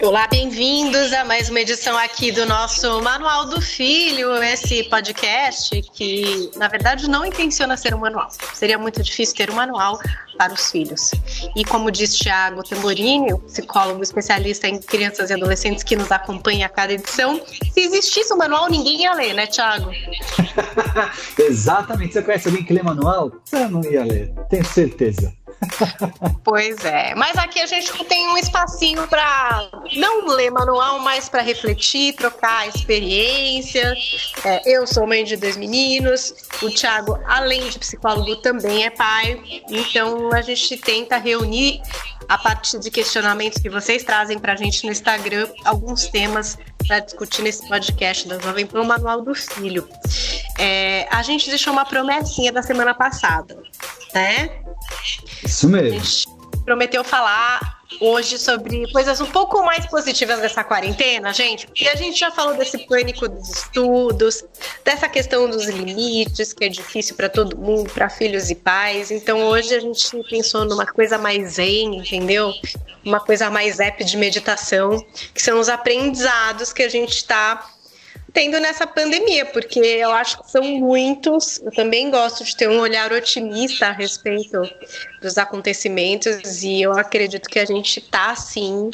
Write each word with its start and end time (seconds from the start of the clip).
Olá, 0.00 0.28
bem-vindos 0.28 1.12
a 1.12 1.24
mais 1.24 1.50
uma 1.50 1.58
edição 1.58 1.98
aqui 1.98 2.30
do 2.30 2.46
nosso 2.46 3.02
Manual 3.02 3.46
do 3.46 3.60
Filho, 3.60 4.32
esse 4.44 4.84
podcast 4.84 5.82
que, 5.92 6.52
na 6.54 6.68
verdade, 6.68 7.10
não 7.10 7.26
intenciona 7.26 7.76
ser 7.76 7.94
um 7.94 7.98
manual. 7.98 8.28
Seria 8.54 8.78
muito 8.78 9.02
difícil 9.02 9.34
ter 9.34 9.50
um 9.50 9.54
manual 9.54 9.98
para 10.38 10.52
os 10.52 10.70
filhos. 10.70 11.10
E 11.56 11.64
como 11.64 11.90
diz 11.90 12.16
Tiago 12.16 12.62
Tamborini, 12.62 13.36
psicólogo 13.40 14.00
especialista 14.00 14.68
em 14.68 14.78
crianças 14.78 15.30
e 15.30 15.34
adolescentes 15.34 15.82
que 15.82 15.96
nos 15.96 16.12
acompanha 16.12 16.66
a 16.66 16.68
cada 16.68 16.92
edição, 16.92 17.40
se 17.72 17.80
existisse 17.80 18.32
um 18.32 18.36
manual, 18.36 18.70
ninguém 18.70 19.02
ia 19.02 19.12
ler, 19.14 19.34
né, 19.34 19.48
Tiago? 19.48 19.90
Exatamente. 21.36 22.12
Você 22.12 22.22
conhece 22.22 22.46
alguém 22.46 22.64
que 22.64 22.72
lê 22.72 22.84
manual? 22.84 23.32
Eu 23.50 23.68
não 23.68 23.82
ia 23.82 24.04
ler, 24.04 24.32
tenho 24.48 24.64
certeza. 24.64 25.37
Pois 26.44 26.84
é, 26.84 27.14
mas 27.14 27.36
aqui 27.36 27.60
a 27.60 27.66
gente 27.66 27.92
tem 28.04 28.28
um 28.28 28.38
espacinho 28.38 29.06
para 29.08 29.68
não 29.96 30.26
ler 30.26 30.50
manual, 30.50 30.98
mas 31.00 31.28
para 31.28 31.42
refletir, 31.42 32.14
trocar 32.14 32.68
experiência. 32.68 33.94
É, 34.44 34.62
eu 34.64 34.86
sou 34.86 35.06
mãe 35.06 35.24
de 35.24 35.36
dois 35.36 35.56
meninos, 35.56 36.34
o 36.62 36.70
Thiago, 36.70 37.18
além 37.26 37.68
de 37.68 37.78
psicólogo, 37.78 38.36
também 38.36 38.84
é 38.84 38.90
pai, 38.90 39.42
então 39.68 40.32
a 40.32 40.42
gente 40.42 40.76
tenta 40.76 41.16
reunir 41.18 41.80
a 42.28 42.36
partir 42.36 42.78
de 42.78 42.90
questionamentos 42.90 43.60
que 43.60 43.70
vocês 43.70 44.04
trazem 44.04 44.38
para 44.38 44.52
a 44.52 44.56
gente 44.56 44.84
no 44.84 44.92
Instagram 44.92 45.48
alguns 45.64 46.08
temas 46.08 46.58
para 46.86 47.00
discutir 47.00 47.42
nesse 47.42 47.66
podcast 47.68 48.28
da 48.28 48.38
Jovem 48.38 48.66
Pan, 48.66 48.82
o 48.82 48.84
Manual 48.84 49.22
do 49.22 49.34
Filho. 49.34 49.88
É, 50.58 51.06
a 51.10 51.22
gente 51.22 51.48
deixou 51.48 51.72
uma 51.72 51.84
promessinha 51.84 52.52
da 52.52 52.62
semana 52.62 52.94
passada, 52.94 53.56
né? 54.14 54.50
Isso 55.44 55.68
mesmo. 55.68 56.38
Prometeu 56.64 57.02
falar 57.02 57.78
hoje 58.00 58.38
sobre 58.38 58.90
coisas 58.92 59.20
um 59.20 59.26
pouco 59.26 59.62
mais 59.64 59.86
positivas 59.86 60.40
dessa 60.40 60.62
quarentena, 60.62 61.32
gente, 61.32 61.66
porque 61.66 61.88
a 61.88 61.96
gente 61.96 62.18
já 62.18 62.30
falou 62.30 62.54
desse 62.54 62.78
pânico 62.86 63.28
dos 63.28 63.48
estudos, 63.48 64.44
dessa 64.84 65.08
questão 65.08 65.48
dos 65.48 65.66
limites, 65.66 66.52
que 66.52 66.64
é 66.64 66.68
difícil 66.68 67.16
para 67.16 67.28
todo 67.28 67.56
mundo, 67.56 67.90
para 67.90 68.08
filhos 68.08 68.50
e 68.50 68.54
pais. 68.54 69.10
Então 69.10 69.42
hoje 69.44 69.74
a 69.74 69.80
gente 69.80 70.10
pensou 70.28 70.64
numa 70.64 70.86
coisa 70.86 71.16
mais 71.18 71.54
zen, 71.54 71.96
entendeu? 71.96 72.52
Uma 73.04 73.20
coisa 73.20 73.50
mais 73.50 73.80
app 73.80 74.04
de 74.04 74.16
meditação, 74.16 75.02
que 75.32 75.42
são 75.42 75.58
os 75.58 75.68
aprendizados 75.68 76.72
que 76.72 76.82
a 76.82 76.88
gente 76.88 77.16
está 77.16 77.66
tendo 78.32 78.60
nessa 78.60 78.86
pandemia, 78.86 79.46
porque 79.46 79.78
eu 79.78 80.10
acho 80.12 80.42
que 80.42 80.50
são 80.50 80.62
muitos. 80.62 81.60
Eu 81.62 81.72
também 81.72 82.10
gosto 82.10 82.44
de 82.44 82.56
ter 82.56 82.68
um 82.68 82.80
olhar 82.80 83.12
otimista 83.12 83.86
a 83.86 83.92
respeito 83.92 84.62
dos 85.20 85.38
acontecimentos 85.38 86.62
e 86.62 86.82
eu 86.82 86.92
acredito 86.92 87.48
que 87.48 87.58
a 87.58 87.64
gente 87.64 88.00
está 88.00 88.34
sim 88.34 88.90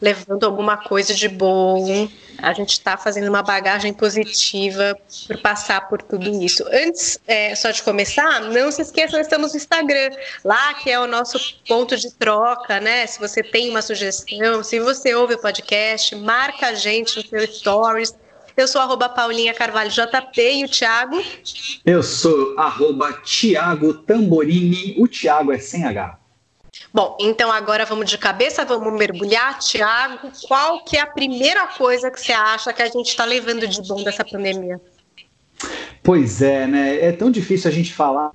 levando 0.00 0.44
alguma 0.44 0.76
coisa 0.76 1.12
de 1.12 1.28
bom. 1.28 2.08
A 2.40 2.52
gente 2.52 2.70
está 2.70 2.96
fazendo 2.96 3.28
uma 3.28 3.42
bagagem 3.42 3.92
positiva 3.92 4.96
por 5.26 5.38
passar 5.38 5.88
por 5.88 6.00
tudo 6.00 6.30
isso. 6.42 6.64
Antes, 6.70 7.18
é, 7.26 7.52
só 7.56 7.72
de 7.72 7.82
começar, 7.82 8.42
não 8.42 8.70
se 8.70 8.82
esqueçam, 8.82 9.20
estamos 9.20 9.52
no 9.52 9.56
Instagram, 9.56 10.10
lá 10.44 10.74
que 10.74 10.88
é 10.88 11.00
o 11.00 11.06
nosso 11.08 11.38
ponto 11.66 11.96
de 11.96 12.12
troca, 12.12 12.78
né? 12.78 13.08
Se 13.08 13.18
você 13.18 13.42
tem 13.42 13.70
uma 13.70 13.82
sugestão, 13.82 14.62
se 14.62 14.78
você 14.78 15.14
ouve 15.16 15.34
o 15.34 15.38
podcast, 15.38 16.14
marca 16.14 16.68
a 16.68 16.74
gente 16.74 17.16
no 17.16 17.26
seu 17.26 17.46
stories 17.52 18.14
eu 18.58 18.66
sou 18.66 18.80
arroba 18.80 19.08
Paulinha 19.08 19.54
Carvalho 19.54 19.90
JP 19.90 20.40
e 20.40 20.64
o 20.64 20.68
Thiago. 20.68 21.22
Eu 21.84 22.02
sou 22.02 22.58
arroba 22.58 23.12
Thiago 23.24 23.94
Tamborini. 23.94 24.96
O 24.98 25.06
Thiago 25.06 25.52
é 25.52 25.58
sem 25.58 25.84
H. 25.84 26.18
Bom, 26.92 27.16
então 27.20 27.52
agora 27.52 27.84
vamos 27.84 28.10
de 28.10 28.18
cabeça, 28.18 28.64
vamos 28.64 28.92
mergulhar. 28.98 29.58
Tiago, 29.58 30.30
qual 30.46 30.84
que 30.84 30.96
é 30.96 31.00
a 31.00 31.06
primeira 31.06 31.66
coisa 31.66 32.10
que 32.10 32.20
você 32.20 32.32
acha 32.32 32.72
que 32.72 32.82
a 32.82 32.88
gente 32.88 33.08
está 33.08 33.24
levando 33.24 33.66
de 33.66 33.80
bom 33.86 34.02
dessa 34.02 34.24
pandemia? 34.24 34.80
Pois 36.02 36.42
é, 36.42 36.66
né? 36.66 37.04
É 37.04 37.12
tão 37.12 37.30
difícil 37.30 37.70
a 37.70 37.72
gente 37.72 37.92
falar 37.92 38.32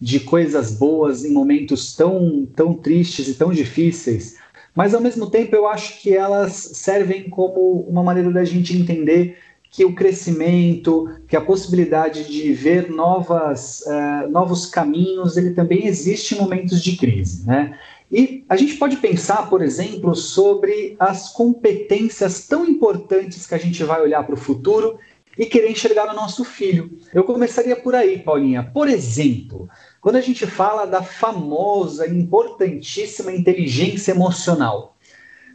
de 0.00 0.20
coisas 0.20 0.72
boas 0.72 1.24
em 1.24 1.32
momentos 1.32 1.94
tão, 1.94 2.46
tão 2.54 2.74
tristes 2.74 3.28
e 3.28 3.34
tão 3.34 3.52
difíceis. 3.52 4.36
Mas, 4.74 4.94
ao 4.94 5.00
mesmo 5.00 5.28
tempo, 5.28 5.54
eu 5.54 5.66
acho 5.66 6.00
que 6.00 6.14
elas 6.14 6.52
servem 6.52 7.28
como 7.28 7.80
uma 7.88 8.02
maneira 8.02 8.30
da 8.30 8.44
gente 8.44 8.76
entender 8.76 9.36
que 9.70 9.84
o 9.86 9.94
crescimento, 9.94 11.08
que 11.26 11.34
a 11.34 11.40
possibilidade 11.40 12.30
de 12.30 12.52
ver 12.52 12.90
novas, 12.90 13.82
uh, 13.86 14.28
novos 14.30 14.66
caminhos, 14.66 15.36
ele 15.38 15.54
também 15.54 15.86
existe 15.86 16.34
em 16.34 16.38
momentos 16.38 16.82
de 16.82 16.96
crise, 16.96 17.46
né? 17.46 17.78
E 18.10 18.44
a 18.46 18.56
gente 18.56 18.74
pode 18.74 18.98
pensar, 18.98 19.48
por 19.48 19.62
exemplo, 19.62 20.14
sobre 20.14 20.94
as 20.98 21.30
competências 21.30 22.46
tão 22.46 22.66
importantes 22.66 23.46
que 23.46 23.54
a 23.54 23.58
gente 23.58 23.82
vai 23.82 24.02
olhar 24.02 24.22
para 24.24 24.34
o 24.34 24.38
futuro 24.38 24.98
e 25.38 25.46
querer 25.46 25.70
enxergar 25.70 26.06
no 26.06 26.14
nosso 26.14 26.44
filho. 26.44 26.90
Eu 27.14 27.24
começaria 27.24 27.74
por 27.74 27.94
aí, 27.94 28.18
Paulinha. 28.18 28.62
Por 28.62 28.86
exemplo, 28.86 29.66
quando 30.02 30.16
a 30.16 30.20
gente 30.20 30.44
fala 30.48 30.84
da 30.84 31.00
famosa, 31.00 32.08
importantíssima 32.08 33.30
inteligência 33.30 34.10
emocional, 34.10 34.96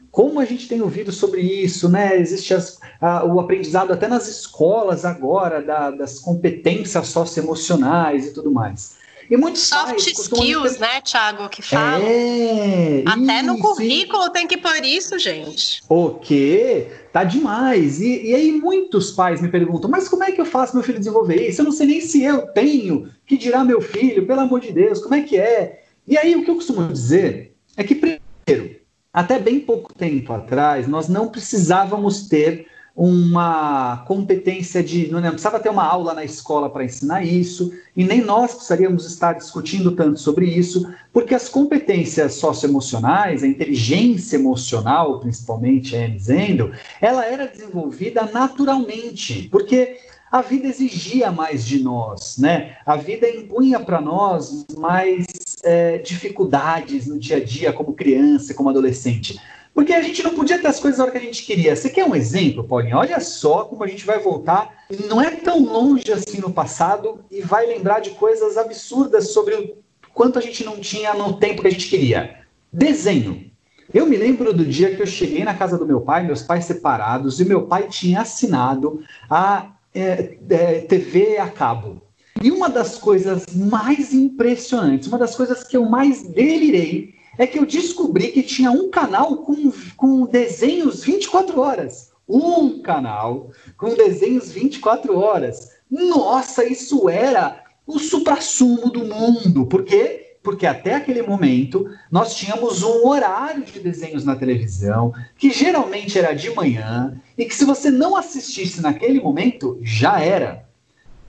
como 0.10 0.40
a 0.40 0.46
gente 0.46 0.70
tem 0.70 0.82
ouvido 0.82 1.12
sobre 1.12 1.42
isso, 1.42 1.90
né? 1.90 2.18
Existe 2.18 2.54
as, 2.54 2.80
a, 3.02 3.26
o 3.26 3.42
aprendizado 3.42 3.92
até 3.92 4.08
nas 4.08 4.30
escolas 4.30 5.04
agora 5.04 5.62
da, 5.62 5.92
das 5.92 6.18
competências 6.18 7.10
socioemocionais 7.10 8.26
e 8.26 8.34
tudo 8.34 8.50
mais. 8.50 8.96
E 9.30 9.36
muitos 9.36 9.64
Soft 9.64 10.08
skills, 10.08 10.74
ter... 10.74 10.80
né, 10.80 11.02
Thiago, 11.02 11.50
que 11.50 11.62
fala. 11.62 12.04
É, 12.04 13.04
Até 13.06 13.38
isso, 13.38 13.46
no 13.46 13.60
currículo 13.60 14.30
tem 14.30 14.48
que 14.48 14.58
pôr 14.58 14.84
isso, 14.84 15.20
gente. 15.20 15.82
O 15.90 16.12
quê? 16.12 16.88
Tá 17.12 17.24
demais. 17.24 18.00
E, 18.00 18.28
e 18.28 18.36
aí 18.36 18.52
muitos 18.54 19.12
pais 19.12 19.42
me 19.42 19.50
perguntam, 19.50 19.90
mas 19.90 20.08
como 20.08 20.24
é 20.24 20.32
que 20.32 20.40
eu 20.40 20.46
faço 20.46 20.76
meu 20.76 20.84
filho 20.84 21.00
desenvolver 21.00 21.48
isso? 21.48 21.62
Eu 21.62 21.66
não 21.66 21.72
sei 21.72 21.88
nem 21.88 22.02
se 22.02 22.24
eu 22.24 22.48
tenho, 22.54 23.12
que 23.26 23.38
dirá 23.38 23.66
meu 23.66 23.82
filho, 23.82 24.26
pelo 24.26 24.42
amor 24.42 24.62
de 24.62 24.72
Deus, 24.72 25.02
como 25.02 25.16
é 25.16 25.22
que 25.22 25.38
é? 25.38 25.82
E 26.08 26.18
aí 26.18 26.36
o 26.36 26.46
que 26.46 26.50
eu 26.50 26.56
costumo 26.56 26.88
dizer 26.88 27.54
é 27.76 27.84
que, 27.84 27.96
primeiro, 27.96 28.78
até 29.12 29.40
bem 29.40 29.60
pouco 29.60 29.94
tempo 29.94 30.32
atrás, 30.32 30.88
nós 30.88 31.10
não 31.10 31.28
precisávamos 31.28 32.28
ter 32.30 32.68
uma 32.98 34.04
competência 34.08 34.84
de. 34.84 35.12
Não, 35.12 35.22
precisava 35.22 35.60
ter 35.60 35.70
uma 35.70 35.86
aula 35.86 36.16
na 36.16 36.26
escola 36.26 36.68
para 36.68 36.84
ensinar 36.84 37.24
isso, 37.24 37.72
e 37.96 38.04
nem 38.04 38.22
nós 38.22 38.56
precisaríamos 38.56 39.06
estar 39.06 39.34
discutindo 39.34 39.92
tanto 39.92 40.20
sobre 40.20 40.48
isso, 40.48 40.92
porque 41.14 41.36
as 41.36 41.48
competências 41.48 42.34
socioemocionais, 42.34 43.44
a 43.44 43.48
inteligência 43.48 44.36
emocional, 44.38 45.20
principalmente, 45.20 45.96
é 45.96 46.08
dizendo, 46.08 46.72
ela 47.00 47.24
era 47.24 47.46
desenvolvida 47.46 48.28
naturalmente, 48.34 49.48
porque 49.52 50.00
a 50.32 50.42
vida 50.42 50.68
exigia 50.68 51.32
mais 51.32 51.64
de 51.66 51.84
nós, 51.84 52.40
né? 52.40 52.78
A 52.84 52.96
vida 52.96 53.30
impunha 53.30 53.80
para 53.80 54.02
nós 54.02 54.66
mais 54.76 55.28
é, 55.64 56.00
dificuldades 56.00 57.06
no 57.06 57.20
dia 57.20 57.38
a 57.38 57.44
dia, 57.44 57.72
como 57.72 57.94
criança, 57.94 58.56
como 58.56 58.70
adolescente. 58.70 59.40
Porque 59.78 59.94
a 59.94 60.02
gente 60.02 60.24
não 60.24 60.34
podia 60.34 60.58
ter 60.58 60.66
as 60.66 60.80
coisas 60.80 60.98
na 60.98 61.04
hora 61.04 61.12
que 61.12 61.20
a 61.20 61.22
gente 61.22 61.44
queria. 61.44 61.76
Você 61.76 61.88
quer 61.88 62.04
um 62.04 62.16
exemplo, 62.16 62.64
Paulinho? 62.64 62.98
Olha 62.98 63.20
só 63.20 63.64
como 63.64 63.84
a 63.84 63.88
gente 63.88 64.08
vai 64.08 64.18
voltar, 64.18 64.74
não 65.08 65.22
é 65.22 65.30
tão 65.30 65.64
longe 65.64 66.12
assim 66.12 66.42
no 66.42 66.52
passado, 66.52 67.24
e 67.30 67.42
vai 67.42 67.68
lembrar 67.68 68.00
de 68.00 68.10
coisas 68.10 68.58
absurdas 68.58 69.30
sobre 69.30 69.54
o 69.54 69.78
quanto 70.16 70.40
a 70.40 70.42
gente 70.42 70.66
não 70.66 70.80
tinha 70.80 71.14
no 71.14 71.34
tempo 71.34 71.62
que 71.62 71.68
a 71.68 71.72
gente 71.72 71.88
queria. 71.90 72.40
Desenho. 72.74 73.52
Eu 73.94 74.08
me 74.08 74.18
lembro 74.18 74.52
do 74.52 74.66
dia 74.66 74.96
que 74.96 75.02
eu 75.04 75.06
cheguei 75.06 75.44
na 75.44 75.54
casa 75.54 75.78
do 75.78 75.86
meu 75.86 76.02
pai, 76.02 76.26
meus 76.26 76.42
pais 76.42 76.66
separados, 76.66 77.40
e 77.40 77.46
meu 77.46 77.68
pai 77.68 77.88
tinha 77.88 78.22
assinado 78.22 79.04
a 79.30 79.74
é, 79.94 80.40
é, 80.50 80.80
TV 80.80 81.38
a 81.38 81.52
cabo. 81.52 82.02
E 82.42 82.50
uma 82.50 82.68
das 82.68 82.98
coisas 82.98 83.46
mais 83.54 84.12
impressionantes, 84.12 85.08
uma 85.08 85.20
das 85.20 85.36
coisas 85.36 85.64
que 85.64 85.78
eu 85.78 85.86
mais 85.86 86.24
delirei, 86.24 87.17
é 87.38 87.46
que 87.46 87.60
eu 87.60 87.66
descobri 87.66 88.30
que 88.30 88.44
tinha 88.44 88.72
um 88.72 88.90
canal 88.90 89.38
com, 89.38 89.72
com 89.96 90.26
desenhos 90.26 91.04
24 91.04 91.60
horas. 91.60 92.12
Um 92.28 92.82
canal 92.82 93.52
com 93.78 93.94
desenhos 93.94 94.52
24 94.52 95.18
horas. 95.18 95.72
Nossa, 95.90 96.66
isso 96.66 97.08
era 97.08 97.64
o 97.86 98.00
supra-sumo 98.00 98.90
do 98.90 99.06
mundo. 99.06 99.66
Por 99.66 99.84
quê? 99.84 100.38
Porque 100.44 100.66
até 100.66 100.96
aquele 100.96 101.22
momento 101.22 101.90
nós 102.12 102.36
tínhamos 102.36 102.84
um 102.84 103.08
horário 103.08 103.64
de 103.64 103.80
desenhos 103.80 104.26
na 104.26 104.36
televisão, 104.36 105.14
que 105.38 105.52
geralmente 105.52 106.18
era 106.18 106.34
de 106.34 106.50
manhã, 106.54 107.20
e 107.38 107.46
que 107.46 107.56
se 107.56 107.66
você 107.66 107.90
não 107.90 108.16
assistisse 108.16 108.82
naquele 108.82 109.20
momento, 109.20 109.78
já 109.82 110.20
era. 110.20 110.66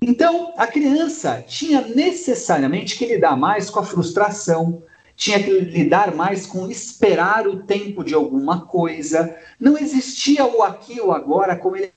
Então, 0.00 0.52
a 0.56 0.66
criança 0.66 1.42
tinha 1.46 1.80
necessariamente 1.80 2.96
que 2.96 3.06
lidar 3.06 3.36
mais 3.36 3.68
com 3.68 3.80
a 3.80 3.84
frustração, 3.84 4.82
tinha 5.18 5.42
que 5.42 5.50
lidar 5.50 6.14
mais 6.14 6.46
com 6.46 6.70
esperar 6.70 7.48
o 7.48 7.64
tempo 7.64 8.04
de 8.04 8.14
alguma 8.14 8.66
coisa. 8.66 9.36
Não 9.58 9.76
existia 9.76 10.46
o 10.46 10.62
aqui 10.62 11.00
ou 11.00 11.12
agora 11.12 11.56
como 11.56 11.76
ele 11.76 11.92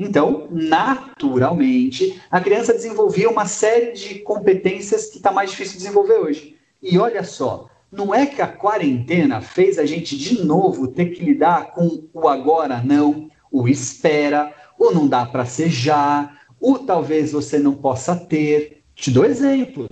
então, 0.00 0.46
naturalmente, 0.52 2.22
a 2.30 2.40
criança 2.40 2.72
desenvolvia 2.72 3.28
uma 3.28 3.46
série 3.46 3.92
de 3.92 4.20
competências 4.20 5.06
que 5.06 5.16
está 5.16 5.32
mais 5.32 5.50
difícil 5.50 5.72
de 5.72 5.78
desenvolver 5.78 6.18
hoje. 6.18 6.56
E 6.80 6.96
olha 6.98 7.24
só, 7.24 7.68
não 7.90 8.14
é 8.14 8.24
que 8.24 8.40
a 8.40 8.46
quarentena 8.46 9.40
fez 9.40 9.76
a 9.76 9.84
gente 9.84 10.16
de 10.16 10.44
novo 10.44 10.86
ter 10.86 11.06
que 11.06 11.24
lidar 11.24 11.72
com 11.72 12.04
o 12.12 12.28
agora 12.28 12.80
não, 12.80 13.28
o 13.50 13.66
espera, 13.66 14.54
o 14.78 14.92
não 14.92 15.08
dá 15.08 15.26
para 15.26 15.44
ser 15.44 15.68
já, 15.68 16.32
o 16.60 16.78
talvez 16.78 17.32
você 17.32 17.58
não 17.58 17.74
possa 17.74 18.14
ter. 18.14 18.84
Te 18.94 19.10
dou 19.10 19.24
exemplos. 19.24 19.88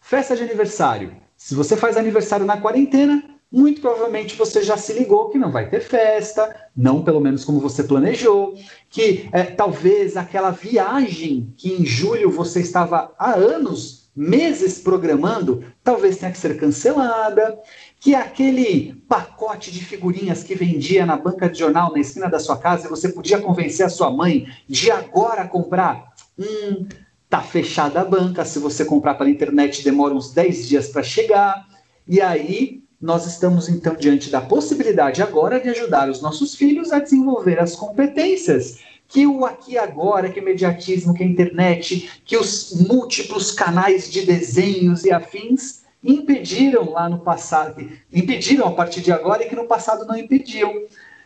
Festa 0.00 0.36
de 0.36 0.44
aniversário. 0.44 1.20
Se 1.42 1.54
você 1.54 1.74
faz 1.74 1.96
aniversário 1.96 2.44
na 2.44 2.58
quarentena, 2.58 3.24
muito 3.50 3.80
provavelmente 3.80 4.36
você 4.36 4.62
já 4.62 4.76
se 4.76 4.92
ligou 4.92 5.30
que 5.30 5.38
não 5.38 5.50
vai 5.50 5.70
ter 5.70 5.80
festa, 5.80 6.54
não 6.76 7.02
pelo 7.02 7.18
menos 7.18 7.46
como 7.46 7.58
você 7.58 7.82
planejou, 7.82 8.54
que 8.90 9.26
é, 9.32 9.44
talvez 9.44 10.18
aquela 10.18 10.50
viagem 10.50 11.52
que 11.56 11.72
em 11.72 11.84
julho 11.84 12.30
você 12.30 12.60
estava 12.60 13.14
há 13.18 13.32
anos, 13.34 14.10
meses 14.14 14.80
programando, 14.80 15.64
talvez 15.82 16.18
tenha 16.18 16.30
que 16.30 16.36
ser 16.36 16.58
cancelada, 16.58 17.58
que 17.98 18.14
aquele 18.14 19.02
pacote 19.08 19.72
de 19.72 19.82
figurinhas 19.82 20.44
que 20.44 20.54
vendia 20.54 21.06
na 21.06 21.16
banca 21.16 21.48
de 21.48 21.58
jornal 21.58 21.90
na 21.90 22.00
esquina 22.00 22.28
da 22.28 22.38
sua 22.38 22.58
casa 22.58 22.86
e 22.86 22.90
você 22.90 23.08
podia 23.08 23.40
convencer 23.40 23.86
a 23.86 23.90
sua 23.90 24.10
mãe 24.10 24.46
de 24.68 24.90
agora 24.90 25.48
comprar, 25.48 26.12
hum, 26.38 26.86
tá 27.30 27.40
fechada 27.40 28.00
a 28.00 28.04
banca, 28.04 28.44
se 28.44 28.58
você 28.58 28.84
comprar 28.84 29.14
pela 29.14 29.30
internet 29.30 29.84
demora 29.84 30.12
uns 30.12 30.32
10 30.32 30.68
dias 30.68 30.88
para 30.88 31.02
chegar, 31.04 31.64
e 32.06 32.20
aí 32.20 32.82
nós 33.00 33.24
estamos 33.24 33.68
então 33.68 33.94
diante 33.94 34.28
da 34.30 34.40
possibilidade 34.40 35.22
agora 35.22 35.60
de 35.60 35.68
ajudar 35.68 36.10
os 36.10 36.20
nossos 36.20 36.56
filhos 36.56 36.92
a 36.92 36.98
desenvolver 36.98 37.60
as 37.60 37.76
competências 37.76 38.80
que 39.10 39.26
o 39.26 39.44
aqui 39.44 39.76
agora, 39.76 40.28
que 40.28 40.38
o 40.38 40.42
imediatismo, 40.42 41.14
que 41.14 41.22
a 41.22 41.26
internet, 41.26 42.20
que 42.24 42.36
os 42.36 42.86
múltiplos 42.86 43.50
canais 43.50 44.10
de 44.10 44.24
desenhos 44.24 45.04
e 45.04 45.10
afins 45.10 45.82
impediram 46.02 46.90
lá 46.90 47.08
no 47.08 47.18
passado, 47.18 47.90
impediram 48.12 48.68
a 48.68 48.72
partir 48.72 49.00
de 49.00 49.10
agora 49.10 49.44
e 49.44 49.48
que 49.48 49.56
no 49.56 49.66
passado 49.66 50.06
não 50.06 50.16
impediam. 50.16 50.72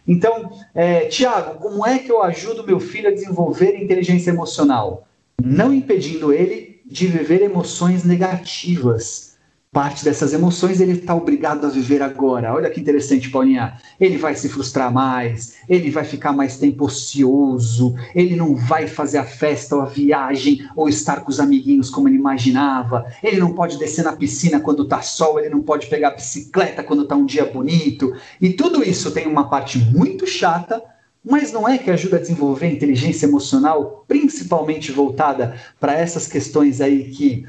Então, 0.09 0.51
é, 0.75 1.07
Tiago, 1.07 1.59
como 1.61 1.87
é 1.87 1.99
que 1.99 2.11
eu 2.11 2.23
ajudo 2.23 2.65
meu 2.65 2.81
filho 2.81 3.09
a 3.09 3.13
desenvolver 3.13 3.77
inteligência 3.77 4.31
emocional? 4.31 5.07
Não 5.43 5.73
impedindo 5.73 6.33
ele 6.33 6.81
de 6.87 7.07
viver 7.07 7.43
emoções 7.43 8.05
negativas 8.05 9.35
parte 9.75 10.05
dessas 10.05 10.33
emoções 10.33 10.81
ele 10.81 10.93
está 10.93 11.17
obrigado 11.17 11.67
a 11.67 11.69
viver 11.69 12.01
agora. 12.01 12.55
Olha 12.55 12.71
que 12.71 12.81
interessante, 12.81 13.29
Paulinha. 13.29 13.77
Ele 13.99 14.17
vai 14.17 14.37
se 14.37 14.49
frustrar 14.49 14.93
mais, 14.93 15.57
ele 15.69 15.91
vai 15.91 16.05
ficar 16.05 16.33
mais 16.33 16.57
tempo 16.57 16.85
ocioso, 16.85 17.97
ele 18.15 18.37
não 18.37 18.55
vai 18.55 18.87
fazer 18.87 19.19
a 19.19 19.25
festa 19.25 19.75
ou 19.75 19.83
a 19.83 19.87
viagem 19.87 20.65
ou 20.77 20.89
estar 20.89 21.23
com 21.23 21.31
os 21.31 21.41
amiguinhos 21.41 21.91
como 21.91 22.09
ele 22.09 22.17
imaginava. 22.17 23.05
Ele 23.21 23.41
não 23.41 23.53
pode 23.53 23.77
descer 23.77 24.05
na 24.05 24.13
piscina 24.13 24.61
quando 24.61 24.85
está 24.85 25.03
sol, 25.03 25.41
ele 25.41 25.49
não 25.49 25.61
pode 25.61 25.89
pegar 25.89 26.09
a 26.09 26.15
bicicleta 26.15 26.85
quando 26.85 27.03
está 27.03 27.17
um 27.17 27.27
dia 27.27 27.45
bonito. 27.45 28.15
E 28.41 28.51
tudo 28.51 28.81
isso 28.81 29.11
tem 29.11 29.27
uma 29.27 29.51
parte 29.51 29.79
muito 29.79 30.25
chata, 30.25 30.81
mas 31.25 31.51
não 31.51 31.67
é 31.67 31.79
que 31.79 31.91
ajuda 31.91 32.17
a 32.17 32.21
desenvolver 32.21 32.67
inteligência 32.67 33.27
emocional, 33.27 34.05
principalmente 34.07 34.93
voltada 34.93 35.59
para 35.81 35.95
essas 35.95 36.27
questões 36.27 36.81
aí 36.81 37.11
que 37.11 37.47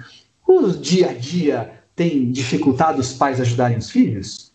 o 0.47 0.67
dia 0.69 1.09
a 1.09 1.13
dia 1.13 1.81
tem 1.95 2.31
dificultado 2.31 3.01
os 3.01 3.13
pais 3.13 3.41
ajudarem 3.41 3.77
os 3.77 3.89
filhos? 3.89 4.51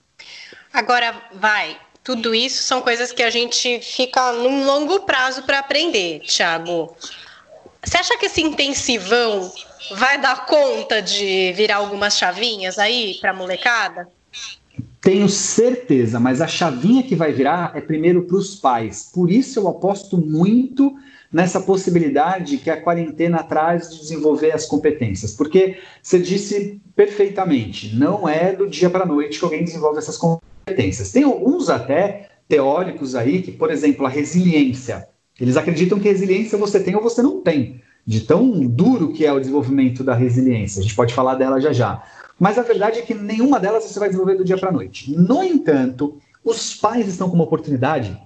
Agora, 0.72 1.20
vai. 1.34 1.76
Tudo 2.02 2.34
isso 2.34 2.62
são 2.62 2.81
coisas 2.81 3.12
que 3.12 3.22
a 3.22 3.31
gente 3.31 3.81
fica 3.81 4.32
num 4.32 4.64
longo 4.64 5.00
prazo 5.00 5.43
para 5.43 5.58
aprender, 5.58 6.20
Thiago. 6.20 6.96
Você 7.82 7.99
acha 7.99 8.16
que 8.16 8.26
esse 8.26 8.40
intensivão 8.40 9.52
vai 9.93 10.19
dar 10.19 10.46
conta 10.46 11.02
de 11.02 11.52
virar 11.52 11.76
algumas 11.76 12.16
chavinhas 12.16 12.78
aí 12.78 13.19
para 13.20 13.32
molecada? 13.32 14.08
Tenho 15.00 15.29
certeza, 15.29 16.20
mas 16.20 16.43
a 16.43 16.47
chavinha 16.47 17.02
que 17.02 17.17
vai 17.17 17.32
virar 17.32 17.73
é 17.75 17.81
primeiro 17.81 18.25
para 18.25 18.37
os 18.37 18.55
pais. 18.55 19.11
Por 19.12 19.31
isso 19.31 19.58
eu 19.58 19.67
aposto 19.67 20.19
muito 20.19 20.94
nessa 21.32 21.61
possibilidade 21.61 22.58
que 22.58 22.69
a 22.69 22.81
quarentena 22.81 23.43
traz 23.43 23.91
de 23.91 24.00
desenvolver 24.00 24.52
as 24.52 24.67
competências. 24.67 25.32
Porque 25.32 25.79
você 26.02 26.19
disse 26.19 26.81
perfeitamente, 26.94 27.97
não 27.97 28.29
é 28.29 28.52
do 28.52 28.69
dia 28.69 28.91
para 28.91 29.05
a 29.05 29.06
noite 29.06 29.38
que 29.38 29.44
alguém 29.44 29.64
desenvolve 29.64 29.99
essas 29.99 30.19
competências. 30.19 31.12
Tem 31.12 31.23
alguns 31.23 31.70
até 31.70 32.29
teóricos 32.47 33.14
aí 33.14 33.41
que, 33.41 33.52
por 33.52 33.70
exemplo, 33.70 34.05
a 34.05 34.08
resiliência. 34.08 35.08
Eles 35.41 35.56
acreditam 35.56 35.99
que 35.99 36.08
resiliência 36.08 36.58
você 36.58 36.79
tem 36.79 36.94
ou 36.94 37.02
você 37.02 37.23
não 37.23 37.41
tem, 37.41 37.81
de 38.05 38.20
tão 38.20 38.61
duro 38.67 39.12
que 39.12 39.25
é 39.25 39.32
o 39.32 39.41
desenvolvimento 39.41 40.05
da 40.05 40.14
resiliência. 40.14 40.81
A 40.81 40.82
gente 40.82 40.94
pode 40.94 41.14
falar 41.14 41.37
dela 41.37 41.58
já 41.58 41.73
já. 41.73 42.02
Mas 42.40 42.56
a 42.56 42.62
verdade 42.62 42.98
é 42.98 43.02
que 43.02 43.12
nenhuma 43.12 43.60
delas 43.60 43.84
você 43.84 43.98
vai 43.98 44.08
desenvolver 44.08 44.37
do 44.37 44.44
dia 44.44 44.56
para 44.56 44.70
a 44.70 44.72
noite. 44.72 45.14
No 45.14 45.44
entanto, 45.44 46.19
os 46.42 46.75
pais 46.75 47.06
estão 47.06 47.28
com 47.28 47.34
uma 47.34 47.44
oportunidade 47.44 48.19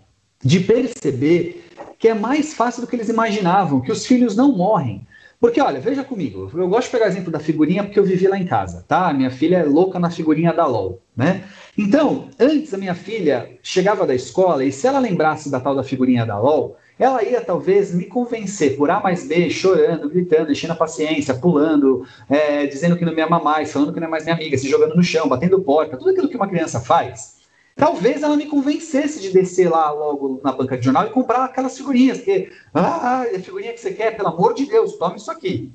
de 0.43 0.61
perceber 0.61 1.69
que 1.99 2.06
é 2.06 2.14
mais 2.14 2.55
fácil 2.55 2.82
do 2.82 2.87
que 2.87 2.94
eles 2.94 3.08
imaginavam, 3.08 3.81
que 3.81 3.90
os 3.90 4.06
filhos 4.06 4.37
não 4.37 4.56
morrem. 4.56 5.05
Porque, 5.40 5.61
olha, 5.61 5.81
veja 5.81 6.05
comigo, 6.05 6.49
eu 6.55 6.69
gosto 6.69 6.87
de 6.87 6.93
pegar 6.93 7.08
exemplo 7.08 7.32
da 7.32 7.40
figurinha 7.40 7.82
porque 7.82 7.99
eu 7.99 8.05
vivi 8.05 8.28
lá 8.28 8.38
em 8.38 8.46
casa, 8.46 8.84
tá? 8.87 9.12
Minha 9.12 9.31
filha 9.31 9.56
é 9.56 9.64
louca 9.64 9.99
na 9.99 10.11
figurinha 10.11 10.52
da 10.52 10.64
LOL, 10.64 11.02
né? 11.16 11.43
Então, 11.76 12.28
antes 12.38 12.72
a 12.72 12.78
minha 12.78 12.94
filha 12.94 13.58
chegava 13.62 14.06
da 14.06 14.14
escola 14.14 14.64
e 14.64 14.70
se 14.70 14.87
ela 14.87 15.00
lembrasse 15.00 15.50
da 15.50 15.58
tal 15.58 15.75
da 15.75 15.82
figurinha 15.82 16.25
da 16.25 16.38
LOL, 16.38 16.76
ela 16.99 17.23
ia 17.25 17.41
talvez 17.41 17.94
me 17.94 18.05
convencer 18.05 18.76
por 18.76 18.91
A 18.91 19.00
mais 19.00 19.26
B, 19.26 19.50
chorando, 19.50 20.08
gritando, 20.08 20.52
enchendo 20.52 20.73
a 20.73 20.76
paciência, 20.76 21.35
pulando, 21.35 22.06
é, 22.29 22.67
dizendo 22.67 22.96
que 22.96 23.05
não 23.05 23.14
me 23.14 23.20
ama 23.20 23.41
mais, 23.41 23.73
falando 23.73 23.93
que 23.93 24.00
não 24.00 24.06
é 24.06 24.11
mais 24.11 24.25
minha 24.25 24.37
amiga, 24.37 24.56
se 24.56 24.69
jogando 24.69 24.94
no 24.94 25.02
chão, 25.02 25.29
batendo 25.29 25.61
porta, 25.62 25.96
tudo 25.96 26.11
aquilo 26.11 26.29
que 26.29 26.37
uma 26.37 26.49
criança 26.49 26.81
faz. 26.81 27.35
Talvez 27.76 28.23
ela 28.23 28.37
me 28.37 28.46
convencesse 28.46 29.20
de 29.20 29.32
descer 29.32 29.69
lá 29.69 29.91
logo 29.91 30.41
na 30.44 30.52
banca 30.52 30.79
de 30.79 30.85
jornal 30.85 31.06
e 31.06 31.11
comprar 31.11 31.44
aquelas 31.44 31.76
figurinhas, 31.76 32.20
que, 32.20 32.49
ah, 32.73 33.25
é 33.26 33.37
a 33.37 33.40
figurinha 33.40 33.73
que 33.73 33.81
você 33.81 33.93
quer, 33.93 34.17
pelo 34.17 34.29
amor 34.29 34.55
de 34.55 34.67
Deus, 34.67 34.97
tome 34.97 35.17
isso 35.17 35.31
aqui. 35.31 35.73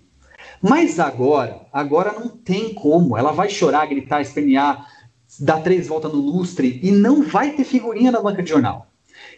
Mas 0.61 0.99
agora, 0.99 1.61
agora 1.71 2.13
não 2.13 2.29
tem 2.29 2.73
como. 2.73 3.17
Ela 3.17 3.31
vai 3.31 3.49
chorar, 3.49 3.85
gritar, 3.85 4.21
espernear, 4.21 4.87
dar 5.39 5.61
três 5.61 5.87
voltas 5.87 6.11
no 6.11 6.19
lustre 6.19 6.79
e 6.81 6.91
não 6.91 7.23
vai 7.23 7.51
ter 7.51 7.65
figurinha 7.65 8.11
na 8.11 8.21
banca 8.21 8.41
de 8.41 8.49
jornal. 8.49 8.88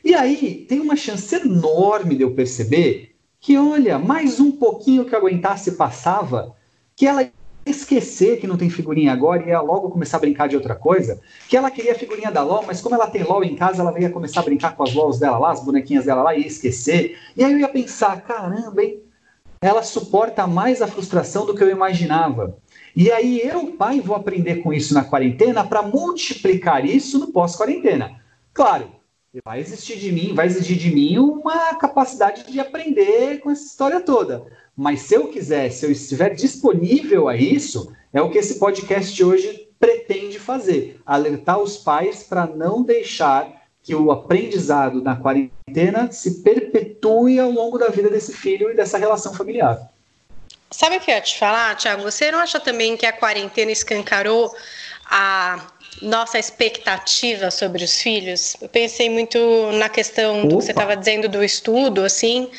E 0.04 0.14
aí 0.14 0.66
tem 0.68 0.80
uma 0.80 0.96
chance 0.96 1.36
enorme 1.36 2.16
de 2.16 2.24
eu 2.24 2.34
perceber 2.34 3.16
que, 3.40 3.58
olha, 3.58 3.98
mais 3.98 4.40
um 4.40 4.52
pouquinho 4.52 5.06
que 5.06 5.14
eu 5.14 5.20
aguentasse 5.20 5.72
passava, 5.74 6.56
que 6.96 7.08
ela 7.08 7.30
esquecer 7.66 8.40
que 8.40 8.48
não 8.48 8.58
tem 8.58 8.70
figurinha 8.70 9.12
agora 9.14 9.44
e 9.44 9.50
ia 9.50 9.62
logo 9.62 9.90
começar 9.90 10.18
a 10.18 10.20
brincar 10.20 10.48
de 10.48 10.56
outra 10.56 10.76
coisa, 10.76 11.22
que 11.48 11.56
ela 11.56 11.70
queria 11.70 11.92
a 11.92 11.96
figurinha 11.96 12.32
da 12.32 12.44
LOL, 12.44 12.64
mas 12.66 12.82
como 12.82 12.96
ela 12.96 13.08
tem 13.08 13.24
LOL 13.24 13.44
em 13.44 13.56
casa, 13.56 13.82
ela 13.82 14.00
ia 14.00 14.10
começar 14.10 14.40
a 14.40 14.44
brincar 14.44 14.76
com 14.76 14.84
as 14.84 14.94
LOLs 14.94 15.20
dela 15.20 15.38
lá, 15.38 15.52
as 15.52 15.64
bonequinhas 15.64 16.06
dela 16.06 16.24
lá, 16.24 16.36
e 16.36 16.42
ia 16.42 16.48
esquecer. 16.48 17.18
E 17.38 17.44
aí 17.44 17.52
eu 17.52 17.60
ia 17.60 17.70
pensar, 17.70 18.22
caramba, 18.22 18.84
hein? 18.84 19.00
Ela 19.62 19.84
suporta 19.84 20.48
mais 20.48 20.82
a 20.82 20.88
frustração 20.88 21.46
do 21.46 21.54
que 21.54 21.64
eu 21.64 21.70
imaginava. 21.70 22.58
E 22.96 23.12
aí 23.12 23.40
eu, 23.44 23.68
pai, 23.74 24.02
vou 24.02 24.16
aprender 24.16 24.56
com 24.58 24.74
isso 24.74 24.94
na 24.94 25.04
quarentena 25.04 25.64
para 25.64 25.84
multiplicar 25.84 26.84
isso 26.84 27.20
no 27.20 27.28
pós-quarentena. 27.28 28.20
Claro, 28.54 28.90
vai 29.46 29.62
existir 29.62 29.98
de 29.98 30.12
mim, 30.12 30.34
vai 30.34 30.46
exigir 30.48 30.78
de 30.78 30.94
mim 30.94 31.18
uma 31.18 31.74
capacidade 31.76 32.44
de 32.52 32.60
aprender 32.60 33.40
com 33.40 33.50
essa 33.50 33.64
história 33.64 34.02
toda. 34.02 34.46
Mas 34.76 35.04
se 35.04 35.16
eu 35.16 35.28
quiser, 35.28 35.72
se 35.72 35.86
eu 35.86 35.92
estiver 35.92 36.34
disponível 36.36 37.30
a 37.30 37.36
isso, 37.38 37.96
é 38.12 38.22
o 38.22 38.30
que 38.30 38.38
esse 38.38 38.60
podcast 38.60 39.24
hoje 39.24 39.70
pretende 39.80 40.38
fazer: 40.38 41.00
alertar 41.06 41.60
os 41.60 41.78
pais 41.78 42.24
para 42.24 42.46
não 42.46 42.84
deixar 42.84 43.62
que 43.82 43.96
o 43.96 44.12
aprendizado 44.12 45.02
na 45.02 45.16
quarentena 45.16 46.12
se 46.12 46.42
perpetue 46.42 47.40
ao 47.40 47.50
longo 47.50 47.78
da 47.78 47.88
vida 47.88 48.10
desse 48.10 48.34
filho 48.34 48.70
e 48.70 48.76
dessa 48.76 48.98
relação 48.98 49.34
familiar. 49.34 49.90
Sabe 50.70 50.98
o 50.98 51.00
que 51.00 51.10
eu 51.10 51.16
ia 51.16 51.22
te 51.22 51.38
falar, 51.38 51.76
Tiago? 51.76 52.04
Você 52.04 52.32
não 52.32 52.40
acha 52.40 52.60
também 52.60 52.96
que 52.96 53.06
a 53.06 53.14
quarentena 53.14 53.72
escancarou 53.72 54.54
a 55.06 55.68
nossa 56.02 56.38
expectativa 56.38 57.50
sobre 57.52 57.84
os 57.84 58.02
filhos? 58.02 58.56
Eu 58.62 58.70
pensei 58.70 59.10
muito 59.10 59.40
na 59.74 59.90
questão 59.90 60.48
do 60.48 60.58
que 60.58 60.66
você 60.66 60.72
estava 60.72 60.96
dizendo 60.96 61.28
do 61.28 61.44
estudo, 61.44 62.04
assim. 62.04 62.50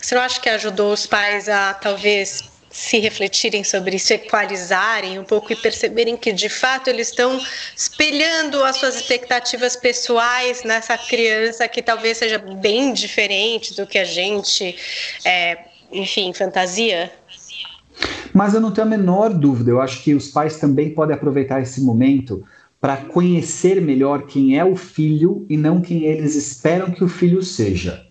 Você 0.00 0.14
não 0.14 0.22
acha 0.22 0.40
que 0.40 0.48
ajudou 0.48 0.92
os 0.92 1.06
pais 1.06 1.48
a 1.48 1.74
talvez 1.74 2.48
se 2.70 2.98
refletirem 2.98 3.64
sobre 3.64 3.96
isso, 3.96 4.12
equalizarem 4.12 5.18
um 5.18 5.24
pouco 5.24 5.52
e 5.52 5.56
perceberem 5.56 6.16
que 6.16 6.32
de 6.32 6.48
fato 6.48 6.88
eles 6.88 7.08
estão 7.08 7.40
espelhando 7.76 8.62
as 8.62 8.76
suas 8.76 8.94
expectativas 8.94 9.74
pessoais 9.74 10.62
nessa 10.62 10.96
criança 10.96 11.66
que 11.66 11.82
talvez 11.82 12.18
seja 12.18 12.38
bem 12.38 12.92
diferente 12.92 13.74
do 13.74 13.86
que 13.86 13.98
a 13.98 14.04
gente, 14.04 14.76
é, 15.24 15.58
enfim, 15.90 16.32
fantasia? 16.32 17.10
Mas 18.32 18.54
eu 18.54 18.60
não 18.60 18.70
tenho 18.70 18.86
a 18.86 18.90
menor 18.90 19.30
dúvida, 19.30 19.70
eu 19.70 19.80
acho 19.80 20.02
que 20.04 20.14
os 20.14 20.28
pais 20.28 20.58
também 20.58 20.90
podem 20.90 21.16
aproveitar 21.16 21.60
esse 21.60 21.80
momento 21.80 22.46
para 22.80 22.96
conhecer 22.96 23.80
melhor 23.80 24.26
quem 24.26 24.58
é 24.58 24.64
o 24.64 24.76
filho 24.76 25.44
e 25.48 25.56
não 25.56 25.80
quem 25.80 26.04
eles 26.04 26.36
esperam 26.36 26.90
que 26.90 27.02
o 27.02 27.08
filho 27.08 27.42
seja. 27.42 28.06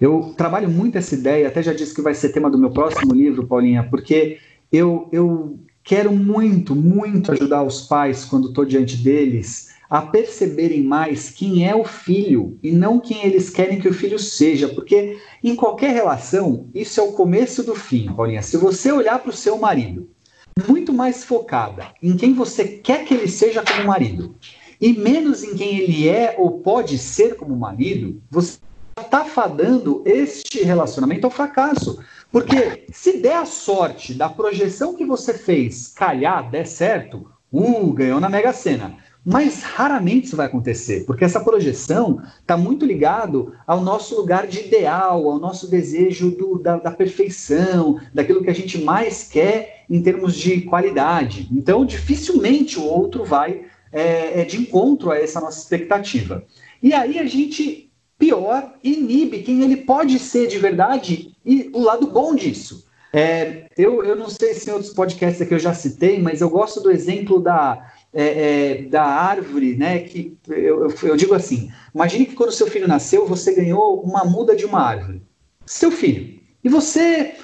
Eu 0.00 0.34
trabalho 0.36 0.68
muito 0.68 0.98
essa 0.98 1.14
ideia, 1.14 1.48
até 1.48 1.62
já 1.62 1.72
disse 1.72 1.94
que 1.94 2.02
vai 2.02 2.14
ser 2.14 2.30
tema 2.30 2.50
do 2.50 2.58
meu 2.58 2.70
próximo 2.70 3.14
livro, 3.14 3.46
Paulinha, 3.46 3.84
porque 3.84 4.38
eu, 4.70 5.08
eu 5.12 5.58
quero 5.82 6.12
muito, 6.12 6.74
muito 6.74 7.32
ajudar 7.32 7.62
os 7.62 7.82
pais 7.82 8.24
quando 8.24 8.48
estou 8.48 8.64
diante 8.64 8.96
deles 8.96 9.74
a 9.88 10.02
perceberem 10.02 10.82
mais 10.82 11.30
quem 11.30 11.68
é 11.68 11.74
o 11.74 11.84
filho 11.84 12.58
e 12.62 12.72
não 12.72 12.98
quem 12.98 13.24
eles 13.24 13.50
querem 13.50 13.78
que 13.78 13.88
o 13.88 13.94
filho 13.94 14.18
seja, 14.18 14.68
porque 14.68 15.18
em 15.42 15.54
qualquer 15.54 15.92
relação, 15.92 16.68
isso 16.74 17.00
é 17.00 17.02
o 17.02 17.12
começo 17.12 17.62
do 17.62 17.74
fim, 17.74 18.12
Paulinha. 18.12 18.42
Se 18.42 18.56
você 18.56 18.90
olhar 18.90 19.18
para 19.20 19.30
o 19.30 19.32
seu 19.32 19.58
marido 19.58 20.08
muito 20.68 20.92
mais 20.92 21.24
focada 21.24 21.88
em 22.02 22.16
quem 22.16 22.32
você 22.32 22.64
quer 22.66 23.04
que 23.04 23.14
ele 23.14 23.28
seja 23.28 23.62
como 23.64 23.86
marido 23.86 24.36
e 24.80 24.92
menos 24.92 25.42
em 25.42 25.54
quem 25.54 25.78
ele 25.78 26.08
é 26.08 26.34
ou 26.38 26.60
pode 26.60 26.98
ser 26.98 27.36
como 27.36 27.56
marido, 27.56 28.20
você 28.30 28.58
está 29.00 29.24
fadando 29.24 30.02
este 30.04 30.62
relacionamento 30.62 31.26
ao 31.26 31.30
fracasso. 31.30 31.98
Porque 32.30 32.84
se 32.92 33.18
der 33.18 33.36
a 33.36 33.46
sorte 33.46 34.12
da 34.12 34.28
projeção 34.28 34.94
que 34.94 35.04
você 35.04 35.32
fez 35.34 35.88
calhar, 35.88 36.50
der 36.50 36.66
certo, 36.66 37.30
uh, 37.52 37.92
ganhou 37.92 38.20
na 38.20 38.28
Mega 38.28 38.52
Sena. 38.52 38.96
Mas 39.24 39.62
raramente 39.62 40.26
isso 40.26 40.36
vai 40.36 40.46
acontecer, 40.46 41.04
porque 41.06 41.24
essa 41.24 41.40
projeção 41.40 42.20
está 42.40 42.58
muito 42.58 42.84
ligado 42.84 43.54
ao 43.66 43.80
nosso 43.80 44.14
lugar 44.14 44.46
de 44.46 44.60
ideal, 44.60 45.30
ao 45.30 45.38
nosso 45.38 45.70
desejo 45.70 46.30
do, 46.30 46.58
da, 46.58 46.76
da, 46.76 46.90
perfeição, 46.90 47.98
daquilo 48.12 48.42
que 48.42 48.50
a 48.50 48.54
gente 48.54 48.76
mais 48.82 49.26
quer 49.26 49.84
em 49.88 50.02
termos 50.02 50.34
de 50.34 50.60
qualidade. 50.62 51.48
Então, 51.50 51.86
dificilmente 51.86 52.78
o 52.78 52.84
outro 52.84 53.24
vai 53.24 53.62
é, 53.90 54.42
é 54.42 54.44
de 54.44 54.58
encontro 54.58 55.10
a 55.10 55.18
essa 55.18 55.40
nossa 55.40 55.58
expectativa. 55.58 56.44
E 56.82 56.92
aí 56.92 57.18
a 57.18 57.24
gente 57.24 57.90
pior, 58.18 58.74
inibe 58.82 59.42
quem 59.42 59.62
ele 59.62 59.78
pode 59.78 60.18
ser 60.18 60.46
de 60.48 60.58
verdade 60.58 61.34
e 61.44 61.70
o 61.72 61.80
lado 61.80 62.06
bom 62.08 62.34
disso. 62.34 62.86
É, 63.12 63.66
eu, 63.78 64.04
eu 64.04 64.16
não 64.16 64.28
sei 64.28 64.54
se 64.54 64.68
em 64.68 64.72
outros 64.72 64.92
podcasts 64.92 65.40
aqui 65.40 65.54
eu 65.54 65.58
já 65.58 65.72
citei, 65.72 66.20
mas 66.20 66.40
eu 66.40 66.50
gosto 66.50 66.80
do 66.80 66.90
exemplo 66.90 67.40
da, 67.40 67.92
é, 68.14 68.78
é, 68.78 68.82
da 68.82 69.04
árvore, 69.04 69.74
né? 69.76 69.98
Que 70.00 70.36
eu, 70.48 70.88
eu, 71.02 71.16
digo 71.16 71.34
assim: 71.34 71.70
imagine 71.94 72.26
que 72.26 72.34
quando 72.34 72.52
seu 72.52 72.66
filho 72.66 72.88
nasceu, 72.88 73.26
você 73.26 73.54
ganhou 73.54 74.00
uma 74.00 74.24
muda 74.24 74.54
de 74.54 74.64
uma 74.64 74.80
árvore. 74.80 75.22
Seu 75.66 75.90
filho. 75.90 76.40
E 76.62 76.68
você. 76.68 77.34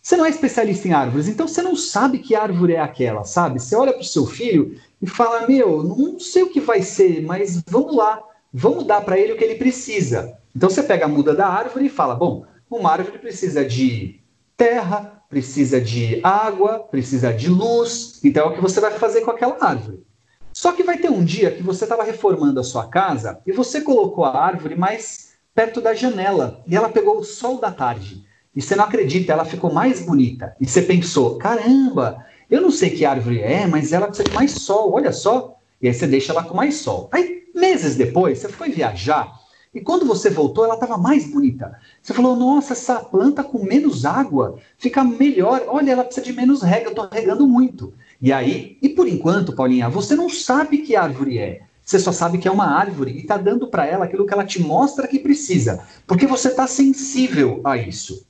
Você 0.00 0.18
não 0.18 0.26
é 0.26 0.28
especialista 0.28 0.86
em 0.86 0.92
árvores, 0.92 1.28
então 1.28 1.48
você 1.48 1.62
não 1.62 1.74
sabe 1.74 2.18
que 2.18 2.34
árvore 2.34 2.74
é 2.74 2.80
aquela, 2.80 3.24
sabe? 3.24 3.58
Você 3.58 3.74
olha 3.74 3.90
para 3.90 4.02
o 4.02 4.04
seu 4.04 4.26
filho 4.26 4.78
e 5.00 5.06
fala: 5.06 5.46
Meu, 5.46 5.82
não 5.82 6.20
sei 6.20 6.42
o 6.42 6.50
que 6.50 6.60
vai 6.60 6.82
ser, 6.82 7.22
mas 7.22 7.62
vamos 7.66 7.96
lá 7.96 8.22
vamos 8.54 8.86
dar 8.86 9.00
para 9.00 9.18
ele 9.18 9.32
o 9.32 9.36
que 9.36 9.42
ele 9.42 9.56
precisa. 9.56 10.38
Então 10.54 10.70
você 10.70 10.84
pega 10.84 11.06
a 11.06 11.08
muda 11.08 11.34
da 11.34 11.48
árvore 11.48 11.86
e 11.86 11.90
fala: 11.90 12.14
bom, 12.14 12.46
uma 12.70 12.92
árvore 12.92 13.18
precisa 13.18 13.64
de 13.64 14.20
terra, 14.56 15.23
precisa 15.34 15.80
de 15.80 16.20
água, 16.22 16.78
precisa 16.78 17.32
de 17.32 17.48
luz. 17.48 18.20
Então 18.22 18.44
é 18.44 18.46
o 18.46 18.54
que 18.54 18.60
você 18.60 18.80
vai 18.80 18.92
fazer 18.92 19.22
com 19.22 19.32
aquela 19.32 19.56
árvore. 19.60 20.06
Só 20.52 20.70
que 20.70 20.84
vai 20.84 20.96
ter 20.96 21.10
um 21.10 21.24
dia 21.24 21.50
que 21.50 21.60
você 21.60 21.82
estava 21.82 22.04
reformando 22.04 22.60
a 22.60 22.62
sua 22.62 22.86
casa 22.86 23.40
e 23.44 23.50
você 23.50 23.80
colocou 23.80 24.24
a 24.24 24.40
árvore 24.40 24.76
mais 24.76 25.32
perto 25.52 25.80
da 25.80 25.92
janela 25.92 26.62
e 26.68 26.76
ela 26.76 26.88
pegou 26.88 27.18
o 27.18 27.24
sol 27.24 27.58
da 27.58 27.72
tarde. 27.72 28.24
E 28.54 28.62
você 28.62 28.76
não 28.76 28.84
acredita, 28.84 29.32
ela 29.32 29.44
ficou 29.44 29.72
mais 29.72 30.06
bonita. 30.06 30.54
E 30.60 30.66
você 30.68 30.82
pensou: 30.82 31.36
caramba, 31.36 32.24
eu 32.48 32.60
não 32.60 32.70
sei 32.70 32.90
que 32.90 33.04
árvore 33.04 33.40
é, 33.40 33.66
mas 33.66 33.92
ela 33.92 34.06
precisa 34.06 34.28
de 34.28 34.34
mais 34.36 34.52
sol, 34.52 34.92
olha 34.92 35.10
só. 35.10 35.56
E 35.82 35.88
aí 35.88 35.94
você 35.94 36.06
deixa 36.06 36.30
ela 36.30 36.44
com 36.44 36.54
mais 36.54 36.76
sol. 36.76 37.08
Aí 37.10 37.42
Meses 37.54 37.94
depois, 37.94 38.38
você 38.38 38.48
foi 38.48 38.68
viajar 38.70 39.32
e 39.74 39.80
quando 39.80 40.06
você 40.06 40.30
voltou, 40.30 40.64
ela 40.64 40.74
estava 40.74 40.96
mais 40.96 41.26
bonita. 41.26 41.76
Você 42.00 42.14
falou: 42.14 42.36
Nossa, 42.36 42.74
essa 42.74 43.00
planta 43.00 43.42
com 43.42 43.64
menos 43.64 44.04
água 44.04 44.58
fica 44.78 45.02
melhor. 45.02 45.64
Olha, 45.66 45.90
ela 45.90 46.04
precisa 46.04 46.24
de 46.24 46.32
menos 46.32 46.62
rega, 46.62 46.86
eu 46.86 46.90
estou 46.90 47.08
regando 47.10 47.46
muito. 47.46 47.92
E 48.20 48.32
aí, 48.32 48.78
e 48.80 48.88
por 48.88 49.08
enquanto, 49.08 49.54
Paulinha, 49.54 49.88
você 49.88 50.14
não 50.14 50.30
sabe 50.30 50.78
que 50.78 50.94
árvore 50.94 51.38
é. 51.38 51.62
Você 51.84 51.98
só 51.98 52.12
sabe 52.12 52.38
que 52.38 52.48
é 52.48 52.50
uma 52.50 52.66
árvore 52.66 53.12
e 53.12 53.18
está 53.18 53.36
dando 53.36 53.66
para 53.66 53.84
ela 53.84 54.06
aquilo 54.06 54.26
que 54.26 54.32
ela 54.32 54.46
te 54.46 54.62
mostra 54.62 55.06
que 55.06 55.18
precisa, 55.18 55.84
porque 56.06 56.26
você 56.26 56.48
está 56.48 56.66
sensível 56.66 57.60
a 57.62 57.76
isso. 57.76 58.26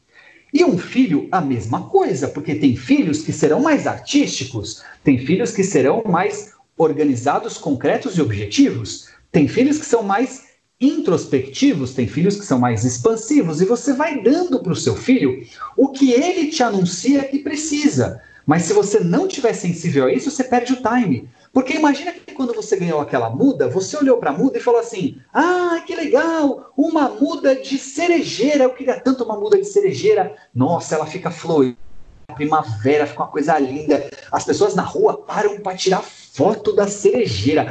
E 0.52 0.64
um 0.64 0.78
filho, 0.78 1.28
a 1.30 1.40
mesma 1.40 1.88
coisa, 1.88 2.26
porque 2.26 2.54
tem 2.54 2.74
filhos 2.74 3.22
que 3.22 3.32
serão 3.32 3.60
mais 3.60 3.86
artísticos, 3.86 4.82
tem 5.04 5.18
filhos 5.18 5.52
que 5.52 5.62
serão 5.62 6.02
mais 6.04 6.52
organizados, 6.76 7.58
concretos 7.58 8.16
e 8.16 8.22
objetivos. 8.22 9.08
Tem 9.30 9.48
filhos 9.48 9.78
que 9.78 9.86
são 9.86 10.02
mais 10.02 10.43
introspectivos, 10.80 11.94
tem 11.94 12.06
filhos 12.06 12.36
que 12.36 12.44
são 12.44 12.58
mais 12.58 12.84
expansivos, 12.84 13.60
e 13.60 13.64
você 13.64 13.92
vai 13.92 14.22
dando 14.22 14.60
para 14.60 14.72
o 14.72 14.76
seu 14.76 14.96
filho 14.96 15.42
o 15.76 15.88
que 15.88 16.12
ele 16.12 16.48
te 16.50 16.62
anuncia 16.62 17.24
que 17.24 17.38
precisa. 17.38 18.20
Mas 18.46 18.64
se 18.64 18.74
você 18.74 19.00
não 19.00 19.26
tiver 19.26 19.54
sensível 19.54 20.06
a 20.06 20.12
isso, 20.12 20.30
você 20.30 20.44
perde 20.44 20.74
o 20.74 20.82
time. 20.82 21.28
Porque 21.52 21.74
imagina 21.74 22.12
que 22.12 22.34
quando 22.34 22.52
você 22.52 22.76
ganhou 22.76 23.00
aquela 23.00 23.30
muda, 23.30 23.68
você 23.68 23.96
olhou 23.96 24.18
para 24.18 24.30
a 24.30 24.36
muda 24.36 24.58
e 24.58 24.60
falou 24.60 24.80
assim: 24.80 25.18
Ah, 25.32 25.82
que 25.86 25.94
legal, 25.94 26.70
uma 26.76 27.08
muda 27.08 27.56
de 27.56 27.78
cerejeira. 27.78 28.64
Eu 28.64 28.74
queria 28.74 29.00
tanto 29.00 29.24
uma 29.24 29.38
muda 29.38 29.56
de 29.56 29.64
cerejeira. 29.64 30.34
Nossa, 30.54 30.94
ela 30.94 31.06
fica 31.06 31.30
florida 31.30 31.78
primavera, 32.34 33.06
fica 33.06 33.22
uma 33.22 33.30
coisa 33.30 33.58
linda. 33.58 34.08
As 34.30 34.44
pessoas 34.44 34.74
na 34.74 34.82
rua 34.82 35.16
param 35.16 35.60
para 35.60 35.76
tirar 35.76 36.02
foto 36.02 36.74
da 36.74 36.88
cerejeira. 36.88 37.66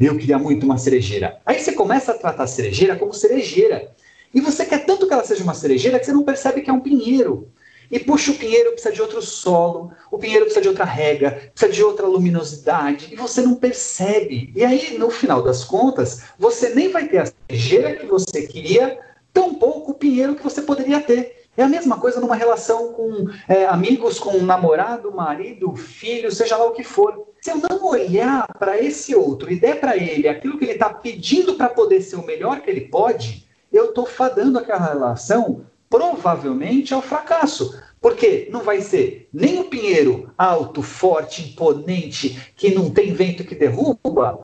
Eu 0.00 0.16
queria 0.16 0.38
muito 0.38 0.64
uma 0.64 0.78
cerejeira. 0.78 1.38
Aí 1.44 1.60
você 1.60 1.72
começa 1.72 2.12
a 2.12 2.18
tratar 2.18 2.44
a 2.44 2.48
cerejeira 2.48 2.96
como 2.96 3.12
cerejeira. 3.12 3.90
E 4.34 4.40
você 4.40 4.64
quer 4.64 4.84
tanto 4.84 5.06
que 5.06 5.12
ela 5.12 5.24
seja 5.24 5.42
uma 5.42 5.54
cerejeira 5.54 5.98
que 5.98 6.06
você 6.06 6.12
não 6.12 6.22
percebe 6.22 6.62
que 6.62 6.70
é 6.70 6.72
um 6.72 6.80
pinheiro. 6.80 7.48
E 7.90 7.98
puxa, 7.98 8.32
o 8.32 8.34
pinheiro 8.34 8.72
precisa 8.72 8.92
de 8.92 9.00
outro 9.00 9.22
solo, 9.22 9.92
o 10.10 10.18
pinheiro 10.18 10.44
precisa 10.44 10.60
de 10.60 10.68
outra 10.68 10.84
rega, 10.84 11.50
precisa 11.54 11.72
de 11.72 11.84
outra 11.84 12.06
luminosidade, 12.06 13.08
e 13.12 13.16
você 13.16 13.40
não 13.42 13.54
percebe. 13.54 14.52
E 14.56 14.64
aí, 14.64 14.98
no 14.98 15.10
final 15.10 15.42
das 15.42 15.64
contas, 15.64 16.22
você 16.38 16.70
nem 16.70 16.90
vai 16.90 17.06
ter 17.06 17.18
a 17.18 17.26
cerejeira 17.26 17.94
que 17.94 18.06
você 18.06 18.42
queria, 18.42 18.98
tampouco 19.32 19.92
o 19.92 19.94
pinheiro 19.94 20.34
que 20.34 20.42
você 20.42 20.62
poderia 20.62 21.00
ter. 21.00 21.45
É 21.56 21.62
a 21.62 21.68
mesma 21.68 21.98
coisa 21.98 22.20
numa 22.20 22.36
relação 22.36 22.92
com 22.92 23.28
é, 23.48 23.64
amigos, 23.66 24.18
com 24.18 24.38
namorado, 24.42 25.10
marido, 25.10 25.74
filho, 25.74 26.30
seja 26.30 26.56
lá 26.56 26.66
o 26.66 26.72
que 26.72 26.84
for. 26.84 27.28
Se 27.40 27.50
eu 27.50 27.56
não 27.56 27.86
olhar 27.86 28.46
para 28.58 28.78
esse 28.78 29.14
outro 29.14 29.50
e 29.50 29.58
der 29.58 29.80
para 29.80 29.96
ele 29.96 30.28
aquilo 30.28 30.58
que 30.58 30.64
ele 30.64 30.72
está 30.72 30.90
pedindo 30.90 31.54
para 31.54 31.68
poder 31.68 32.02
ser 32.02 32.16
o 32.16 32.26
melhor 32.26 32.60
que 32.60 32.70
ele 32.70 32.82
pode, 32.82 33.46
eu 33.72 33.86
estou 33.86 34.04
fadando 34.04 34.58
aquela 34.58 34.86
relação 34.86 35.64
provavelmente 35.88 36.92
ao 36.92 37.00
fracasso. 37.00 37.80
Porque 38.00 38.48
não 38.52 38.62
vai 38.62 38.80
ser 38.80 39.28
nem 39.32 39.58
o 39.60 39.64
pinheiro 39.64 40.30
alto, 40.36 40.82
forte, 40.82 41.42
imponente, 41.42 42.52
que 42.54 42.74
não 42.74 42.90
tem 42.90 43.12
vento 43.12 43.44
que 43.44 43.54
derruba, 43.54 44.40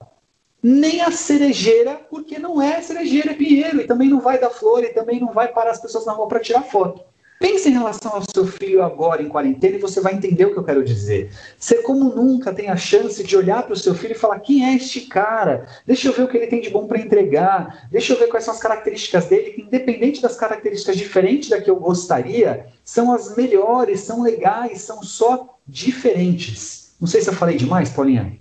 nem 0.63 1.01
a 1.01 1.11
cerejeira, 1.11 2.01
porque 2.09 2.39
não 2.39 2.63
é 2.63 2.81
cerejeira, 2.81 3.33
é 3.33 3.35
pinheiro, 3.35 3.81
e 3.81 3.87
também 3.87 4.09
não 4.09 4.21
vai 4.21 4.39
dar 4.39 4.51
flor, 4.51 4.85
e 4.85 4.95
também 4.95 5.19
não 5.19 5.33
vai 5.33 5.49
parar 5.49 5.73
as 5.73 5.81
pessoas 5.81 6.07
na 6.07 6.13
rua 6.13 6.29
para 6.29 6.41
tirar 6.41 6.63
foto. 6.63 7.03
Pense 7.43 7.69
em 7.69 7.73
relação 7.73 8.13
ao 8.15 8.23
seu 8.33 8.47
filho 8.47 8.85
agora 8.85 9.21
em 9.21 9.29
quarentena 9.29 9.75
e 9.75 9.81
você 9.81 10.01
vai 10.01 10.15
entender 10.15 10.45
o 10.45 10.53
que 10.53 10.59
eu 10.61 10.63
quero 10.63 10.85
dizer. 10.85 11.33
Você, 11.59 11.83
como 11.83 12.15
nunca, 12.15 12.55
tem 12.55 12.69
a 12.69 12.77
chance 12.77 13.25
de 13.25 13.37
olhar 13.37 13.65
para 13.65 13.73
o 13.73 13.77
seu 13.77 13.97
filho 13.97 14.13
e 14.13 14.17
falar: 14.17 14.39
quem 14.39 14.65
é 14.65 14.77
este 14.77 15.01
cara? 15.01 15.67
Deixa 15.85 16.07
eu 16.07 16.13
ver 16.13 16.23
o 16.23 16.29
que 16.29 16.37
ele 16.37 16.47
tem 16.47 16.61
de 16.61 16.71
bom 16.71 16.87
para 16.87 17.01
entregar. 17.01 17.89
Deixa 17.91 18.13
eu 18.13 18.19
ver 18.21 18.29
quais 18.29 18.45
são 18.45 18.55
as 18.55 18.61
características 18.61 19.27
dele, 19.27 19.51
que, 19.51 19.63
independente 19.63 20.23
das 20.23 20.37
características 20.37 20.97
diferentes 20.97 21.49
da 21.49 21.61
que 21.61 21.69
eu 21.69 21.75
gostaria, 21.75 22.67
são 22.85 23.13
as 23.13 23.35
melhores, 23.35 24.03
são 24.03 24.23
legais, 24.23 24.83
são 24.83 25.03
só 25.03 25.59
diferentes. 25.67 26.95
Não 27.01 27.09
sei 27.09 27.23
se 27.23 27.29
eu 27.29 27.35
falei 27.35 27.57
demais, 27.57 27.91
Paulinha. 27.91 28.39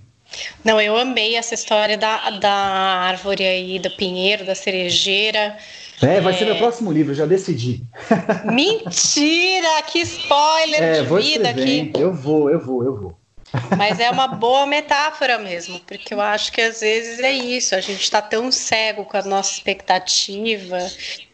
Não, 0.63 0.79
eu 0.79 0.97
amei 0.97 1.35
essa 1.35 1.53
história 1.53 1.97
da, 1.97 2.29
da 2.31 2.51
árvore 2.51 3.43
aí, 3.43 3.79
do 3.79 3.89
pinheiro, 3.91 4.45
da 4.45 4.55
cerejeira. 4.55 5.57
É, 6.01 6.19
vai 6.19 6.33
é... 6.33 6.37
ser 6.37 6.45
meu 6.45 6.57
próximo 6.57 6.91
livro, 6.91 7.13
já 7.13 7.25
decidi. 7.25 7.83
Mentira! 8.45 9.81
Que 9.87 9.99
spoiler 9.99 10.81
é, 10.81 11.01
de 11.01 11.15
vida 11.15 11.49
aqui. 11.49 11.91
Eu 11.95 12.13
vou, 12.13 12.49
eu 12.49 12.59
vou, 12.59 12.83
eu 12.83 12.95
vou. 12.95 13.21
Mas 13.77 13.99
é 13.99 14.09
uma 14.09 14.27
boa 14.27 14.65
metáfora 14.65 15.37
mesmo, 15.37 15.79
porque 15.81 16.13
eu 16.13 16.21
acho 16.21 16.51
que 16.51 16.61
às 16.61 16.79
vezes 16.79 17.19
é 17.19 17.33
isso, 17.33 17.75
a 17.75 17.81
gente 17.81 18.01
está 18.01 18.21
tão 18.21 18.49
cego 18.49 19.03
com 19.03 19.17
a 19.17 19.23
nossa 19.23 19.51
expectativa 19.51 20.79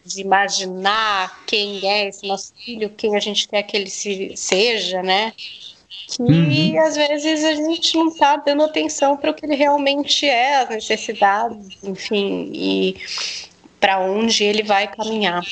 de 0.04 0.22
imaginar 0.22 1.44
quem 1.46 1.88
é 1.88 2.08
esse 2.08 2.28
nosso 2.28 2.54
filho, 2.56 2.90
quem 2.90 3.16
a 3.16 3.20
gente 3.20 3.48
quer 3.48 3.62
que 3.64 3.78
ele 3.78 3.90
se, 3.90 4.34
seja, 4.36 5.04
né? 5.04 5.32
Que 6.08 6.22
uhum. 6.22 6.82
às 6.82 6.96
vezes 6.96 7.44
a 7.44 7.56
gente 7.56 7.98
não 7.98 8.08
está 8.10 8.38
dando 8.38 8.64
atenção 8.64 9.18
para 9.18 9.32
o 9.32 9.34
que 9.34 9.46
ele 9.46 9.56
realmente 9.56 10.26
é, 10.26 10.58
as 10.58 10.70
necessidades, 10.70 11.78
enfim, 11.84 12.50
e 12.54 12.96
para 13.80 14.00
onde 14.00 14.44
ele 14.44 14.64
vai 14.64 14.88
caminhar. 14.88 15.44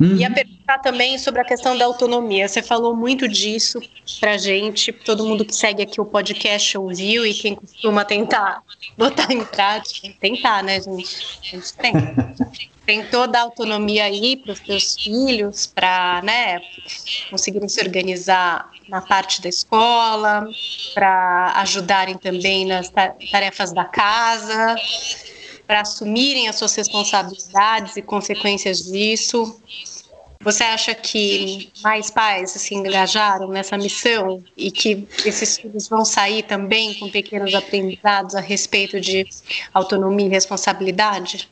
Uhum. 0.00 0.16
Ia 0.16 0.30
perguntar 0.30 0.78
também 0.78 1.18
sobre 1.18 1.40
a 1.40 1.44
questão 1.44 1.76
da 1.76 1.84
autonomia. 1.84 2.48
Você 2.48 2.62
falou 2.62 2.96
muito 2.96 3.28
disso 3.28 3.80
pra 4.18 4.36
gente. 4.36 4.92
Todo 4.92 5.24
mundo 5.24 5.44
que 5.44 5.54
segue 5.54 5.82
aqui 5.82 6.00
o 6.00 6.04
podcast 6.04 6.76
ouviu 6.76 7.26
e 7.26 7.34
quem 7.34 7.54
costuma 7.54 8.04
tentar 8.04 8.62
botar 8.98 9.32
em 9.32 9.44
prática. 9.44 10.08
Tentar, 10.20 10.62
né, 10.62 10.80
gente? 10.80 11.40
A 11.42 11.46
gente 11.46 11.74
tem. 11.74 11.92
tem 12.84 13.04
toda 13.06 13.38
a 13.38 13.42
autonomia 13.42 14.04
aí 14.04 14.36
para 14.36 14.52
os 14.52 14.58
seus 14.58 14.94
filhos, 14.96 15.66
para 15.66 16.20
né, 16.22 16.60
conseguirem 17.30 17.68
se 17.68 17.80
organizar 17.80 18.68
na 18.88 19.00
parte 19.00 19.40
da 19.40 19.48
escola, 19.48 20.46
para 20.92 21.52
ajudarem 21.56 22.18
também 22.18 22.66
nas 22.66 22.92
tarefas 23.30 23.72
da 23.72 23.84
casa, 23.84 24.76
para 25.66 25.80
assumirem 25.80 26.48
as 26.48 26.56
suas 26.56 26.74
responsabilidades 26.74 27.96
e 27.96 28.02
consequências 28.02 28.84
disso. 28.84 29.60
Você 30.40 30.62
acha 30.62 30.94
que 30.94 31.70
mais 31.82 32.10
pais 32.10 32.50
se 32.50 32.74
engajaram 32.74 33.48
nessa 33.48 33.78
missão 33.78 34.44
e 34.54 34.70
que 34.70 35.08
esses 35.24 35.56
filhos 35.56 35.88
vão 35.88 36.04
sair 36.04 36.42
também 36.42 36.92
com 36.94 37.10
pequenos 37.10 37.54
aprendizados 37.54 38.34
a 38.34 38.40
respeito 38.40 39.00
de 39.00 39.26
autonomia 39.72 40.26
e 40.26 40.28
responsabilidade? 40.28 41.48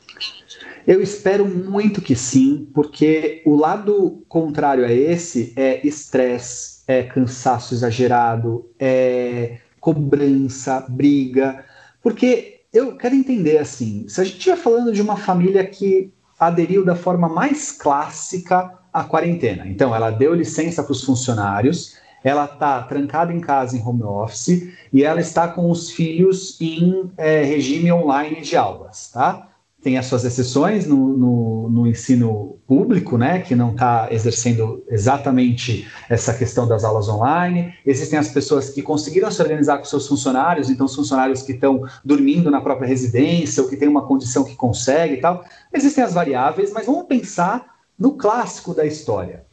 Eu 0.85 1.01
espero 1.01 1.47
muito 1.47 2.01
que 2.01 2.15
sim, 2.15 2.69
porque 2.73 3.41
o 3.45 3.55
lado 3.55 4.23
contrário 4.27 4.85
a 4.85 4.91
esse 4.91 5.53
é 5.55 5.85
estresse, 5.85 6.83
é 6.85 7.01
cansaço 7.01 7.73
exagerado, 7.73 8.69
é 8.77 9.57
cobrança, 9.79 10.85
briga. 10.87 11.65
Porque 12.01 12.52
eu 12.73 12.97
quero 12.97 13.15
entender 13.15 13.57
assim: 13.59 14.05
se 14.07 14.19
a 14.19 14.23
gente 14.23 14.37
estiver 14.37 14.57
falando 14.57 14.91
de 14.91 15.01
uma 15.01 15.15
família 15.15 15.65
que 15.65 16.11
aderiu 16.39 16.83
da 16.83 16.95
forma 16.95 17.29
mais 17.29 17.71
clássica 17.71 18.73
à 18.91 19.03
quarentena, 19.03 19.67
então 19.67 19.95
ela 19.95 20.09
deu 20.09 20.33
licença 20.33 20.83
para 20.83 20.91
os 20.91 21.03
funcionários, 21.03 21.95
ela 22.23 22.45
está 22.45 22.81
trancada 22.83 23.31
em 23.31 23.39
casa 23.39 23.77
em 23.77 23.85
home 23.85 24.03
office 24.03 24.73
e 24.91 25.03
ela 25.03 25.21
está 25.21 25.47
com 25.47 25.69
os 25.69 25.91
filhos 25.91 26.59
em 26.59 27.11
é, 27.17 27.43
regime 27.43 27.91
online 27.91 28.41
de 28.41 28.55
aulas, 28.55 29.11
tá? 29.11 29.49
Tem 29.83 29.97
as 29.97 30.05
suas 30.05 30.23
exceções 30.23 30.87
no, 30.87 31.17
no, 31.17 31.69
no 31.69 31.87
ensino 31.87 32.57
público, 32.65 33.17
né, 33.17 33.41
que 33.41 33.53
não 33.53 33.71
está 33.71 34.07
exercendo 34.09 34.83
exatamente 34.89 35.85
essa 36.09 36.33
questão 36.33 36.65
das 36.65 36.85
aulas 36.85 37.09
online. 37.09 37.73
Existem 37.85 38.17
as 38.17 38.29
pessoas 38.29 38.69
que 38.69 38.81
conseguiram 38.81 39.29
se 39.29 39.41
organizar 39.41 39.77
com 39.77 39.83
seus 39.83 40.07
funcionários, 40.07 40.69
então 40.69 40.85
os 40.85 40.95
funcionários 40.95 41.41
que 41.41 41.51
estão 41.51 41.83
dormindo 42.03 42.49
na 42.49 42.61
própria 42.61 42.87
residência 42.87 43.61
ou 43.61 43.69
que 43.69 43.75
têm 43.75 43.89
uma 43.89 44.07
condição 44.07 44.45
que 44.45 44.55
consegue 44.55 45.15
e 45.15 45.21
tal. 45.21 45.43
Existem 45.73 46.03
as 46.03 46.13
variáveis, 46.13 46.71
mas 46.71 46.85
vamos 46.85 47.05
pensar 47.05 47.75
no 47.99 48.13
clássico 48.13 48.73
da 48.73 48.85
história. 48.85 49.45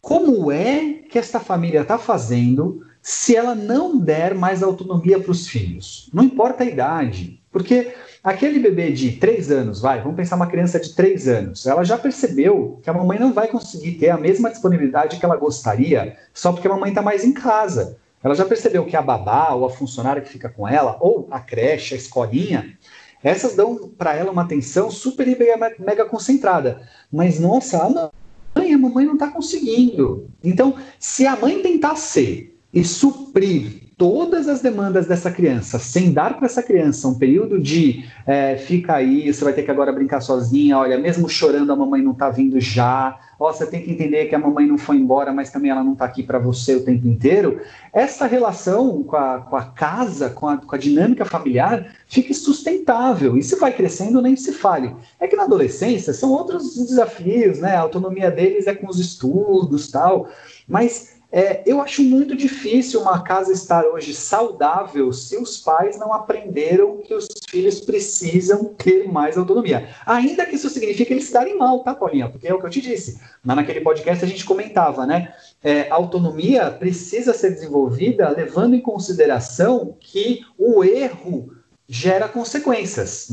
Como 0.00 0.50
é 0.50 0.94
que 1.10 1.18
esta 1.18 1.40
família 1.40 1.82
está 1.82 1.98
fazendo 1.98 2.84
se 3.02 3.34
ela 3.34 3.54
não 3.54 3.98
der 3.98 4.34
mais 4.34 4.62
autonomia 4.62 5.18
para 5.18 5.32
os 5.32 5.48
filhos? 5.48 6.08
Não 6.12 6.22
importa 6.22 6.62
a 6.62 6.66
idade, 6.66 7.40
porque 7.50 7.92
Aquele 8.22 8.60
bebê 8.60 8.92
de 8.92 9.12
três 9.12 9.50
anos, 9.50 9.80
vai, 9.80 10.00
vamos 10.00 10.14
pensar 10.14 10.36
uma 10.36 10.46
criança 10.46 10.78
de 10.78 10.94
três 10.94 11.26
anos, 11.26 11.66
ela 11.66 11.82
já 11.82 11.98
percebeu 11.98 12.78
que 12.80 12.88
a 12.88 12.92
mamãe 12.92 13.18
não 13.18 13.32
vai 13.32 13.48
conseguir 13.48 13.92
ter 13.92 14.10
a 14.10 14.16
mesma 14.16 14.48
disponibilidade 14.48 15.18
que 15.18 15.24
ela 15.24 15.36
gostaria 15.36 16.16
só 16.32 16.52
porque 16.52 16.68
a 16.68 16.70
mamãe 16.70 16.90
está 16.90 17.02
mais 17.02 17.24
em 17.24 17.32
casa. 17.32 17.98
Ela 18.22 18.36
já 18.36 18.44
percebeu 18.44 18.86
que 18.86 18.96
a 18.96 19.02
babá 19.02 19.52
ou 19.54 19.64
a 19.64 19.70
funcionária 19.70 20.22
que 20.22 20.28
fica 20.28 20.48
com 20.48 20.68
ela, 20.68 20.96
ou 21.00 21.26
a 21.32 21.40
creche, 21.40 21.94
a 21.94 21.96
escolinha, 21.96 22.78
essas 23.24 23.56
dão 23.56 23.88
para 23.88 24.14
ela 24.14 24.30
uma 24.30 24.42
atenção 24.42 24.88
super 24.88 25.26
mega, 25.26 25.74
mega 25.80 26.04
concentrada. 26.04 26.80
Mas, 27.12 27.40
nossa, 27.40 27.78
a 27.78 28.10
mãe, 28.56 28.72
a 28.72 28.78
mamãe 28.78 29.04
não 29.04 29.14
está 29.14 29.32
conseguindo. 29.32 30.28
Então, 30.44 30.76
se 31.00 31.26
a 31.26 31.34
mãe 31.34 31.60
tentar 31.60 31.96
ser 31.96 32.56
e 32.72 32.84
suprir 32.84 33.81
todas 34.02 34.48
as 34.48 34.60
demandas 34.60 35.06
dessa 35.06 35.30
criança, 35.30 35.78
sem 35.78 36.12
dar 36.12 36.36
para 36.36 36.46
essa 36.46 36.60
criança 36.60 37.06
um 37.06 37.14
período 37.14 37.60
de 37.60 38.04
é, 38.26 38.56
fica 38.56 38.94
aí, 38.94 39.32
você 39.32 39.44
vai 39.44 39.52
ter 39.52 39.62
que 39.62 39.70
agora 39.70 39.92
brincar 39.92 40.20
sozinha, 40.20 40.76
olha, 40.76 40.98
mesmo 40.98 41.28
chorando, 41.28 41.70
a 41.70 41.76
mamãe 41.76 42.02
não 42.02 42.10
está 42.10 42.28
vindo 42.28 42.58
já, 42.58 43.16
ó, 43.38 43.52
você 43.52 43.64
tem 43.64 43.80
que 43.80 43.92
entender 43.92 44.26
que 44.26 44.34
a 44.34 44.40
mamãe 44.40 44.66
não 44.66 44.76
foi 44.76 44.96
embora, 44.96 45.32
mas 45.32 45.52
também 45.52 45.70
ela 45.70 45.84
não 45.84 45.92
está 45.92 46.04
aqui 46.04 46.20
para 46.24 46.40
você 46.40 46.74
o 46.74 46.84
tempo 46.84 47.06
inteiro. 47.06 47.60
Essa 47.92 48.26
relação 48.26 49.04
com 49.04 49.14
a, 49.14 49.38
com 49.38 49.54
a 49.54 49.66
casa, 49.66 50.30
com 50.30 50.48
a, 50.48 50.56
com 50.56 50.74
a 50.74 50.78
dinâmica 50.78 51.24
familiar, 51.24 51.94
fica 52.08 52.34
sustentável. 52.34 53.38
E 53.38 53.42
se 53.44 53.54
vai 53.54 53.72
crescendo, 53.72 54.20
nem 54.20 54.34
se 54.34 54.50
fale. 54.50 54.96
É 55.20 55.28
que 55.28 55.36
na 55.36 55.44
adolescência 55.44 56.12
são 56.12 56.32
outros 56.32 56.74
desafios, 56.74 57.60
né? 57.60 57.76
A 57.76 57.82
autonomia 57.82 58.32
deles 58.32 58.66
é 58.66 58.74
com 58.74 58.88
os 58.88 58.98
estudos 58.98 59.92
tal, 59.92 60.28
mas 60.66 61.21
é, 61.32 61.62
eu 61.64 61.80
acho 61.80 62.02
muito 62.02 62.36
difícil 62.36 63.00
uma 63.00 63.22
casa 63.22 63.52
estar 63.52 63.86
hoje 63.86 64.12
saudável 64.12 65.10
se 65.14 65.38
os 65.38 65.56
pais 65.56 65.98
não 65.98 66.12
aprenderam 66.12 66.98
que 66.98 67.14
os 67.14 67.26
filhos 67.48 67.80
precisam 67.80 68.64
ter 68.74 69.10
mais 69.10 69.38
autonomia. 69.38 69.88
Ainda 70.04 70.44
que 70.44 70.56
isso 70.56 70.68
signifique 70.68 71.10
eles 71.10 71.24
se 71.24 71.32
darem 71.32 71.56
mal, 71.56 71.82
tá, 71.82 71.94
Paulinha? 71.94 72.28
Porque 72.28 72.46
é 72.46 72.52
o 72.52 72.60
que 72.60 72.66
eu 72.66 72.70
te 72.70 72.82
disse. 72.82 73.18
Mas 73.42 73.56
naquele 73.56 73.80
podcast 73.80 74.22
a 74.22 74.28
gente 74.28 74.44
comentava, 74.44 75.06
né? 75.06 75.32
É, 75.64 75.88
autonomia 75.88 76.70
precisa 76.70 77.32
ser 77.32 77.50
desenvolvida 77.50 78.28
levando 78.28 78.74
em 78.74 78.80
consideração 78.80 79.96
que 79.98 80.44
o 80.58 80.84
erro 80.84 81.50
gera 81.88 82.28
consequências. 82.28 83.32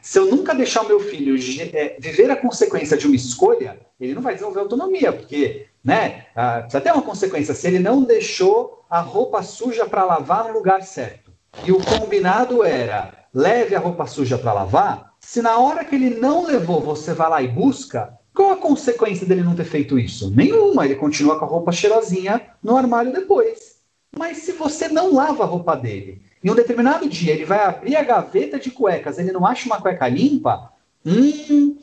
Se 0.00 0.18
eu 0.18 0.26
nunca 0.26 0.54
deixar 0.54 0.82
o 0.82 0.88
meu 0.88 1.00
filho 1.00 1.34
é, 1.74 1.96
viver 1.98 2.30
a 2.30 2.36
consequência 2.36 2.96
de 2.96 3.06
uma 3.06 3.16
escolha, 3.16 3.78
ele 4.00 4.14
não 4.14 4.22
vai 4.22 4.32
desenvolver 4.32 4.60
autonomia, 4.60 5.12
porque 5.12 5.66
né, 5.84 6.26
ah, 6.34 6.60
precisa 6.60 6.80
ter 6.80 6.92
uma 6.92 7.02
consequência. 7.02 7.54
Se 7.54 7.66
ele 7.66 7.78
não 7.78 8.02
deixou 8.02 8.84
a 8.88 9.00
roupa 9.00 9.42
suja 9.42 9.86
para 9.86 10.04
lavar 10.04 10.44
no 10.44 10.52
lugar 10.52 10.82
certo, 10.82 11.32
e 11.64 11.72
o 11.72 11.82
combinado 11.82 12.64
era 12.64 13.12
leve 13.32 13.74
a 13.74 13.80
roupa 13.80 14.06
suja 14.06 14.38
para 14.38 14.52
lavar, 14.52 15.12
se 15.20 15.42
na 15.42 15.58
hora 15.58 15.84
que 15.84 15.94
ele 15.94 16.10
não 16.10 16.44
levou 16.46 16.80
você 16.80 17.12
vai 17.12 17.28
lá 17.28 17.42
e 17.42 17.48
busca, 17.48 18.18
qual 18.34 18.52
a 18.52 18.56
consequência 18.56 19.26
dele 19.26 19.42
não 19.42 19.54
ter 19.54 19.64
feito 19.64 19.98
isso? 19.98 20.30
Nenhuma, 20.34 20.84
ele 20.84 20.94
continua 20.94 21.38
com 21.38 21.44
a 21.44 21.48
roupa 21.48 21.72
cheirosinha 21.72 22.40
no 22.62 22.76
armário 22.76 23.12
depois. 23.12 23.80
Mas 24.16 24.38
se 24.38 24.52
você 24.52 24.88
não 24.88 25.14
lava 25.14 25.44
a 25.44 25.46
roupa 25.46 25.76
dele 25.76 26.22
em 26.42 26.50
um 26.50 26.54
determinado 26.54 27.08
dia 27.08 27.32
ele 27.34 27.44
vai 27.44 27.60
abrir 27.64 27.96
a 27.96 28.02
gaveta 28.02 28.58
de 28.58 28.70
cuecas, 28.70 29.18
ele 29.18 29.32
não 29.32 29.46
acha 29.46 29.66
uma 29.66 29.80
cueca 29.80 30.08
limpa, 30.08 30.72
hum, 31.04 31.76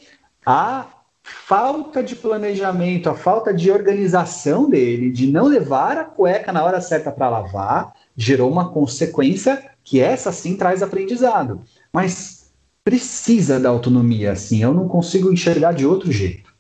a 0.45 0.85
falta 1.27 2.01
de 2.01 2.15
planejamento, 2.15 3.09
a 3.09 3.15
falta 3.15 3.53
de 3.53 3.69
organização 3.69 4.69
dele, 4.69 5.11
de 5.11 5.27
não 5.27 5.45
levar 5.45 5.97
a 5.97 6.05
cueca 6.05 6.51
na 6.53 6.63
hora 6.63 6.79
certa 6.79 7.11
para 7.11 7.29
lavar, 7.29 7.93
gerou 8.15 8.49
uma 8.49 8.69
consequência 8.69 9.71
que 9.83 9.99
essa 9.99 10.31
sim 10.31 10.55
traz 10.55 10.81
aprendizado. 10.81 11.61
Mas 11.91 12.51
precisa 12.83 13.59
da 13.59 13.69
autonomia, 13.69 14.31
assim, 14.31 14.63
eu 14.63 14.73
não 14.73 14.87
consigo 14.87 15.31
enxergar 15.31 15.73
de 15.73 15.85
outro 15.85 16.11
jeito. 16.11 16.53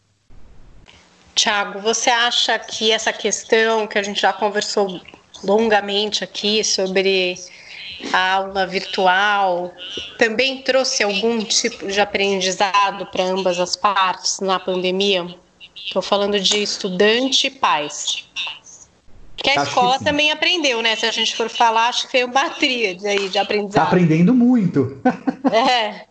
Tiago, 1.33 1.79
você 1.79 2.09
acha 2.09 2.57
que 2.59 2.91
essa 2.91 3.13
questão 3.13 3.87
que 3.87 3.97
a 3.97 4.03
gente 4.03 4.21
já 4.21 4.33
conversou 4.33 4.99
longamente 5.43 6.23
aqui 6.23 6.63
sobre 6.63 7.35
a 8.13 8.33
aula 8.33 8.65
virtual 8.65 9.73
também 10.17 10.61
trouxe 10.61 11.03
algum 11.03 11.39
tipo 11.43 11.87
de 11.87 11.99
aprendizado 11.99 13.05
para 13.07 13.23
ambas 13.23 13.59
as 13.59 13.75
partes 13.75 14.39
na 14.39 14.59
pandemia? 14.59 15.27
Estou 15.75 16.01
falando 16.01 16.39
de 16.39 16.61
estudante 16.61 17.47
e 17.47 17.51
pais. 17.51 18.27
Que 19.37 19.51
a 19.51 19.61
acho 19.61 19.69
escola 19.69 19.97
que 19.99 20.03
também 20.03 20.31
aprendeu, 20.31 20.81
né? 20.81 20.95
Se 20.95 21.05
a 21.05 21.11
gente 21.11 21.35
for 21.35 21.49
falar, 21.49 21.89
acho 21.89 22.05
que 22.05 22.11
foi 22.11 22.23
uma 22.23 22.49
tríade 22.49 23.07
aí 23.07 23.29
de 23.29 23.37
aprendizado. 23.37 23.83
Está 23.83 23.95
aprendendo 23.95 24.33
muito. 24.33 24.99
É. 25.51 26.07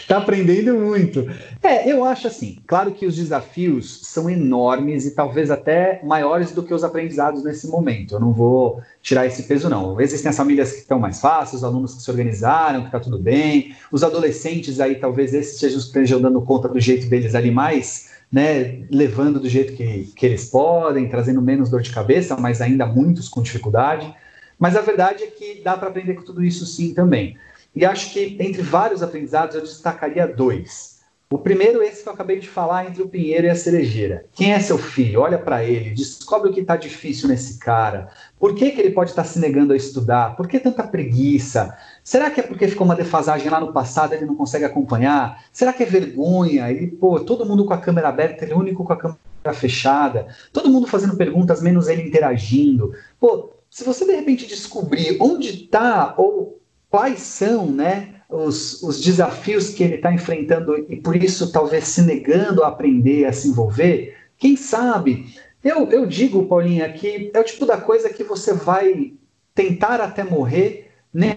Está 0.00 0.18
aprendendo 0.18 0.74
muito. 0.74 1.26
É, 1.62 1.90
eu 1.90 2.04
acho 2.04 2.26
assim, 2.26 2.58
claro 2.66 2.92
que 2.92 3.06
os 3.06 3.16
desafios 3.16 4.00
são 4.04 4.28
enormes 4.28 5.06
e 5.06 5.14
talvez 5.14 5.50
até 5.50 6.00
maiores 6.04 6.52
do 6.52 6.62
que 6.62 6.74
os 6.74 6.84
aprendizados 6.84 7.42
nesse 7.42 7.66
momento. 7.68 8.14
Eu 8.14 8.20
não 8.20 8.32
vou 8.32 8.80
tirar 9.02 9.26
esse 9.26 9.44
peso, 9.44 9.68
não. 9.68 10.00
Existem 10.00 10.30
as 10.30 10.36
famílias 10.36 10.72
que 10.72 10.78
estão 10.78 10.98
mais 10.98 11.20
fáceis, 11.20 11.62
os 11.62 11.64
alunos 11.64 11.94
que 11.94 12.02
se 12.02 12.10
organizaram, 12.10 12.82
que 12.82 12.88
está 12.88 13.00
tudo 13.00 13.18
bem. 13.18 13.74
Os 13.90 14.02
adolescentes 14.02 14.80
aí, 14.80 14.96
talvez 14.96 15.32
esses 15.34 15.58
que 15.58 15.66
estejam 15.66 16.20
dando 16.20 16.40
conta 16.42 16.68
do 16.68 16.80
jeito 16.80 17.08
deles 17.08 17.34
ali 17.34 17.50
mais, 17.50 18.10
né, 18.30 18.82
levando 18.90 19.40
do 19.40 19.48
jeito 19.48 19.72
que, 19.72 20.12
que 20.14 20.26
eles 20.26 20.46
podem, 20.50 21.08
trazendo 21.08 21.40
menos 21.40 21.70
dor 21.70 21.80
de 21.80 21.90
cabeça, 21.90 22.36
mas 22.36 22.60
ainda 22.60 22.86
muitos 22.86 23.28
com 23.28 23.42
dificuldade. 23.42 24.14
Mas 24.58 24.76
a 24.76 24.80
verdade 24.80 25.22
é 25.22 25.26
que 25.28 25.60
dá 25.62 25.76
para 25.76 25.88
aprender 25.88 26.14
com 26.14 26.22
tudo 26.22 26.42
isso 26.42 26.66
sim 26.66 26.92
também. 26.92 27.36
E 27.78 27.84
acho 27.84 28.12
que 28.12 28.36
entre 28.40 28.60
vários 28.60 29.04
aprendizados 29.04 29.54
eu 29.54 29.62
destacaria 29.62 30.26
dois. 30.26 30.98
O 31.30 31.38
primeiro, 31.38 31.80
esse 31.80 32.02
que 32.02 32.08
eu 32.08 32.12
acabei 32.12 32.40
de 32.40 32.48
falar, 32.48 32.88
entre 32.88 33.04
o 33.04 33.08
pinheiro 33.08 33.46
e 33.46 33.50
a 33.50 33.54
cerejeira. 33.54 34.24
Quem 34.32 34.52
é 34.52 34.58
seu 34.58 34.76
filho? 34.76 35.20
Olha 35.20 35.38
para 35.38 35.62
ele, 35.62 35.90
descobre 35.90 36.50
o 36.50 36.52
que 36.52 36.62
está 36.62 36.74
difícil 36.74 37.28
nesse 37.28 37.56
cara. 37.60 38.08
Por 38.36 38.56
que, 38.56 38.72
que 38.72 38.80
ele 38.80 38.90
pode 38.90 39.10
estar 39.10 39.22
tá 39.22 39.28
se 39.28 39.38
negando 39.38 39.72
a 39.72 39.76
estudar? 39.76 40.34
Por 40.34 40.48
que 40.48 40.58
tanta 40.58 40.82
preguiça? 40.88 41.72
Será 42.02 42.32
que 42.32 42.40
é 42.40 42.42
porque 42.42 42.66
ficou 42.66 42.84
uma 42.84 42.96
defasagem 42.96 43.48
lá 43.48 43.60
no 43.60 43.72
passado 43.72 44.12
ele 44.12 44.26
não 44.26 44.34
consegue 44.34 44.64
acompanhar? 44.64 45.44
Será 45.52 45.72
que 45.72 45.84
é 45.84 45.86
vergonha? 45.86 46.68
Ele, 46.72 46.88
pô, 46.88 47.20
todo 47.20 47.46
mundo 47.46 47.64
com 47.64 47.74
a 47.74 47.78
câmera 47.78 48.08
aberta, 48.08 48.44
ele 48.44 48.54
é 48.54 48.56
o 48.56 48.58
único 48.58 48.82
com 48.82 48.92
a 48.92 48.96
câmera 48.96 49.20
fechada. 49.54 50.26
Todo 50.52 50.68
mundo 50.68 50.88
fazendo 50.88 51.16
perguntas, 51.16 51.62
menos 51.62 51.86
ele 51.86 52.02
interagindo. 52.02 52.92
Pô, 53.20 53.52
se 53.70 53.84
você 53.84 54.04
de 54.04 54.16
repente 54.16 54.48
descobrir 54.48 55.16
onde 55.20 55.50
está 55.50 56.16
ou 56.18 56.58
quais 56.90 57.20
são, 57.20 57.70
né? 57.70 58.18
os, 58.28 58.82
os 58.82 59.00
desafios 59.00 59.70
que 59.70 59.82
ele 59.82 59.94
está 59.94 60.12
enfrentando 60.12 60.76
e 60.88 60.96
por 60.96 61.16
isso 61.16 61.50
talvez 61.50 61.84
se 61.84 62.02
negando 62.02 62.62
a 62.62 62.68
aprender, 62.68 63.24
a 63.24 63.32
se 63.32 63.48
envolver, 63.48 64.16
quem 64.36 64.56
sabe? 64.56 65.34
Eu, 65.64 65.90
eu 65.90 66.06
digo, 66.06 66.46
Paulinha, 66.46 66.92
que 66.92 67.30
é 67.32 67.40
o 67.40 67.44
tipo 67.44 67.64
da 67.64 67.78
coisa 67.78 68.10
que 68.10 68.22
você 68.22 68.52
vai 68.52 69.14
tentar 69.54 70.00
até 70.00 70.22
morrer, 70.22 70.90
nem 71.12 71.30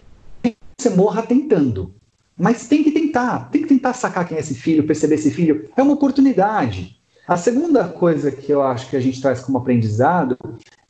né? 0.44 0.54
você 0.78 0.90
morra 0.90 1.24
tentando. 1.24 1.94
Mas 2.38 2.68
tem 2.68 2.84
que 2.84 2.92
tentar, 2.92 3.50
tem 3.52 3.62
que 3.62 3.68
tentar 3.68 3.94
sacar 3.94 4.28
quem 4.28 4.38
é 4.38 4.40
esse 4.40 4.56
filho, 4.56 4.86
perceber 4.86 5.16
esse 5.16 5.32
filho. 5.32 5.70
É 5.76 5.82
uma 5.82 5.94
oportunidade. 5.94 6.98
A 7.28 7.38
segunda 7.38 7.88
coisa 7.88 8.32
que 8.32 8.52
eu 8.52 8.62
acho 8.62 8.90
que 8.90 8.96
a 8.96 9.00
gente 9.00 9.22
traz 9.22 9.42
como 9.42 9.58
aprendizado 9.58 10.38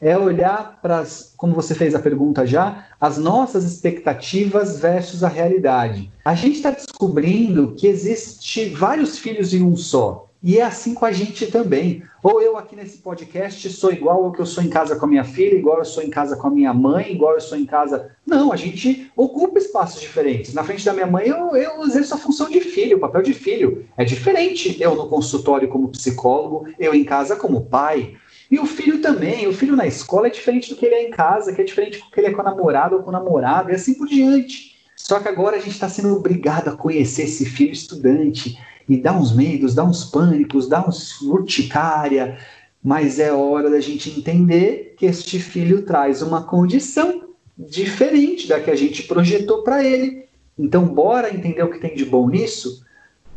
é 0.02 0.18
olhar 0.18 0.80
para, 0.82 1.06
como 1.38 1.54
você 1.54 1.76
fez 1.76 1.94
a 1.94 2.00
pergunta 2.00 2.46
já, 2.46 2.88
as 3.00 3.20
nossas 3.20 3.64
expectativas 3.64 4.80
versus 4.80 5.24
a 5.24 5.28
realidade. 5.28 6.12
A 6.26 6.34
gente 6.34 6.56
está 6.56 6.72
descobrindo 6.72 7.76
que 7.78 7.86
existe 7.86 8.66
vários 8.66 9.20
filhos 9.20 9.54
em 9.54 9.62
um 9.62 9.78
só. 9.78 10.28
E 10.44 10.58
é 10.58 10.64
assim 10.64 10.96
com 10.96 11.06
a 11.06 11.12
gente 11.12 11.46
também. 11.52 12.02
Ou 12.24 12.42
eu 12.42 12.58
aqui 12.58 12.76
nesse 12.76 12.98
podcast 12.98 13.70
sou 13.70 13.94
igual 13.94 14.26
ao 14.26 14.32
que 14.32 14.42
eu 14.42 14.46
sou 14.46 14.64
em 14.64 14.70
casa 14.70 14.96
com 14.96 15.06
a 15.06 15.08
minha 15.08 15.24
filha, 15.24 15.56
igual 15.56 15.78
eu 15.78 15.86
sou 15.86 16.02
em 16.02 16.10
casa 16.10 16.36
com 16.36 16.48
a 16.48 16.52
minha 16.52 16.74
mãe, 16.74 17.12
igual 17.12 17.36
eu 17.36 17.42
sou 17.42 17.56
em 17.56 17.66
casa. 17.66 18.10
Não, 18.26 18.52
a 18.52 18.56
gente 18.56 19.12
ocupa 19.16 19.60
espaços 19.60 20.02
diferentes. 20.02 20.52
Na 20.56 20.64
frente 20.64 20.84
da 20.84 20.94
minha 20.94 21.06
mãe, 21.06 21.28
eu, 21.28 21.56
eu 21.56 21.84
exerço 21.84 22.16
a 22.16 22.18
função 22.18 22.50
de 22.50 22.60
filho, 22.60 22.98
o 22.98 23.00
papel 23.00 23.22
de 23.22 23.36
filho. 23.36 23.86
É 23.96 24.04
diferente 24.04 24.82
eu 24.82 24.96
no 24.96 25.08
consultório 25.08 25.70
como 25.70 25.90
psicólogo, 25.90 26.68
eu 26.80 26.96
em 26.96 27.04
casa 27.04 27.36
como 27.36 27.62
pai. 27.62 28.16
E 28.52 28.60
o 28.60 28.66
filho 28.66 29.02
também, 29.02 29.48
o 29.48 29.54
filho 29.54 29.78
na 29.78 29.88
escola 29.88 30.28
é 30.28 30.30
diferente 30.30 30.70
do 30.70 30.76
que 30.76 30.86
ele 30.86 30.96
é 30.96 31.08
em 31.08 31.12
casa, 31.12 31.54
que 31.54 31.62
é 31.62 31.64
diferente 31.64 32.00
do 32.00 32.12
que 32.12 32.20
ele 32.20 32.28
é 32.28 32.32
com 32.34 32.42
a 32.42 32.44
namorada 32.44 32.98
ou 32.98 33.02
com 33.02 33.10
o 33.10 33.14
namorado, 33.14 33.72
e 33.72 33.76
assim 33.76 33.94
por 33.94 34.08
diante. 34.08 34.76
Só 34.94 35.22
que 35.22 35.30
agora 35.30 35.56
a 35.56 35.60
gente 35.60 35.72
está 35.72 35.88
sendo 35.88 36.14
obrigado 36.14 36.68
a 36.68 36.76
conhecer 36.76 37.24
esse 37.24 37.46
filho 37.46 37.72
estudante 37.72 38.60
e 38.90 38.98
dá 38.98 39.14
uns 39.14 39.34
medos, 39.34 39.74
dá 39.74 39.86
uns 39.86 40.04
pânicos, 40.04 40.68
dá 40.68 40.86
uns 40.86 41.22
urticária, 41.22 42.38
mas 42.84 43.20
é 43.20 43.32
hora 43.32 43.70
da 43.70 43.80
gente 43.80 44.10
entender 44.10 44.96
que 44.98 45.06
este 45.06 45.40
filho 45.40 45.84
traz 45.84 46.22
uma 46.22 46.44
condição 46.44 47.30
diferente 47.58 48.50
da 48.50 48.60
que 48.60 48.70
a 48.70 48.76
gente 48.76 49.04
projetou 49.04 49.64
para 49.64 49.84
ele. 49.84 50.26
Então, 50.60 50.86
bora 50.86 51.34
entender 51.34 51.64
o 51.64 51.72
que 51.72 51.80
tem 51.80 51.96
de 51.96 52.04
bom 52.04 52.30
nisso? 52.30 52.86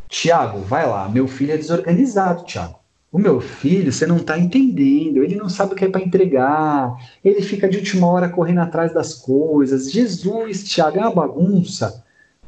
Tiago, 0.09 0.59
vai 0.59 0.85
lá, 0.85 1.07
meu 1.07 1.27
filho 1.27 1.53
é 1.53 1.57
desorganizado, 1.57 2.43
Tiago. 2.43 2.84
O 3.15 3.17
meu 3.17 3.39
filho, 3.39 3.93
você 3.93 4.05
não 4.05 4.17
está 4.17 4.37
entendendo, 4.37 5.23
ele 5.23 5.35
não 5.35 5.47
sabe 5.47 5.71
o 5.71 5.75
que 5.77 5.85
é 5.85 5.89
para 5.89 6.01
entregar, 6.01 6.93
ele 7.23 7.41
fica 7.41 7.69
de 7.69 7.77
última 7.77 8.07
hora 8.07 8.27
correndo 8.27 8.59
atrás 8.59 8.93
das 8.93 9.13
coisas. 9.13 9.89
Jesus, 9.89 10.65
Tiago, 10.65 10.97
é 10.97 10.99
uma 10.99 11.15
bagunça. 11.15 12.03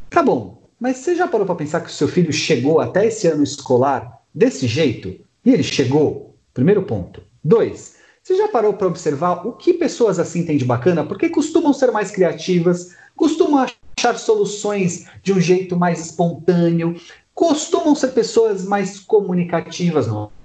Tá 0.10 0.22
bom, 0.22 0.62
mas 0.78 0.98
você 0.98 1.16
já 1.16 1.26
parou 1.26 1.46
para 1.46 1.56
pensar 1.56 1.80
que 1.80 1.88
o 1.88 1.94
seu 1.94 2.06
filho 2.06 2.34
chegou 2.34 2.82
até 2.82 3.06
esse 3.06 3.30
ano 3.30 3.46
escolar 3.46 4.22
desse 4.36 4.68
jeito? 4.68 5.16
E 5.46 5.54
ele 5.54 5.64
chegou? 5.64 6.36
Primeiro 6.54 6.84
ponto. 6.84 7.22
Dois, 7.42 7.96
você 8.22 8.36
já 8.36 8.50
parou 8.50 8.74
para 8.74 8.88
observar 8.88 9.48
o 9.48 9.54
que 9.54 9.74
pessoas 9.74 10.20
assim 10.20 10.44
têm 10.46 10.58
de 10.58 10.66
bacana? 10.66 11.06
Porque 11.06 11.30
costumam 11.30 11.72
ser 11.72 11.92
mais 11.94 12.12
criativas, 12.12 12.94
costumam 13.16 13.66
achar 13.98 14.18
soluções 14.18 15.06
de 15.24 15.32
um 15.32 15.40
jeito 15.40 15.78
mais 15.78 16.08
espontâneo, 16.08 17.00
costumam 17.34 17.96
ser 17.96 18.10
pessoas 18.10 18.66
mais 18.66 19.00
comunicativas, 19.00 20.08
não 20.08 20.36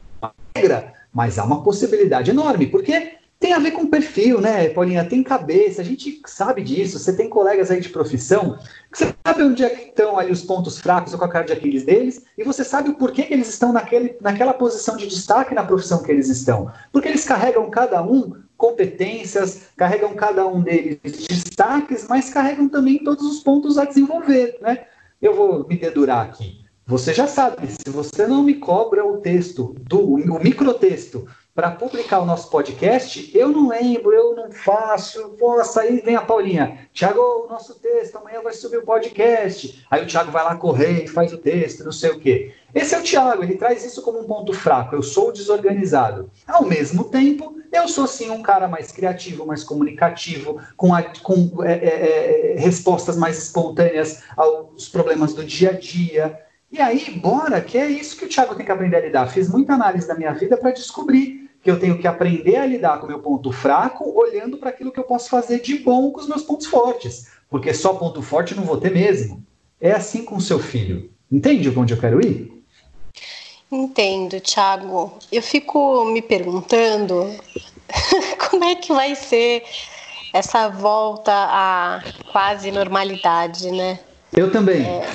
regra, 0.57 0.93
mas 1.13 1.39
há 1.39 1.45
uma 1.45 1.63
possibilidade 1.63 2.31
enorme, 2.31 2.67
porque 2.67 3.19
tem 3.43 3.53
a 3.53 3.59
ver 3.59 3.73
com 3.73 3.89
perfil, 3.89 4.41
né, 4.41 4.69
Paulinha? 4.69 5.05
Tem 5.05 5.21
cabeça, 5.21 5.83
a 5.83 5.85
gente 5.85 6.23
sabe 6.27 6.63
disso. 6.63 6.97
Você 6.97 7.13
tem 7.17 7.29
colegas 7.29 7.73
aí 7.73 7.81
de 7.81 7.89
profissão 7.89 8.57
que 8.91 8.99
você 8.99 9.13
sabe 9.27 9.43
onde 9.43 9.65
é 9.65 9.69
que 9.69 9.89
estão 9.89 10.17
ali 10.17 10.31
os 10.31 10.43
pontos 10.43 10.79
fracos 10.79 11.13
ou 11.13 11.19
com 11.19 11.25
a 11.25 11.29
cara 11.29 11.47
de 11.47 11.53
Aquiles 11.53 11.83
deles, 11.83 12.25
e 12.39 12.45
você 12.45 12.63
sabe 12.63 12.91
o 12.91 12.95
porquê 12.95 13.25
que 13.25 13.35
eles 13.35 13.49
estão 13.49 13.73
naquele, 13.73 14.17
naquela 14.21 14.55
posição 14.55 14.97
de 14.97 15.09
destaque 15.09 15.57
na 15.57 15.65
profissão 15.65 16.05
que 16.05 16.13
eles 16.13 16.29
estão. 16.29 16.71
Porque 16.93 17.09
eles 17.09 17.25
carregam 17.25 17.69
cada 17.69 18.01
um 18.01 18.37
competências, 18.57 19.63
carregam 19.77 20.15
cada 20.15 20.47
um 20.47 20.61
deles 20.63 21.01
destaques, 21.03 22.07
mas 22.09 22.31
carregam 22.31 22.69
também 22.69 23.03
todos 23.03 23.27
os 23.27 23.41
pontos 23.41 23.77
a 23.77 23.85
desenvolver, 23.85 24.57
né? 24.61 24.85
Eu 25.21 25.35
vou 25.35 25.67
me 25.67 25.77
dedurar 25.77 26.27
aqui. 26.27 26.62
Você 26.87 27.15
já 27.15 27.27
sabe, 27.27 27.69
se 27.69 27.91
você 27.91 28.27
não 28.27 28.43
me 28.43 28.55
cobra 28.55 29.07
o 29.07 29.19
texto, 29.19 29.75
do, 29.89 30.15
o 30.15 30.43
microtexto, 30.43 31.27
para 31.55 31.71
publicar 31.71 32.21
o 32.21 32.25
nosso 32.25 32.49
podcast, 32.51 33.31
eu 33.37 33.51
não 33.51 33.69
lembro, 33.69 34.13
eu 34.13 34.35
não 34.35 34.51
faço. 34.51 35.37
Nossa, 35.39 35.83
aí 35.83 36.01
vem 36.01 36.17
a 36.17 36.23
Paulinha. 36.23 36.89
Tiago, 36.95 37.21
o 37.21 37.47
nosso 37.47 37.75
texto, 37.75 38.17
amanhã 38.17 38.41
vai 38.43 38.55
subir 38.55 38.79
o 38.79 38.87
podcast. 38.87 39.85
Aí 39.91 40.03
o 40.03 40.07
Tiago 40.07 40.31
vai 40.31 40.43
lá 40.43 40.57
correr 40.57 41.05
e 41.05 41.09
faz 41.09 41.31
o 41.33 41.39
texto, 41.39 41.85
não 41.85 41.93
sei 41.93 42.11
o 42.11 42.19
quê. 42.19 42.55
Esse 42.75 42.95
é 42.95 42.99
o 42.99 43.03
Tiago, 43.03 43.43
ele 43.43 43.57
traz 43.57 43.85
isso 43.85 44.01
como 44.01 44.21
um 44.21 44.25
ponto 44.25 44.55
fraco. 44.55 44.97
Eu 44.97 45.03
sou 45.03 45.31
desorganizado. 45.31 46.31
Ao 46.47 46.65
mesmo 46.65 47.05
tempo, 47.05 47.55
eu 47.71 47.87
sou 47.87 48.07
sim 48.07 48.31
um 48.31 48.43
cara 48.43 48.67
mais 48.67 48.91
criativo, 48.91 49.45
mais 49.45 49.63
comunicativo, 49.63 50.59
com, 50.75 50.95
a, 50.95 51.03
com 51.03 51.63
é, 51.63 51.73
é, 51.73 52.53
é 52.55 52.59
respostas 52.59 53.17
mais 53.17 53.37
espontâneas 53.37 54.23
aos 54.37 54.89
problemas 54.89 55.35
do 55.35 55.45
dia 55.45 55.71
a 55.71 55.75
dia. 55.75 56.41
E 56.73 56.81
aí, 56.81 57.11
bora, 57.11 57.61
que 57.61 57.77
é 57.77 57.87
isso 57.87 58.17
que 58.17 58.25
o 58.25 58.29
Thiago 58.29 58.55
tem 58.55 58.65
que 58.65 58.73
aprender 58.73 58.97
a 58.97 59.01
lidar. 59.01 59.27
Fiz 59.27 59.47
muita 59.47 59.75
análise 59.75 60.09
da 60.09 60.15
minha 60.15 60.33
vida 60.33 60.57
para 60.57 60.71
descobrir 60.71 61.51
que 61.63 61.71
eu 61.71 61.79
tenho 61.79 61.99
que 61.99 62.07
aprender 62.07 62.57
a 62.57 62.65
lidar 62.65 62.99
com 62.99 63.05
o 63.05 63.09
meu 63.11 63.19
ponto 63.19 63.53
fraco, 63.53 64.11
olhando 64.19 64.57
para 64.57 64.71
aquilo 64.71 64.91
que 64.91 64.99
eu 64.99 65.05
posso 65.05 65.29
fazer 65.29 65.61
de 65.61 65.79
bom 65.79 66.11
com 66.11 66.21
os 66.21 66.27
meus 66.27 66.43
pontos 66.43 66.67
fortes. 66.67 67.29
Porque 67.51 67.75
só 67.75 67.93
ponto 67.93 68.23
forte 68.23 68.55
não 68.55 68.65
vou 68.65 68.79
ter 68.79 68.91
mesmo. 68.91 69.45
É 69.79 69.93
assim 69.93 70.25
com 70.25 70.37
o 70.37 70.41
seu 70.41 70.59
filho. 70.59 71.11
Entende 71.31 71.69
onde 71.79 71.93
eu 71.93 72.01
quero 72.01 72.25
ir? 72.25 72.65
Entendo, 73.71 74.41
Thiago. 74.41 75.13
Eu 75.31 75.43
fico 75.43 76.07
me 76.07 76.23
perguntando 76.23 77.27
como 78.49 78.65
é 78.65 78.77
que 78.77 78.95
vai 78.95 79.15
ser 79.15 79.63
essa 80.33 80.71
volta 80.71 81.33
à 81.33 82.03
quase 82.33 82.71
normalidade, 82.71 83.71
né? 83.71 84.01
Eu 84.35 84.51
também. 84.51 84.83
É, 84.87 85.07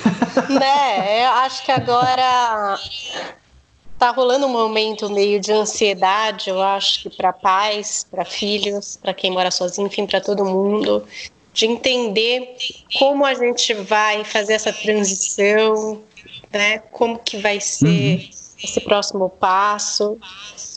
né, 0.53 1.25
eu 1.25 1.31
acho 1.31 1.63
que 1.65 1.71
agora 1.71 2.79
tá 3.97 4.11
rolando 4.11 4.45
um 4.45 4.51
momento 4.51 5.09
meio 5.09 5.39
de 5.39 5.51
ansiedade, 5.51 6.49
eu 6.49 6.61
acho 6.61 7.01
que 7.01 7.09
para 7.09 7.33
pais, 7.33 8.05
para 8.09 8.23
filhos, 8.23 8.97
para 9.01 9.13
quem 9.13 9.31
mora 9.31 9.49
sozinho, 9.49 9.87
enfim, 9.87 10.05
para 10.05 10.21
todo 10.21 10.45
mundo, 10.45 11.03
de 11.51 11.65
entender 11.65 12.55
como 12.99 13.25
a 13.25 13.33
gente 13.33 13.73
vai 13.73 14.23
fazer 14.23 14.53
essa 14.53 14.71
transição, 14.71 16.03
né? 16.53 16.79
Como 16.91 17.17
que 17.17 17.37
vai 17.37 17.59
ser 17.59 17.87
uhum. 17.87 18.29
esse 18.63 18.81
próximo 18.81 19.29
passo, 19.29 20.19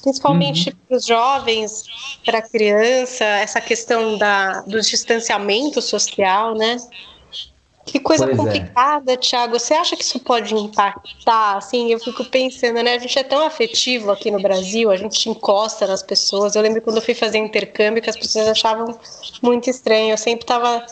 principalmente 0.03 0.71
uhum. 0.71 0.77
para 0.89 0.97
os 0.97 1.05
jovens, 1.05 1.85
para 2.25 2.39
a 2.39 2.43
criança, 2.43 3.25
essa 3.25 3.61
questão 3.61 4.17
da, 4.17 4.63
do 4.63 4.81
distanciamento 4.81 5.83
social, 5.83 6.55
né? 6.55 6.79
Que 7.91 7.99
coisa 7.99 8.25
pois 8.25 8.39
é. 8.39 8.41
complicada, 8.41 9.13
é. 9.13 9.17
Thiago. 9.17 9.59
Você 9.59 9.75
acha 9.75 9.97
que 9.97 10.05
isso 10.05 10.21
pode 10.21 10.55
impactar? 10.55 11.57
Assim, 11.57 11.91
eu 11.91 11.99
fico 11.99 12.25
pensando, 12.25 12.81
né? 12.83 12.95
A 12.95 12.99
gente 12.99 13.19
é 13.19 13.25
tão 13.25 13.45
afetivo 13.45 14.13
aqui 14.13 14.31
no 14.31 14.41
Brasil, 14.41 14.91
a 14.91 14.97
gente 14.97 15.29
encosta 15.29 15.89
nas 15.89 16.03
pessoas. 16.03 16.55
Eu 16.55 16.63
lembro 16.63 16.81
quando 16.81 16.97
eu 16.97 17.03
fui 17.03 17.15
fazer 17.15 17.39
intercâmbio 17.39 18.01
que 18.01 18.09
as 18.09 18.17
pessoas 18.17 18.47
achavam 18.47 18.97
muito 19.43 19.69
estranho. 19.69 20.13
Eu 20.13 20.19
sempre 20.19 20.45
estava 20.45 20.87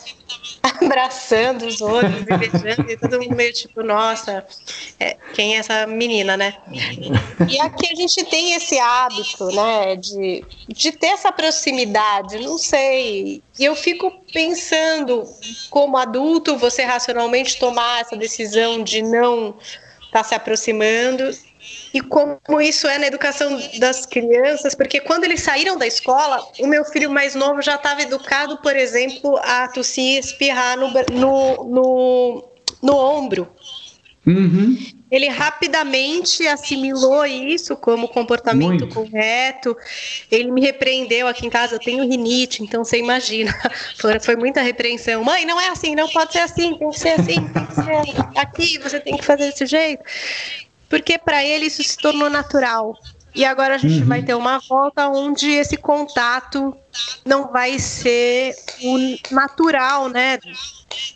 abraçando 0.62 1.66
os 1.66 1.80
outros 1.80 2.20
e 2.20 2.36
beijando, 2.36 2.90
e 2.90 2.96
todo 2.96 3.20
mundo 3.20 3.34
meio 3.34 3.52
tipo, 3.52 3.82
nossa, 3.82 4.46
é, 4.98 5.16
quem 5.34 5.56
é 5.56 5.58
essa 5.58 5.86
menina, 5.86 6.36
né? 6.36 6.56
E 7.48 7.60
aqui 7.60 7.86
a 7.90 7.94
gente 7.94 8.24
tem 8.24 8.54
esse 8.54 8.78
hábito, 8.78 9.46
né, 9.46 9.96
de, 9.96 10.44
de 10.68 10.92
ter 10.92 11.08
essa 11.08 11.32
proximidade, 11.32 12.38
não 12.38 12.58
sei. 12.58 13.42
E 13.58 13.64
eu 13.64 13.74
fico 13.74 14.10
pensando, 14.32 15.24
como 15.70 15.96
adulto, 15.96 16.56
você 16.56 16.82
racionalmente 16.82 17.58
tomar 17.58 18.00
essa 18.00 18.16
decisão 18.16 18.82
de 18.82 19.02
não 19.02 19.54
estar 20.06 20.22
tá 20.22 20.24
se 20.24 20.34
aproximando 20.34 21.30
e 21.92 22.00
como 22.00 22.61
isso 22.61 22.87
é 22.87 22.98
na 22.98 23.07
educação 23.07 23.59
das 23.78 24.04
crianças, 24.04 24.74
porque 24.74 25.00
quando 25.00 25.24
eles 25.24 25.42
saíram 25.42 25.76
da 25.76 25.87
escola, 25.87 26.46
o 26.61 26.66
meu 26.66 26.85
filho 26.85 27.11
mais 27.11 27.35
novo 27.35 27.62
já 27.62 27.76
estava 27.76 28.02
educado, 28.02 28.59
por 28.59 28.76
exemplo, 28.76 29.38
a 29.42 29.68
tossir 29.68 30.16
e 30.16 30.18
espirrar 30.18 30.76
no, 30.76 30.90
no, 30.90 31.64
no, 31.64 32.48
no 32.83 32.96
ombro. 32.96 33.48
Uhum. 34.26 34.76
Ele 35.11 35.28
rapidamente 35.28 36.46
assimilou 36.46 37.24
isso 37.24 37.74
como 37.74 38.09
comportamento 38.09 38.81
Muito. 38.81 38.94
correto. 38.94 39.74
Ele 40.31 40.50
me 40.50 40.61
repreendeu 40.61 41.26
aqui 41.26 41.46
em 41.46 41.50
casa. 41.50 41.76
Eu 41.76 41.78
tenho 41.78 42.07
rinite, 42.07 42.62
então 42.62 42.85
você 42.85 42.98
imagina. 42.98 43.50
Foi, 43.98 44.20
foi 44.20 44.37
muita 44.37 44.61
repreensão. 44.61 45.24
Mãe, 45.24 45.46
não 45.46 45.59
é 45.59 45.70
assim, 45.70 45.94
não 45.94 46.09
pode 46.09 46.33
ser 46.33 46.40
assim, 46.40 46.74
tem 46.76 46.90
que 46.90 46.98
ser 46.98 47.09
assim, 47.11 47.48
tem 47.48 47.66
que 47.66 47.74
ser 47.74 48.38
aqui, 48.38 48.78
você 48.78 49.00
tem 49.00 49.16
que 49.16 49.24
fazer 49.24 49.50
desse 49.50 49.66
jeito. 49.66 50.04
Porque 50.88 51.18
para 51.18 51.44
ele 51.44 51.66
isso 51.66 51.83
se 51.83 51.96
tornou 51.96 52.31
natural. 52.31 52.96
E 53.35 53.44
agora 53.44 53.77
a 53.77 53.79
gente 53.79 54.01
uhum. 54.01 54.09
vai 54.09 54.22
ter 54.22 54.35
uma 54.35 54.59
volta 54.59 55.09
onde 55.09 55.51
esse 55.51 55.77
contato 55.77 56.74
não 57.24 57.53
vai 57.53 57.79
ser 57.79 58.53
o 58.83 59.33
natural, 59.33 60.09
né? 60.09 60.38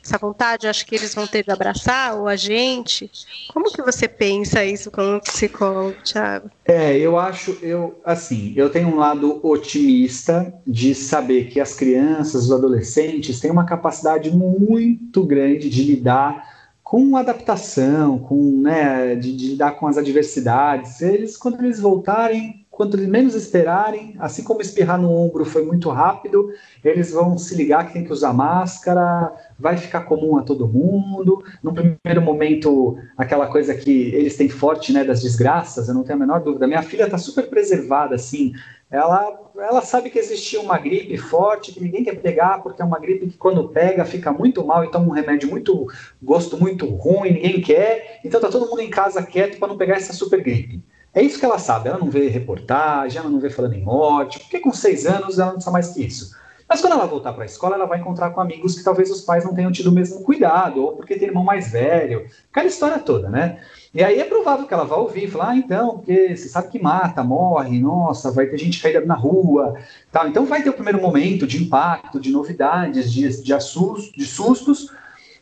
Essa 0.04 0.18
vontade, 0.18 0.68
acho 0.68 0.86
que 0.86 0.94
eles 0.94 1.14
vão 1.14 1.26
ter 1.26 1.42
de 1.42 1.50
abraçar 1.50 2.14
ou 2.14 2.28
a 2.28 2.36
gente. 2.36 3.10
Como 3.52 3.72
que 3.72 3.82
você 3.82 4.06
pensa 4.06 4.64
isso 4.64 4.90
como 4.90 5.20
psicólogo, 5.20 5.96
Thiago? 6.04 6.50
É, 6.64 6.96
eu 6.96 7.18
acho, 7.18 7.58
eu 7.62 7.98
assim, 8.04 8.52
eu 8.54 8.70
tenho 8.70 8.88
um 8.88 8.96
lado 8.96 9.40
otimista 9.44 10.54
de 10.66 10.94
saber 10.94 11.48
que 11.48 11.58
as 11.58 11.74
crianças, 11.74 12.44
os 12.44 12.52
adolescentes 12.52 13.40
têm 13.40 13.50
uma 13.50 13.64
capacidade 13.64 14.30
muito 14.30 15.24
grande 15.24 15.68
de 15.68 15.82
lidar 15.82 16.51
com 16.92 17.16
adaptação, 17.16 18.18
com, 18.18 18.60
né, 18.60 19.14
de, 19.14 19.34
de, 19.34 19.48
lidar 19.52 19.76
com 19.76 19.86
as 19.86 19.96
adversidades. 19.96 21.00
Eles, 21.00 21.38
quando 21.38 21.58
eles 21.64 21.80
voltarem, 21.80 22.66
quanto 22.70 22.98
menos 22.98 23.34
esperarem, 23.34 24.14
assim 24.18 24.44
como 24.44 24.60
espirrar 24.60 25.00
no 25.00 25.10
ombro 25.10 25.42
foi 25.42 25.64
muito 25.64 25.88
rápido, 25.88 26.52
eles 26.84 27.10
vão 27.10 27.38
se 27.38 27.54
ligar 27.54 27.86
que 27.86 27.94
tem 27.94 28.04
que 28.04 28.12
usar 28.12 28.34
máscara, 28.34 29.32
vai 29.58 29.78
ficar 29.78 30.02
comum 30.02 30.36
a 30.36 30.42
todo 30.42 30.68
mundo. 30.68 31.42
No 31.62 31.72
primeiro 31.72 32.20
momento, 32.20 32.98
aquela 33.16 33.46
coisa 33.46 33.72
que 33.74 34.14
eles 34.14 34.36
têm 34.36 34.50
forte, 34.50 34.92
né, 34.92 35.02
das 35.02 35.22
desgraças, 35.22 35.88
eu 35.88 35.94
não 35.94 36.02
tenho 36.02 36.18
a 36.18 36.20
menor 36.20 36.40
dúvida. 36.40 36.66
Minha 36.66 36.82
filha 36.82 37.04
está 37.04 37.16
super 37.16 37.48
preservada, 37.48 38.16
assim, 38.16 38.52
ela, 38.92 39.40
ela 39.56 39.80
sabe 39.80 40.10
que 40.10 40.18
existia 40.18 40.60
uma 40.60 40.76
gripe 40.76 41.16
forte, 41.16 41.72
que 41.72 41.82
ninguém 41.82 42.04
quer 42.04 42.16
pegar, 42.16 42.62
porque 42.62 42.82
é 42.82 42.84
uma 42.84 42.98
gripe 42.98 43.26
que 43.26 43.38
quando 43.38 43.66
pega 43.70 44.04
fica 44.04 44.30
muito 44.30 44.62
mal 44.62 44.84
e 44.84 44.90
toma 44.90 45.06
um 45.06 45.12
remédio 45.12 45.48
muito, 45.48 45.86
gosto 46.22 46.58
muito 46.58 46.86
ruim, 46.86 47.32
ninguém 47.32 47.62
quer, 47.62 48.20
então 48.22 48.38
tá 48.38 48.50
todo 48.50 48.68
mundo 48.68 48.82
em 48.82 48.90
casa 48.90 49.22
quieto 49.22 49.58
para 49.58 49.68
não 49.68 49.78
pegar 49.78 49.94
essa 49.94 50.12
super 50.12 50.42
gripe. 50.42 50.84
É 51.14 51.22
isso 51.22 51.38
que 51.38 51.44
ela 51.44 51.58
sabe, 51.58 51.88
ela 51.88 51.98
não 51.98 52.10
vê 52.10 52.28
reportagem, 52.28 53.18
ela 53.18 53.30
não 53.30 53.40
vê 53.40 53.48
falando 53.48 53.72
em 53.72 53.82
morte, 53.82 54.40
porque 54.40 54.60
com 54.60 54.72
seis 54.72 55.06
anos 55.06 55.38
ela 55.38 55.54
não 55.54 55.60
sabe 55.60 55.72
mais 55.72 55.88
que 55.88 56.04
isso. 56.04 56.36
Mas 56.68 56.80
quando 56.80 56.92
ela 56.92 57.06
voltar 57.06 57.32
para 57.32 57.44
a 57.44 57.46
escola, 57.46 57.76
ela 57.76 57.86
vai 57.86 57.98
encontrar 57.98 58.30
com 58.30 58.40
amigos 58.40 58.74
que 58.74 58.84
talvez 58.84 59.10
os 59.10 59.22
pais 59.22 59.44
não 59.44 59.54
tenham 59.54 59.72
tido 59.72 59.88
o 59.88 59.92
mesmo 59.92 60.22
cuidado, 60.22 60.82
ou 60.82 60.96
porque 60.96 61.16
tem 61.16 61.28
irmão 61.28 61.44
mais 61.44 61.72
velho, 61.72 62.26
aquela 62.50 62.66
história 62.66 62.98
toda, 62.98 63.28
né? 63.28 63.58
E 63.94 64.02
aí 64.02 64.20
é 64.20 64.24
provável 64.24 64.66
que 64.66 64.72
ela 64.72 64.86
vá 64.86 64.96
ouvir, 64.96 65.30
falar, 65.30 65.50
ah, 65.50 65.56
então, 65.56 65.98
porque 65.98 66.34
você 66.34 66.48
sabe 66.48 66.68
que 66.68 66.82
mata, 66.82 67.22
morre, 67.22 67.78
nossa, 67.78 68.30
vai 68.30 68.46
ter 68.46 68.56
gente 68.56 68.80
caída 68.80 69.04
na 69.04 69.14
rua, 69.14 69.74
tal. 70.10 70.28
Então 70.28 70.46
vai 70.46 70.62
ter 70.62 70.70
o 70.70 70.74
primeiro 70.74 71.00
momento 71.00 71.46
de 71.46 71.62
impacto, 71.62 72.18
de 72.18 72.30
novidades, 72.30 73.12
de, 73.12 73.42
de, 73.42 73.52
assusto, 73.52 74.16
de 74.16 74.24
sustos, 74.24 74.90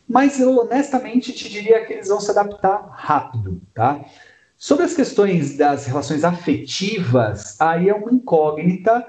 mas 0.09 0.41
eu 0.41 0.59
honestamente 0.59 1.33
te 1.33 1.49
diria 1.49 1.85
que 1.85 1.93
eles 1.93 2.09
vão 2.09 2.21
se 2.21 2.31
adaptar 2.33 2.89
rápido, 2.91 3.61
tá? 3.73 4.05
Sobre 4.59 4.85
as 4.85 4.95
questões 4.95 5.57
das 5.57 5.87
relações 5.87 6.25
afetivas, 6.25 7.57
aí 7.61 7.89
é 7.89 7.95
uma 7.95 8.13
incógnita, 8.13 9.07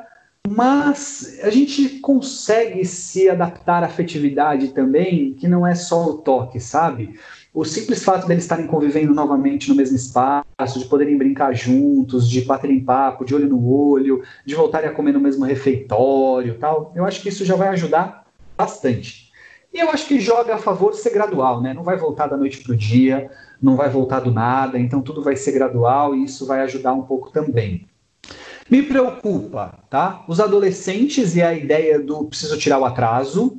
mas 0.48 1.40
a 1.44 1.50
gente 1.50 2.00
consegue 2.00 2.86
se 2.86 3.28
adaptar 3.28 3.84
à 3.84 3.88
afetividade 3.88 4.70
também, 4.70 5.34
que 5.34 5.48
não 5.48 5.66
é 5.66 5.74
só 5.74 6.06
o 6.06 6.18
toque, 6.20 6.60
sabe? 6.60 7.20
O 7.54 7.66
simples 7.66 8.02
fato 8.02 8.28
deles 8.28 8.46
estarem 8.46 8.66
convivendo 8.66 9.14
novamente 9.14 9.68
no 9.68 9.76
mesmo 9.76 9.98
espaço, 9.98 10.80
de 10.80 10.86
poderem 10.86 11.18
brincar 11.18 11.54
juntos, 11.54 12.30
de 12.30 12.42
baterem 12.42 12.80
papo, 12.80 13.26
de 13.26 13.36
olho 13.36 13.50
no 13.50 13.70
olho, 13.70 14.24
de 14.46 14.56
voltarem 14.56 14.90
a 14.90 14.94
comer 14.94 15.12
no 15.12 15.20
mesmo 15.20 15.44
refeitório, 15.44 16.58
tal, 16.58 16.94
eu 16.96 17.04
acho 17.04 17.22
que 17.22 17.28
isso 17.28 17.44
já 17.44 17.58
vai 17.58 17.68
ajudar 17.70 18.26
bastante. 18.58 19.32
E 19.74 19.80
eu 19.80 19.90
acho 19.90 20.08
que 20.08 20.20
joga 20.20 20.56
a 20.56 20.58
favor 20.58 20.94
ser 20.94 21.12
gradual, 21.12 21.62
né? 21.62 21.74
Não 21.74 21.84
vai 21.84 21.98
voltar 21.98 22.28
da 22.28 22.38
noite 22.38 22.62
para 22.62 22.74
o 22.74 22.78
dia, 22.78 23.30
não 23.62 23.76
vai 23.76 23.90
voltar 23.90 24.20
do 24.22 24.32
nada, 24.32 24.80
então 24.80 25.02
tudo 25.02 25.22
vai 25.22 25.36
ser 25.36 25.52
gradual 25.52 26.16
e 26.16 26.24
isso 26.24 26.46
vai 26.46 26.62
ajudar 26.62 26.94
um 26.94 27.04
pouco 27.04 27.32
também. 27.32 27.88
Me 28.70 28.82
preocupa, 28.82 29.80
tá? 29.90 30.24
Os 30.28 30.40
adolescentes 30.40 31.36
e 31.36 31.42
a 31.42 31.54
ideia 31.54 32.00
do 32.00 32.26
preciso 32.26 32.58
tirar 32.58 32.80
o 32.80 32.86
atraso. 32.86 33.58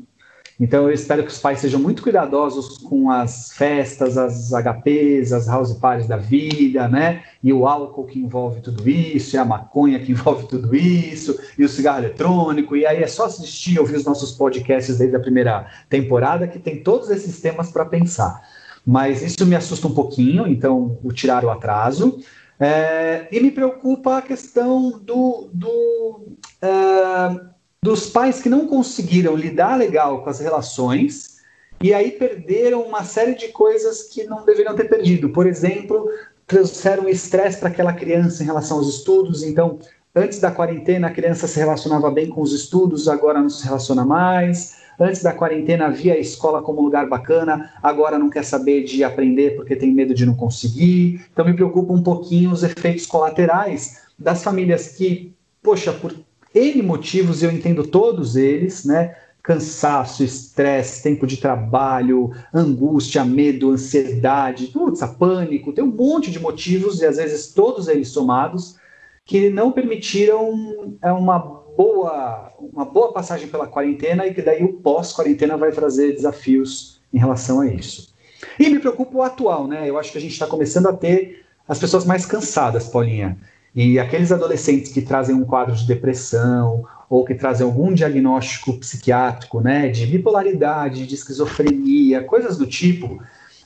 Então 0.63 0.85
eu 0.85 0.93
espero 0.93 1.25
que 1.25 1.29
os 1.29 1.41
pais 1.41 1.59
sejam 1.59 1.81
muito 1.81 2.05
cuidadosos 2.05 2.79
com 2.79 3.11
as 3.11 3.51
festas, 3.53 4.17
as 4.17 4.53
HPs, 4.53 5.33
as 5.33 5.49
house 5.49 5.73
parties 5.73 6.07
da 6.07 6.17
vida, 6.17 6.87
né? 6.87 7.25
E 7.43 7.53
o 7.53 7.67
álcool 7.67 8.05
que 8.05 8.21
envolve 8.21 8.61
tudo 8.61 8.89
isso, 8.89 9.35
e 9.35 9.39
a 9.41 9.45
maconha 9.45 9.99
que 9.99 10.13
envolve 10.13 10.47
tudo 10.47 10.73
isso, 10.77 11.37
e 11.59 11.65
o 11.65 11.69
cigarro 11.69 11.99
eletrônico. 11.99 12.77
E 12.77 12.87
aí 12.87 13.03
é 13.03 13.09
só 13.09 13.25
assistir, 13.25 13.81
ouvir 13.81 13.97
os 13.97 14.05
nossos 14.05 14.31
podcasts 14.31 14.99
desde 14.99 15.17
a 15.17 15.21
primeira 15.21 15.67
temporada 15.89 16.47
que 16.47 16.61
tem 16.61 16.81
todos 16.81 17.11
esses 17.11 17.41
temas 17.41 17.73
para 17.73 17.85
pensar. 17.85 18.41
Mas 18.87 19.21
isso 19.21 19.45
me 19.45 19.57
assusta 19.57 19.89
um 19.89 19.95
pouquinho, 19.95 20.47
então 20.47 20.97
o 21.03 21.13
tirar 21.13 21.45
o 21.45 21.51
atraso. 21.51 22.21
É, 22.61 23.27
e 23.33 23.41
me 23.41 23.51
preocupa 23.51 24.19
a 24.19 24.23
questão 24.23 24.93
do, 24.93 25.51
do, 25.53 26.37
é, 26.63 27.53
dos 27.85 28.09
pais 28.09 28.41
que 28.41 28.49
não 28.49 28.69
conseguiram 28.69 29.35
lidar 29.35 29.77
legal 29.77 30.23
com 30.23 30.31
as 30.31 30.39
relações 30.39 31.39
e 31.83 31.93
aí 31.93 32.13
perderam 32.13 32.83
uma 32.83 33.03
série 33.03 33.35
de 33.35 33.49
coisas 33.49 34.05
que 34.05 34.23
não 34.23 34.45
deveriam 34.45 34.77
ter 34.77 34.89
perdido. 34.89 35.31
Por 35.31 35.49
exemplo, 35.49 36.09
trouxeram 36.47 37.09
estresse 37.09 37.59
para 37.59 37.71
aquela 37.71 37.93
criança 37.93 38.41
em 38.41 38.47
relação 38.47 38.77
aos 38.77 38.89
estudos. 38.89 39.43
Então, 39.43 39.81
antes 40.15 40.39
da 40.39 40.53
quarentena, 40.53 41.09
a 41.09 41.11
criança 41.11 41.49
se 41.49 41.59
relacionava 41.59 42.09
bem 42.09 42.29
com 42.29 42.41
os 42.41 42.53
estudos, 42.53 43.09
agora 43.09 43.41
não 43.41 43.51
se 43.51 43.65
relaciona 43.65 44.05
mais. 44.05 44.81
Antes 45.01 45.21
da 45.21 45.33
quarentena 45.33 45.91
via 45.91 46.15
a 46.15 46.19
escola 46.19 46.63
como 46.63 46.81
um 46.81 46.85
lugar 46.85 47.09
bacana, 47.09 47.73
agora 47.83 48.17
não 48.17 48.31
quer 48.31 48.45
saber 48.45 48.85
de 48.85 49.03
aprender 49.03 49.57
porque 49.57 49.75
tem 49.75 49.91
medo 49.91 50.15
de 50.15 50.25
não 50.25 50.37
conseguir. 50.37 51.27
Então 51.33 51.45
me 51.45 51.55
preocupa 51.55 51.93
um 51.93 52.03
pouquinho 52.03 52.53
os 52.53 52.63
efeitos 52.63 53.07
colaterais 53.07 54.03
das 54.17 54.45
famílias 54.45 54.87
que, 54.87 55.35
poxa, 55.61 55.93
por 55.93 56.15
N 56.55 56.83
motivos, 56.83 57.43
eu 57.43 57.51
entendo 57.51 57.87
todos 57.87 58.37
eles, 58.37 58.85
né? 58.85 59.17
Cansaço, 59.43 60.23
estresse, 60.23 61.03
tempo 61.03 61.27
de 61.27 61.37
trabalho, 61.37 62.31
angústia, 62.55 63.25
medo, 63.25 63.71
ansiedade, 63.71 64.69
putz, 64.69 65.01
pânico, 65.19 65.73
tem 65.73 65.83
um 65.83 65.89
monte 65.89 66.31
de 66.31 66.39
motivos 66.39 67.01
e 67.01 67.07
às 67.07 67.17
vezes 67.17 67.53
todos 67.53 67.89
eles 67.89 68.09
somados 68.09 68.77
que 69.25 69.51
não 69.51 69.73
permitiram 69.73 70.97
é, 71.03 71.11
uma 71.11 71.39
boa, 71.39 72.53
uma 72.61 72.85
boa 72.85 73.13
passagem 73.13 73.49
pela 73.49 73.67
quarentena 73.67 74.27
e 74.27 74.35
que 74.35 74.43
daí 74.43 74.63
o 74.63 74.75
pós-quarentena 74.75 75.57
vai 75.57 75.73
trazer 75.73 76.13
desafios 76.13 77.01
em 77.13 77.19
relação 77.19 77.61
a 77.61 77.67
isso. 77.67 78.13
E 78.59 78.69
me 78.69 78.79
preocupa 78.79 79.17
o 79.17 79.23
atual, 79.23 79.67
né? 79.67 79.89
Eu 79.89 79.99
acho 79.99 80.13
que 80.13 80.19
a 80.19 80.21
gente 80.21 80.33
está 80.33 80.47
começando 80.47 80.89
a 80.89 80.93
ter 80.93 81.45
as 81.67 81.79
pessoas 81.79 82.05
mais 82.05 82.27
cansadas, 82.27 82.89
Paulinha. 82.89 83.39
E 83.75 83.99
aqueles 83.99 84.31
adolescentes 84.31 84.93
que 84.93 85.01
trazem 85.01 85.35
um 85.35 85.45
quadro 85.45 85.75
de 85.75 85.87
depressão 85.87 86.85
ou 87.09 87.25
que 87.25 87.35
trazem 87.35 87.67
algum 87.67 87.93
diagnóstico 87.93 88.79
psiquiátrico, 88.79 89.61
né, 89.61 89.89
de 89.89 90.07
bipolaridade, 90.07 91.07
de 91.07 91.15
esquizofrenia, 91.15 92.25
coisas 92.25 92.57
do 92.57 92.67
tipo, 92.67 93.23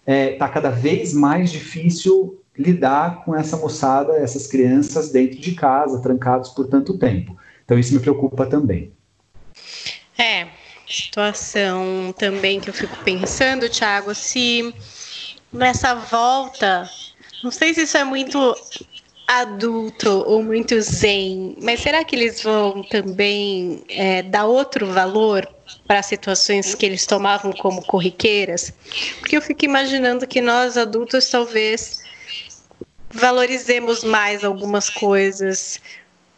está 0.07 0.47
é, 0.47 0.49
cada 0.49 0.71
vez 0.71 1.13
mais 1.13 1.51
difícil 1.51 2.41
lidar 2.59 3.25
com 3.25 3.37
essa 3.37 3.57
moçada, 3.57 4.15
essas 4.15 4.47
crianças 4.47 5.11
dentro 5.11 5.39
de 5.39 5.53
casa, 5.55 6.01
trancados 6.01 6.51
por 6.51 6.67
tanto 6.69 6.99
tempo. 6.99 7.37
Então 7.65 7.79
isso 7.79 7.93
me 7.93 8.01
preocupa 8.01 8.47
também. 8.47 8.93
É, 10.19 10.47
situação 10.89 12.15
também 12.19 12.61
que 12.61 12.71
eu 12.71 12.75
fico 12.75 12.97
pensando, 13.05 13.69
Thiago, 13.69 14.15
se 14.15 14.73
nessa 15.53 15.95
volta, 15.95 16.89
não 17.43 17.51
sei 17.51 17.75
se 17.75 17.83
isso 17.83 17.97
é 17.97 18.05
muito 18.05 18.57
adulto 19.27 20.23
ou 20.27 20.43
muito 20.43 20.81
zen, 20.81 21.57
mas 21.61 21.81
será 21.81 22.05
que 22.05 22.15
eles 22.15 22.43
vão 22.43 22.83
também 22.85 23.83
é, 23.89 24.23
dar 24.23 24.47
outro 24.47 24.87
valor 24.87 25.49
para 25.87 26.03
situações 26.03 26.75
que 26.75 26.87
eles 26.87 27.07
tomavam 27.07 27.53
como 27.53 27.83
corriqueiras? 27.83 28.73
Porque 29.19 29.37
eu 29.37 29.43
fico 29.43 29.65
imaginando 29.65 30.27
que 30.27 30.41
nós 30.41 30.77
adultos 30.77 31.29
talvez 31.29 32.05
valorizemos 33.11 34.05
mais 34.05 34.45
algumas 34.45 34.89
coisas, 34.89 35.81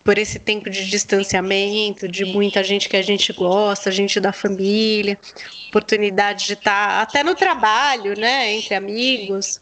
por 0.09 0.17
esse 0.17 0.39
tempo 0.39 0.71
de 0.71 0.89
distanciamento, 0.89 2.09
de 2.09 2.25
muita 2.25 2.65
gente 2.65 2.89
que 2.89 2.97
a 2.97 3.03
gente 3.03 3.31
gosta, 3.31 3.91
gente 3.91 4.19
da 4.19 4.33
família, 4.33 5.19
oportunidade 5.69 6.47
de 6.47 6.55
estar 6.55 7.03
até 7.03 7.23
no 7.23 7.35
trabalho, 7.35 8.19
né, 8.19 8.55
entre 8.55 8.75
amigos. 8.75 9.61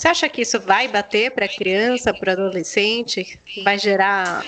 Você 0.00 0.08
acha 0.08 0.28
que 0.30 0.40
isso 0.40 0.58
vai 0.58 0.88
bater 0.88 1.30
para 1.30 1.44
a 1.44 1.48
criança, 1.48 2.14
para 2.14 2.30
o 2.30 2.32
adolescente? 2.32 3.38
Vai 3.62 3.78
gerar 3.78 4.42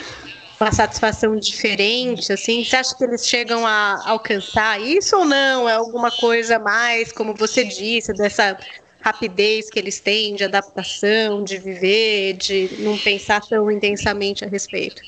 uma 0.58 0.72
satisfação 0.72 1.36
diferente, 1.36 2.32
assim? 2.32 2.64
Você 2.64 2.74
acha 2.74 2.96
que 2.96 3.04
eles 3.04 3.26
chegam 3.26 3.66
a 3.66 4.02
alcançar 4.08 4.80
isso 4.80 5.14
ou 5.14 5.26
não? 5.26 5.68
É 5.68 5.74
alguma 5.74 6.10
coisa 6.10 6.58
mais, 6.58 7.12
como 7.12 7.34
você 7.34 7.64
disse, 7.64 8.14
dessa 8.14 8.58
rapidez 9.02 9.68
que 9.68 9.78
eles 9.78 10.00
têm 10.00 10.34
de 10.36 10.44
adaptação, 10.44 11.44
de 11.44 11.58
viver, 11.58 12.32
de 12.38 12.70
não 12.78 12.96
pensar 12.96 13.42
tão 13.42 13.70
intensamente 13.70 14.46
a 14.46 14.48
respeito? 14.48 15.02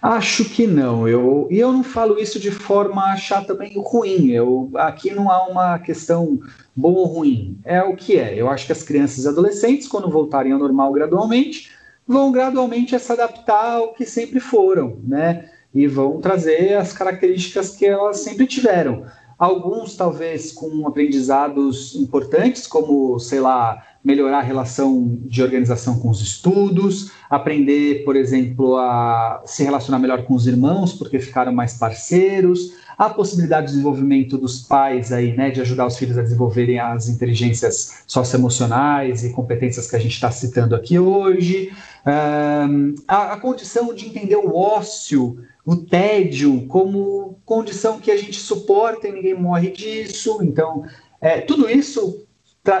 Acho 0.00 0.44
que 0.44 0.66
não. 0.66 1.08
Eu, 1.08 1.48
e 1.50 1.58
eu 1.58 1.72
não 1.72 1.82
falo 1.82 2.18
isso 2.18 2.38
de 2.38 2.50
forma 2.50 3.02
a 3.02 3.12
achar 3.12 3.44
também 3.44 3.72
ruim. 3.76 4.30
Eu, 4.30 4.70
aqui 4.74 5.10
não 5.10 5.30
há 5.30 5.46
uma 5.46 5.78
questão 5.78 6.38
boa 6.74 7.00
ou 7.00 7.06
ruim. 7.06 7.58
É 7.64 7.82
o 7.82 7.96
que 7.96 8.18
é. 8.18 8.40
Eu 8.40 8.48
acho 8.48 8.66
que 8.66 8.72
as 8.72 8.82
crianças 8.82 9.24
e 9.24 9.28
adolescentes, 9.28 9.88
quando 9.88 10.10
voltarem 10.10 10.52
ao 10.52 10.58
normal 10.58 10.92
gradualmente, 10.92 11.70
vão 12.06 12.30
gradualmente 12.30 12.98
se 12.98 13.12
adaptar 13.12 13.74
ao 13.74 13.92
que 13.92 14.06
sempre 14.06 14.40
foram, 14.40 14.98
né? 15.04 15.50
E 15.74 15.86
vão 15.86 16.20
trazer 16.20 16.74
as 16.74 16.92
características 16.92 17.76
que 17.76 17.84
elas 17.84 18.20
sempre 18.20 18.46
tiveram. 18.46 19.04
Alguns, 19.38 19.94
talvez, 19.96 20.50
com 20.50 20.86
aprendizados 20.86 21.94
importantes, 21.94 22.66
como, 22.66 23.18
sei 23.18 23.40
lá, 23.40 23.84
melhorar 24.04 24.38
a 24.38 24.42
relação 24.42 25.18
de 25.26 25.42
organização 25.42 25.98
com 25.98 26.08
os 26.08 26.20
estudos, 26.20 27.10
aprender, 27.28 28.04
por 28.04 28.16
exemplo, 28.16 28.76
a 28.76 29.42
se 29.44 29.64
relacionar 29.64 29.98
melhor 29.98 30.24
com 30.24 30.34
os 30.34 30.46
irmãos, 30.46 30.92
porque 30.92 31.18
ficaram 31.18 31.52
mais 31.52 31.74
parceiros, 31.74 32.72
a 32.96 33.08
possibilidade 33.10 33.66
de 33.66 33.72
desenvolvimento 33.72 34.36
dos 34.36 34.60
pais 34.60 35.12
aí, 35.12 35.36
né, 35.36 35.50
de 35.50 35.60
ajudar 35.60 35.86
os 35.86 35.96
filhos 35.96 36.18
a 36.18 36.22
desenvolverem 36.22 36.80
as 36.80 37.08
inteligências 37.08 38.02
socioemocionais 38.06 39.24
e 39.24 39.30
competências 39.30 39.88
que 39.88 39.94
a 39.94 40.00
gente 40.00 40.14
está 40.14 40.30
citando 40.32 40.74
aqui 40.74 40.98
hoje, 40.98 41.72
um, 42.04 42.94
a, 43.06 43.34
a 43.34 43.36
condição 43.36 43.94
de 43.94 44.06
entender 44.06 44.36
o 44.36 44.56
ócio, 44.56 45.38
o 45.64 45.76
tédio 45.76 46.66
como 46.66 47.38
condição 47.44 48.00
que 48.00 48.10
a 48.10 48.16
gente 48.16 48.40
suporta 48.40 49.06
e 49.06 49.12
ninguém 49.12 49.34
morre 49.34 49.70
disso, 49.70 50.38
então 50.42 50.84
é, 51.20 51.40
tudo 51.40 51.70
isso 51.70 52.26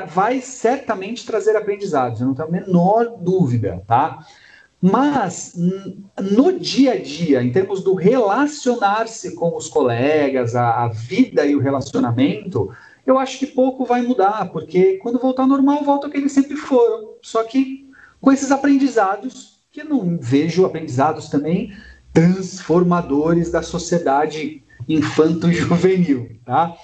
vai 0.06 0.40
certamente 0.40 1.24
trazer 1.24 1.56
aprendizados, 1.56 2.20
eu 2.20 2.26
não 2.26 2.34
tenho 2.34 2.48
a 2.48 2.50
menor 2.50 3.16
dúvida, 3.18 3.82
tá? 3.86 4.18
Mas 4.80 5.54
no 6.20 6.58
dia 6.58 6.92
a 6.92 6.98
dia, 6.98 7.42
em 7.42 7.50
termos 7.50 7.82
do 7.82 7.94
relacionar-se 7.94 9.34
com 9.34 9.56
os 9.56 9.68
colegas, 9.68 10.54
a, 10.54 10.84
a, 10.84 10.88
vida 10.88 11.44
e 11.44 11.56
o 11.56 11.60
relacionamento, 11.60 12.70
eu 13.04 13.18
acho 13.18 13.38
que 13.38 13.46
pouco 13.46 13.84
vai 13.84 14.02
mudar, 14.02 14.50
porque 14.52 14.98
quando 14.98 15.18
voltar 15.18 15.42
ao 15.42 15.48
normal, 15.48 15.82
volta 15.82 16.06
ao 16.06 16.12
que 16.12 16.18
eles 16.18 16.30
sempre 16.30 16.56
foram. 16.56 17.14
Só 17.20 17.42
que 17.42 17.90
com 18.20 18.30
esses 18.30 18.52
aprendizados, 18.52 19.60
que 19.72 19.80
eu 19.80 19.84
não 19.84 20.16
vejo 20.20 20.64
aprendizados 20.64 21.28
também 21.28 21.72
transformadores 22.12 23.50
da 23.50 23.62
sociedade 23.62 24.62
infanto-juvenil, 24.88 26.38
tá? 26.44 26.76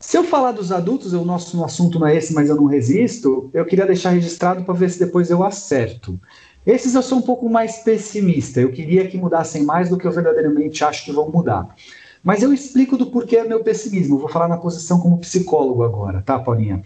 Se 0.00 0.16
eu 0.16 0.22
falar 0.22 0.52
dos 0.52 0.70
adultos, 0.70 1.12
o 1.12 1.24
nosso 1.24 1.62
assunto 1.64 1.98
não 1.98 2.06
é 2.06 2.16
esse, 2.16 2.32
mas 2.32 2.48
eu 2.48 2.54
não 2.54 2.66
resisto, 2.66 3.50
eu 3.52 3.64
queria 3.64 3.84
deixar 3.84 4.10
registrado 4.10 4.62
para 4.64 4.74
ver 4.74 4.90
se 4.90 4.98
depois 4.98 5.28
eu 5.28 5.42
acerto. 5.42 6.20
Esses 6.64 6.94
eu 6.94 7.02
sou 7.02 7.18
um 7.18 7.22
pouco 7.22 7.48
mais 7.48 7.78
pessimista, 7.78 8.60
eu 8.60 8.70
queria 8.70 9.08
que 9.08 9.16
mudassem 9.16 9.64
mais 9.64 9.88
do 9.88 9.98
que 9.98 10.06
eu 10.06 10.12
verdadeiramente 10.12 10.84
acho 10.84 11.04
que 11.04 11.12
vão 11.12 11.30
mudar. 11.30 11.74
Mas 12.22 12.42
eu 12.42 12.52
explico 12.52 12.96
do 12.96 13.10
porquê 13.10 13.38
é 13.38 13.44
meu 13.44 13.64
pessimismo, 13.64 14.18
vou 14.18 14.28
falar 14.28 14.48
na 14.48 14.56
posição 14.56 15.00
como 15.00 15.18
psicólogo 15.18 15.82
agora, 15.82 16.22
tá, 16.22 16.38
Paulinha? 16.38 16.82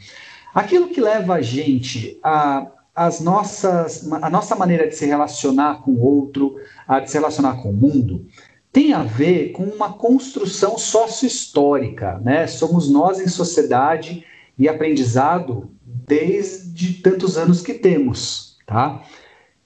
Aquilo 0.55 0.89
que 0.89 1.01
leva 1.01 1.35
a 1.35 1.43
gente 1.43 2.19
a 2.23 2.67
as 2.95 3.21
nossas, 3.21 4.07
a 4.13 4.29
nossa 4.29 4.55
maneira 4.55 4.87
de 4.87 4.95
se 4.95 5.07
relacionar 5.07 5.81
com 5.83 5.93
o 5.93 6.01
outro, 6.03 6.57
a 6.87 7.01
de 7.01 7.11
se 7.11 7.17
relacionar 7.17 7.63
com 7.63 7.71
o 7.71 7.73
mundo, 7.73 8.27
tem 8.73 8.95
a 8.95 9.03
ver 9.03 9.53
com 9.53 9.65
uma 9.65 9.93
construção 9.93 10.79
sócio-histórica, 10.79 12.19
né? 12.25 12.47
Somos 12.47 12.91
nós 12.91 13.21
em 13.21 13.29
sociedade 13.29 14.25
e 14.59 14.69
aprendizado 14.69 15.71
desde 15.85 16.95
tantos 16.95 17.37
anos 17.37 17.61
que 17.61 17.75
temos, 17.75 18.57
tá? 18.67 19.03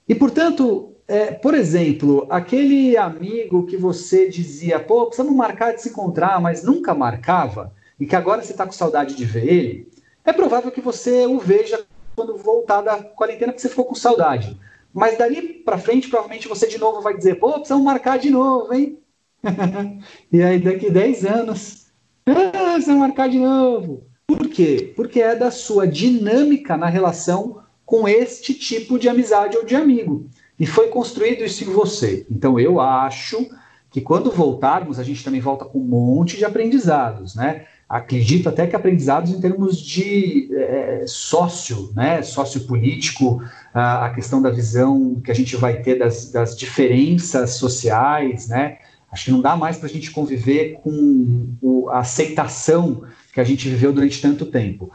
E, 0.09 0.14
portanto, 0.14 0.92
é, 1.07 1.27
por 1.27 1.55
exemplo, 1.55 2.27
aquele 2.29 2.97
amigo 2.97 3.64
que 3.66 3.77
você 3.77 4.29
dizia, 4.29 4.81
pô, 4.81 5.07
precisamos 5.07 5.37
marcar 5.37 5.73
de 5.73 5.83
se 5.83 5.90
encontrar, 5.90 6.40
mas 6.40 6.64
nunca 6.64 6.95
marcava, 6.95 7.73
e 7.99 8.07
que 8.07 8.16
agora 8.16 8.42
você 8.42 8.51
está 8.51 8.66
com 8.66 8.73
saudade 8.73 9.14
de 9.14 9.25
ver 9.25 9.49
ele, 9.49 9.88
é 10.25 10.33
provável 10.33 10.73
que 10.73 10.81
você 10.81 11.25
o 11.27 11.38
veja 11.38 11.85
quando 12.16 12.37
voltar 12.37 12.81
da 12.81 12.97
quarentena, 12.97 13.53
porque 13.53 13.62
você 13.62 13.69
ficou 13.69 13.85
com 13.85 13.95
saudade. 13.95 14.59
Mas 14.96 15.18
dali 15.18 15.42
para 15.42 15.76
frente, 15.76 16.09
provavelmente 16.09 16.48
você 16.48 16.66
de 16.66 16.78
novo 16.78 17.02
vai 17.02 17.14
dizer, 17.14 17.35
pô, 17.35 17.52
precisamos 17.52 17.85
marcar 17.85 18.18
de 18.18 18.30
novo, 18.30 18.72
hein? 18.72 18.98
e 20.32 20.42
aí 20.42 20.59
daqui 20.59 20.90
10 20.90 21.26
anos, 21.26 21.88
ah, 22.24 22.72
precisamos 22.72 23.02
marcar 23.02 23.28
de 23.28 23.38
novo. 23.38 24.06
Por 24.26 24.48
quê? 24.48 24.94
Porque 24.96 25.20
é 25.20 25.37
da 25.37 25.50
sua 25.50 25.87
dinâmica 25.87 26.78
na 26.78 26.87
relação 26.87 27.62
com 27.85 28.09
este 28.09 28.54
tipo 28.54 28.98
de 28.98 29.06
amizade 29.06 29.59
ou 29.59 29.66
de 29.66 29.76
amigo. 29.76 30.30
E 30.59 30.64
foi 30.64 30.88
construído 30.88 31.44
isso 31.44 31.62
em 31.62 31.66
você. 31.66 32.26
Então 32.30 32.59
eu 32.59 32.80
acho 32.80 33.50
que 33.90 34.00
quando 34.00 34.30
voltarmos, 34.30 34.98
a 34.98 35.02
gente 35.02 35.22
também 35.22 35.42
volta 35.42 35.66
com 35.66 35.78
um 35.78 35.85
monte 35.85 36.38
de 36.38 36.44
aprendizados, 36.46 37.35
né? 37.35 37.66
Acredito 37.88 38.49
até 38.49 38.66
que 38.66 38.75
aprendizados 38.75 39.31
em 39.31 39.40
termos 39.40 39.79
de 39.79 40.49
é, 40.53 41.05
sócio, 41.07 41.92
né, 41.94 42.20
sociopolítico, 42.22 43.42
a, 43.72 44.07
a 44.07 44.11
questão 44.14 44.42
da 44.42 44.51
visão 44.51 45.20
que 45.25 45.31
a 45.31 45.35
gente 45.35 45.57
vai 45.57 45.81
ter 45.83 45.99
das, 45.99 46.31
das 46.31 46.57
diferenças 46.57 47.51
sociais, 47.51 48.49
né, 48.49 48.79
acho 49.11 49.27
que 49.27 49.31
não 49.31 49.40
dá 49.40 49.57
mais 49.57 49.77
para 49.77 49.88
a 49.88 49.90
gente 49.90 50.11
conviver 50.11 50.81
com 50.83 51.55
o, 51.62 51.88
a 51.90 52.01
aceitação 52.01 53.05
que 53.33 53.40
a 53.40 53.44
gente 53.44 53.68
viveu 53.68 53.92
durante 53.92 54.20
tanto 54.20 54.46
tempo. 54.46 54.90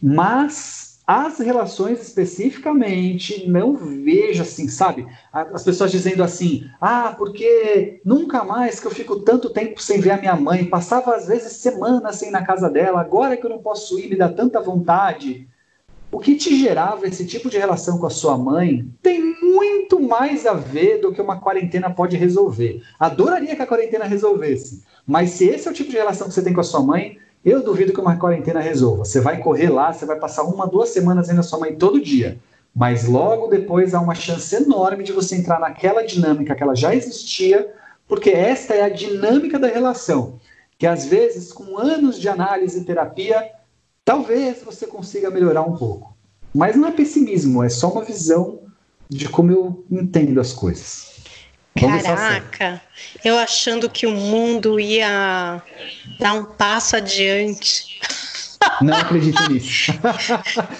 Mas 0.00 0.87
as 1.08 1.38
relações 1.38 2.02
especificamente, 2.02 3.48
não 3.48 3.74
vejo 3.74 4.42
assim, 4.42 4.68
sabe? 4.68 5.06
As 5.32 5.64
pessoas 5.64 5.90
dizendo 5.90 6.22
assim, 6.22 6.68
ah, 6.78 7.14
porque 7.16 7.98
nunca 8.04 8.44
mais 8.44 8.78
que 8.78 8.86
eu 8.86 8.90
fico 8.90 9.20
tanto 9.20 9.48
tempo 9.48 9.82
sem 9.82 10.02
ver 10.02 10.10
a 10.10 10.18
minha 10.18 10.36
mãe, 10.36 10.66
passava 10.66 11.16
às 11.16 11.26
vezes 11.26 11.52
semanas 11.52 12.16
sem 12.16 12.28
ir 12.28 12.32
na 12.32 12.44
casa 12.44 12.68
dela, 12.68 13.00
agora 13.00 13.38
que 13.38 13.46
eu 13.46 13.48
não 13.48 13.62
posso 13.62 13.98
ir, 13.98 14.10
me 14.10 14.16
dá 14.16 14.28
tanta 14.28 14.60
vontade. 14.60 15.48
O 16.12 16.18
que 16.18 16.34
te 16.34 16.54
gerava 16.54 17.06
esse 17.06 17.26
tipo 17.26 17.48
de 17.48 17.56
relação 17.56 17.96
com 17.96 18.06
a 18.06 18.10
sua 18.10 18.36
mãe 18.36 18.86
tem 19.02 19.34
muito 19.40 19.98
mais 19.98 20.44
a 20.44 20.52
ver 20.52 21.00
do 21.00 21.10
que 21.10 21.22
uma 21.22 21.40
quarentena 21.40 21.88
pode 21.88 22.18
resolver. 22.18 22.82
Adoraria 23.00 23.56
que 23.56 23.62
a 23.62 23.66
quarentena 23.66 24.04
resolvesse, 24.04 24.84
mas 25.06 25.30
se 25.30 25.46
esse 25.46 25.68
é 25.68 25.70
o 25.70 25.74
tipo 25.74 25.90
de 25.90 25.96
relação 25.96 26.28
que 26.28 26.34
você 26.34 26.42
tem 26.42 26.52
com 26.52 26.60
a 26.60 26.64
sua 26.64 26.82
mãe, 26.82 27.16
eu 27.44 27.62
duvido 27.62 27.92
que 27.92 28.00
uma 28.00 28.16
quarentena 28.16 28.60
resolva. 28.60 29.04
Você 29.04 29.20
vai 29.20 29.38
correr 29.38 29.70
lá, 29.70 29.92
você 29.92 30.04
vai 30.04 30.18
passar 30.18 30.42
uma, 30.44 30.66
duas 30.66 30.90
semanas 30.90 31.28
vendo 31.28 31.40
a 31.40 31.42
sua 31.42 31.58
mãe 31.58 31.74
todo 31.74 32.00
dia. 32.00 32.38
Mas 32.74 33.06
logo 33.06 33.48
depois 33.48 33.94
há 33.94 34.00
uma 34.00 34.14
chance 34.14 34.54
enorme 34.54 35.04
de 35.04 35.12
você 35.12 35.36
entrar 35.36 35.58
naquela 35.58 36.04
dinâmica 36.04 36.54
que 36.54 36.62
ela 36.62 36.74
já 36.74 36.94
existia, 36.94 37.72
porque 38.06 38.30
esta 38.30 38.74
é 38.74 38.82
a 38.82 38.88
dinâmica 38.88 39.58
da 39.58 39.68
relação. 39.68 40.38
Que 40.78 40.86
às 40.86 41.06
vezes, 41.06 41.52
com 41.52 41.76
anos 41.76 42.18
de 42.18 42.28
análise 42.28 42.80
e 42.80 42.84
terapia, 42.84 43.50
talvez 44.04 44.62
você 44.62 44.86
consiga 44.86 45.30
melhorar 45.30 45.62
um 45.62 45.76
pouco. 45.76 46.16
Mas 46.54 46.76
não 46.76 46.88
é 46.88 46.92
pessimismo, 46.92 47.62
é 47.62 47.68
só 47.68 47.90
uma 47.90 48.04
visão 48.04 48.60
de 49.08 49.28
como 49.28 49.50
eu 49.50 49.84
entendo 49.90 50.40
as 50.40 50.52
coisas. 50.52 51.17
Caraca, 51.80 52.80
eu 53.24 53.38
achando 53.38 53.88
que 53.88 54.06
o 54.06 54.10
mundo 54.10 54.78
ia 54.78 55.62
dar 56.18 56.34
um 56.34 56.44
passo 56.44 56.96
adiante. 56.96 57.98
Não 58.82 58.94
acredito 58.94 59.50
nisso. 59.50 59.92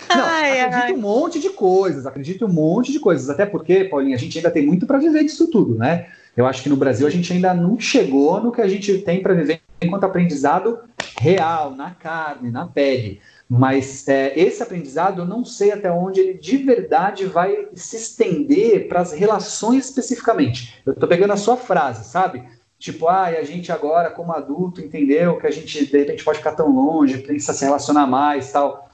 Não, 0.08 0.24
ai, 0.24 0.60
acredito 0.60 0.84
ai. 0.86 0.92
um 0.92 1.00
monte 1.00 1.38
de 1.38 1.50
coisas, 1.50 2.06
acredito 2.06 2.44
um 2.46 2.52
monte 2.52 2.92
de 2.92 2.98
coisas. 2.98 3.30
Até 3.30 3.46
porque, 3.46 3.84
Paulinha, 3.84 4.16
a 4.16 4.18
gente 4.18 4.36
ainda 4.36 4.50
tem 4.50 4.66
muito 4.66 4.86
para 4.86 4.98
viver 4.98 5.22
disso 5.24 5.50
tudo, 5.50 5.76
né? 5.76 6.06
Eu 6.36 6.46
acho 6.46 6.62
que 6.62 6.68
no 6.68 6.76
Brasil 6.76 7.06
a 7.06 7.10
gente 7.10 7.32
ainda 7.32 7.52
não 7.54 7.78
chegou 7.80 8.40
no 8.40 8.52
que 8.52 8.60
a 8.60 8.68
gente 8.68 8.98
tem 8.98 9.22
para 9.22 9.34
viver 9.34 9.60
enquanto 9.82 10.04
aprendizado 10.04 10.78
real, 11.20 11.74
na 11.74 11.90
carne, 11.90 12.50
na 12.50 12.66
pele. 12.66 13.20
Mas 13.48 14.06
é, 14.06 14.38
esse 14.38 14.62
aprendizado, 14.62 15.22
eu 15.22 15.24
não 15.24 15.42
sei 15.42 15.72
até 15.72 15.90
onde 15.90 16.20
ele 16.20 16.34
de 16.34 16.58
verdade 16.58 17.24
vai 17.24 17.68
se 17.74 17.96
estender 17.96 18.88
para 18.88 19.00
as 19.00 19.12
relações 19.12 19.86
especificamente. 19.86 20.82
Eu 20.84 20.92
estou 20.92 21.08
pegando 21.08 21.32
a 21.32 21.36
sua 21.36 21.56
frase, 21.56 22.04
sabe? 22.04 22.44
Tipo, 22.78 23.08
ah, 23.08 23.24
a 23.24 23.42
gente 23.42 23.72
agora, 23.72 24.10
como 24.10 24.32
adulto, 24.32 24.82
entendeu 24.82 25.38
que 25.38 25.46
a 25.46 25.50
gente 25.50 25.86
de 25.86 25.98
repente 25.98 26.22
pode 26.22 26.38
ficar 26.38 26.52
tão 26.52 26.70
longe, 26.70 27.18
precisa 27.18 27.54
se 27.54 27.64
relacionar 27.64 28.06
mais 28.06 28.52
tal. 28.52 28.88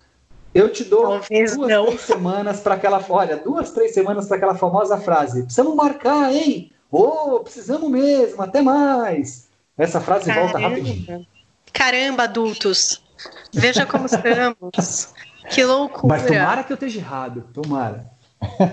Eu 0.55 0.71
te 0.71 0.85
dou 0.85 1.03
Talvez 1.03 1.57
duas, 1.57 1.69
não. 1.69 1.87
três 1.87 2.01
semanas 2.03 2.61
para 2.61 2.77
aquela. 2.77 3.05
Olha, 3.09 3.37
duas, 3.37 3.73
três 3.73 3.93
semanas 3.93 4.29
para 4.29 4.37
aquela 4.37 4.55
famosa 4.55 4.97
frase. 4.99 5.43
Precisamos 5.43 5.75
marcar, 5.75 6.33
hein? 6.33 6.71
Ô, 6.91 7.03
oh, 7.35 7.41
precisamos 7.41 7.91
mesmo, 7.91 8.41
até 8.41 8.63
mais. 8.63 9.49
Essa 9.77 10.01
frase 10.01 10.27
Caramba. 10.27 10.53
volta 10.53 10.59
rapidinho. 10.61 11.27
Caramba, 11.73 12.23
adultos. 12.23 13.04
Veja 13.53 13.87
como 13.87 14.07
estamos. 14.07 15.15
Que 15.51 15.65
loucura. 15.65 16.15
Mas 16.15 16.27
tomara 16.27 16.65
que 16.65 16.73
eu 16.73 16.75
esteja 16.75 16.99
errado. 16.99 17.45
Tomara. 17.53 18.11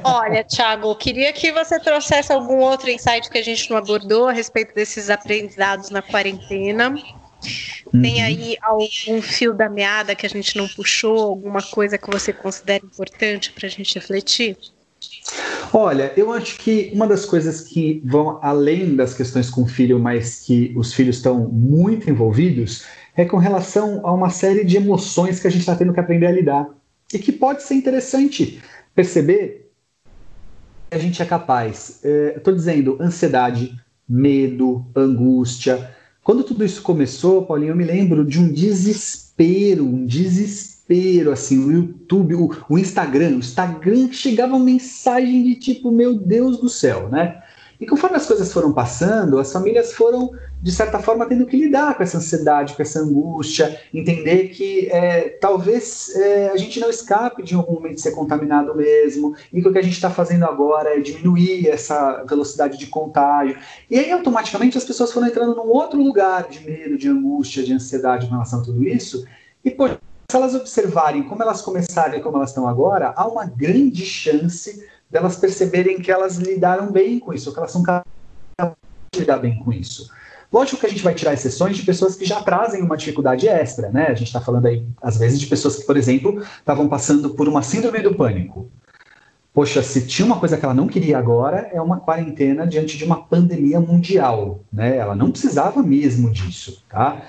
Olha, 0.04 0.44
Thiago, 0.44 0.96
queria 0.96 1.32
que 1.32 1.52
você 1.52 1.80
trouxesse 1.80 2.32
algum 2.32 2.58
outro 2.58 2.90
insight 2.90 3.30
que 3.30 3.38
a 3.38 3.44
gente 3.44 3.70
não 3.70 3.78
abordou 3.78 4.28
a 4.28 4.32
respeito 4.32 4.74
desses 4.74 5.10
aprendizados 5.10 5.90
na 5.90 6.02
quarentena. 6.02 6.90
Uhum. 7.94 8.02
Tem 8.02 8.22
aí 8.22 8.58
algum 8.62 9.22
fio 9.22 9.54
da 9.54 9.70
meada 9.70 10.16
que 10.16 10.26
a 10.26 10.30
gente 10.30 10.58
não 10.58 10.68
puxou, 10.68 11.20
alguma 11.20 11.62
coisa 11.62 11.98
que 11.98 12.10
você 12.10 12.32
considera 12.32 12.86
importante 12.86 13.52
para 13.52 13.68
a 13.68 13.70
gente 13.70 13.96
refletir? 13.96 14.58
Olha, 15.74 16.14
eu 16.16 16.32
acho 16.32 16.58
que 16.58 16.92
uma 16.94 17.08
das 17.08 17.26
coisas 17.26 17.62
que 17.62 18.02
vão 18.06 18.40
além 18.42 18.96
das 18.96 19.14
questões 19.14 19.50
com 19.50 19.64
o 19.64 19.68
filho, 19.68 20.00
mas 20.00 20.42
que 20.46 20.74
os 20.76 20.94
filhos 20.94 21.16
estão 21.18 21.48
muito 21.50 22.10
envolvidos, 22.10 22.84
é 23.16 23.26
com 23.26 23.38
relação 23.38 24.02
a 24.06 24.12
uma 24.12 24.30
série 24.30 24.64
de 24.64 24.78
emoções 24.78 25.40
que 25.40 25.48
a 25.48 25.50
gente 25.52 25.62
está 25.62 25.76
tendo 25.76 25.94
que 25.94 26.00
aprender 26.00 26.28
a 26.28 26.32
lidar. 26.32 26.70
E 27.14 27.20
que 27.20 27.32
pode 27.32 27.64
ser 27.64 27.76
interessante 27.76 28.62
perceber 28.96 29.70
que 30.90 30.96
a 30.96 30.98
gente 30.98 31.22
é 31.22 31.26
capaz. 31.26 32.02
Estou 32.36 32.54
é, 32.54 32.56
dizendo 32.56 32.98
ansiedade, 33.02 33.76
medo, 34.08 34.86
angústia. 34.96 35.92
Quando 36.24 36.44
tudo 36.44 36.64
isso 36.64 36.82
começou, 36.82 37.46
Paulinho, 37.46 37.72
eu 37.72 37.76
me 37.76 37.84
lembro 37.84 38.24
de 38.24 38.40
um 38.40 38.52
desespero, 38.52 39.86
um 39.86 40.06
desespero, 40.06 41.32
assim, 41.32 41.58
o 41.58 41.72
YouTube, 41.72 42.36
o, 42.36 42.50
o 42.70 42.78
Instagram, 42.78 43.36
o 43.36 43.40
Instagram 43.40 44.12
chegava 44.12 44.60
mensagem 44.60 45.44
de 45.44 45.56
tipo, 45.56 45.92
meu 45.92 46.18
Deus 46.18 46.60
do 46.60 46.70
céu, 46.70 47.10
né? 47.10 47.42
E 47.82 47.86
conforme 47.88 48.16
as 48.16 48.28
coisas 48.28 48.54
foram 48.54 48.72
passando, 48.72 49.40
as 49.40 49.52
famílias 49.52 49.92
foram, 49.92 50.30
de 50.62 50.72
certa 50.72 51.00
forma, 51.00 51.26
tendo 51.26 51.48
que 51.48 51.58
lidar 51.58 51.98
com 51.98 52.04
essa 52.04 52.20
ansiedade, 52.20 52.76
com 52.76 52.82
essa 52.84 53.00
angústia, 53.00 53.82
entender 53.92 54.50
que 54.50 54.88
é, 54.92 55.30
talvez 55.30 56.16
é, 56.16 56.50
a 56.50 56.58
gente 56.58 56.80
não 56.80 56.92
escape 56.92 57.42
de 57.42 57.56
algum 57.56 57.74
momento 57.74 58.00
ser 58.00 58.12
contaminado 58.12 58.76
mesmo, 58.76 59.36
e 59.52 59.64
que 59.64 59.68
o 59.68 59.74
que 59.74 59.80
a 59.80 59.82
gente 59.82 59.96
está 59.96 60.12
fazendo 60.12 60.46
agora 60.46 60.96
é 60.96 61.00
diminuir 61.00 61.68
essa 61.68 62.24
velocidade 62.24 62.78
de 62.78 62.86
contágio. 62.86 63.58
E 63.90 63.98
aí, 63.98 64.12
automaticamente, 64.12 64.78
as 64.78 64.86
pessoas 64.86 65.12
foram 65.12 65.26
entrando 65.26 65.56
num 65.56 65.68
outro 65.68 66.00
lugar 66.00 66.48
de 66.50 66.64
medo, 66.64 66.96
de 67.00 67.10
angústia, 67.10 67.64
de 67.64 67.74
ansiedade 67.74 68.28
em 68.28 68.30
relação 68.30 68.60
a 68.60 68.64
tudo 68.64 68.88
isso, 68.88 69.26
e, 69.66 69.72
pô, 69.72 69.88
se 69.88 70.38
elas 70.38 70.54
observarem 70.54 71.24
como 71.24 71.42
elas 71.42 71.64
começaram 71.64 72.16
e 72.16 72.22
como 72.22 72.38
elas 72.38 72.50
estão 72.50 72.68
agora, 72.68 73.12
há 73.18 73.28
uma 73.28 73.46
grande 73.46 74.06
chance 74.06 74.88
delas 75.12 75.36
perceberem 75.36 76.00
que 76.00 76.12
elas 76.12 76.38
lidaram 76.38 76.92
bem 76.92 77.20
com 77.20 77.34
isso, 77.34 77.52
que 77.52 77.60
elas 77.60 77.72
são 77.72 77.84
capazes 77.84 78.08
de 79.14 79.20
lidar 79.20 79.38
bem 79.38 79.60
com 79.60 79.72
isso. 79.74 80.10
Lógico 80.52 80.80
que 80.80 80.86
a 80.86 80.90
gente 80.90 81.04
vai 81.04 81.14
tirar 81.14 81.34
exceções 81.34 81.78
de 81.78 81.84
pessoas 81.84 82.16
que 82.16 82.26
já 82.26 82.42
trazem 82.42 82.82
uma 82.82 82.98
dificuldade 82.98 83.48
extra, 83.48 83.90
né? 83.90 84.08
A 84.08 84.14
gente 84.14 84.28
está 84.28 84.42
falando 84.42 84.66
aí, 84.66 84.86
às 85.02 85.18
vezes, 85.18 85.40
de 85.40 85.48
pessoas 85.48 85.78
que, 85.78 85.86
por 85.86 85.96
exemplo, 85.96 86.42
estavam 86.60 86.90
passando 86.90 87.30
por 87.32 87.48
uma 87.48 87.62
síndrome 87.62 88.00
do 88.00 88.16
pânico. 88.16 88.70
Poxa, 89.54 89.82
se 89.82 90.08
tinha 90.08 90.26
uma 90.26 90.40
coisa 90.40 90.58
que 90.58 90.64
ela 90.64 90.74
não 90.74 90.88
queria 90.88 91.18
agora, 91.18 91.70
é 91.74 91.82
uma 91.82 92.00
quarentena 92.00 92.66
diante 92.66 92.98
de 92.98 93.04
uma 93.04 93.24
pandemia 93.24 93.80
mundial, 93.80 94.62
né? 94.72 94.98
Ela 94.98 95.16
não 95.16 95.32
precisava 95.32 95.82
mesmo 95.82 96.32
disso, 96.32 96.84
tá? 96.90 97.22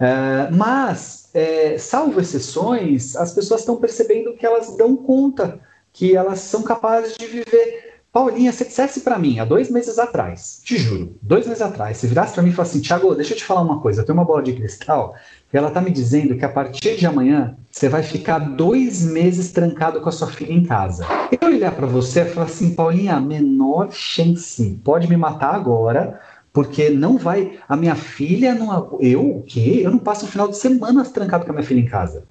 É, 0.00 0.50
mas, 0.52 1.30
é, 1.34 1.76
salvo 1.78 2.20
exceções, 2.20 3.16
as 3.16 3.32
pessoas 3.32 3.60
estão 3.60 3.76
percebendo 3.76 4.34
que 4.34 4.46
elas 4.46 4.76
dão 4.76 4.96
conta 4.96 5.60
que 5.92 6.16
elas 6.16 6.40
são 6.40 6.62
capazes 6.62 7.16
de 7.16 7.26
viver. 7.26 7.88
Paulinha, 8.10 8.52
se 8.52 8.64
dissesse 8.64 9.00
para 9.00 9.18
mim 9.18 9.38
há 9.38 9.44
dois 9.44 9.70
meses 9.70 9.98
atrás, 9.98 10.60
te 10.64 10.78
juro, 10.78 11.16
dois 11.20 11.46
meses 11.46 11.62
atrás, 11.62 11.98
se 11.98 12.06
virasse 12.06 12.32
para 12.32 12.42
mim 12.42 12.48
e 12.48 12.52
falasse 12.52 12.76
assim, 12.76 12.80
Thiago, 12.80 13.14
deixa 13.14 13.34
eu 13.34 13.36
te 13.36 13.44
falar 13.44 13.60
uma 13.60 13.80
coisa, 13.80 14.00
eu 14.00 14.06
tenho 14.06 14.16
uma 14.16 14.24
bola 14.24 14.42
de 14.42 14.54
cristal 14.54 15.14
e 15.52 15.56
ela 15.56 15.70
tá 15.70 15.80
me 15.80 15.90
dizendo 15.90 16.34
que 16.36 16.44
a 16.44 16.48
partir 16.48 16.96
de 16.96 17.06
amanhã 17.06 17.56
você 17.70 17.88
vai 17.88 18.02
ficar 18.02 18.38
dois 18.38 19.02
meses 19.02 19.52
trancado 19.52 20.00
com 20.00 20.08
a 20.08 20.12
sua 20.12 20.26
filha 20.26 20.52
em 20.52 20.64
casa. 20.64 21.06
Eu 21.40 21.48
olhar 21.48 21.72
para 21.72 21.86
você 21.86 22.22
e 22.22 22.24
falar 22.24 22.46
assim, 22.46 22.74
Paulinha, 22.74 23.20
menor 23.20 23.92
chance, 23.92 24.80
pode 24.82 25.06
me 25.06 25.16
matar 25.16 25.54
agora, 25.54 26.18
porque 26.52 26.90
não 26.90 27.18
vai. 27.18 27.58
A 27.68 27.76
minha 27.76 27.94
filha 27.94 28.54
não. 28.54 28.98
Eu 29.00 29.38
o 29.38 29.42
quê? 29.42 29.82
Eu 29.84 29.90
não 29.90 29.98
passo 29.98 30.24
o 30.24 30.28
final 30.28 30.48
de 30.48 30.56
semana 30.56 31.04
trancado 31.04 31.44
com 31.44 31.50
a 31.50 31.54
minha 31.54 31.66
filha 31.66 31.80
em 31.80 31.86
casa. 31.86 32.24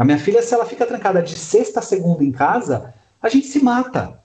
A 0.00 0.04
minha 0.04 0.18
filha, 0.18 0.40
se 0.40 0.54
ela 0.54 0.64
fica 0.64 0.86
trancada 0.86 1.22
de 1.22 1.36
sexta 1.36 1.80
a 1.80 1.82
segunda 1.82 2.24
em 2.24 2.32
casa, 2.32 2.94
a 3.20 3.28
gente 3.28 3.48
se 3.48 3.62
mata. 3.62 4.18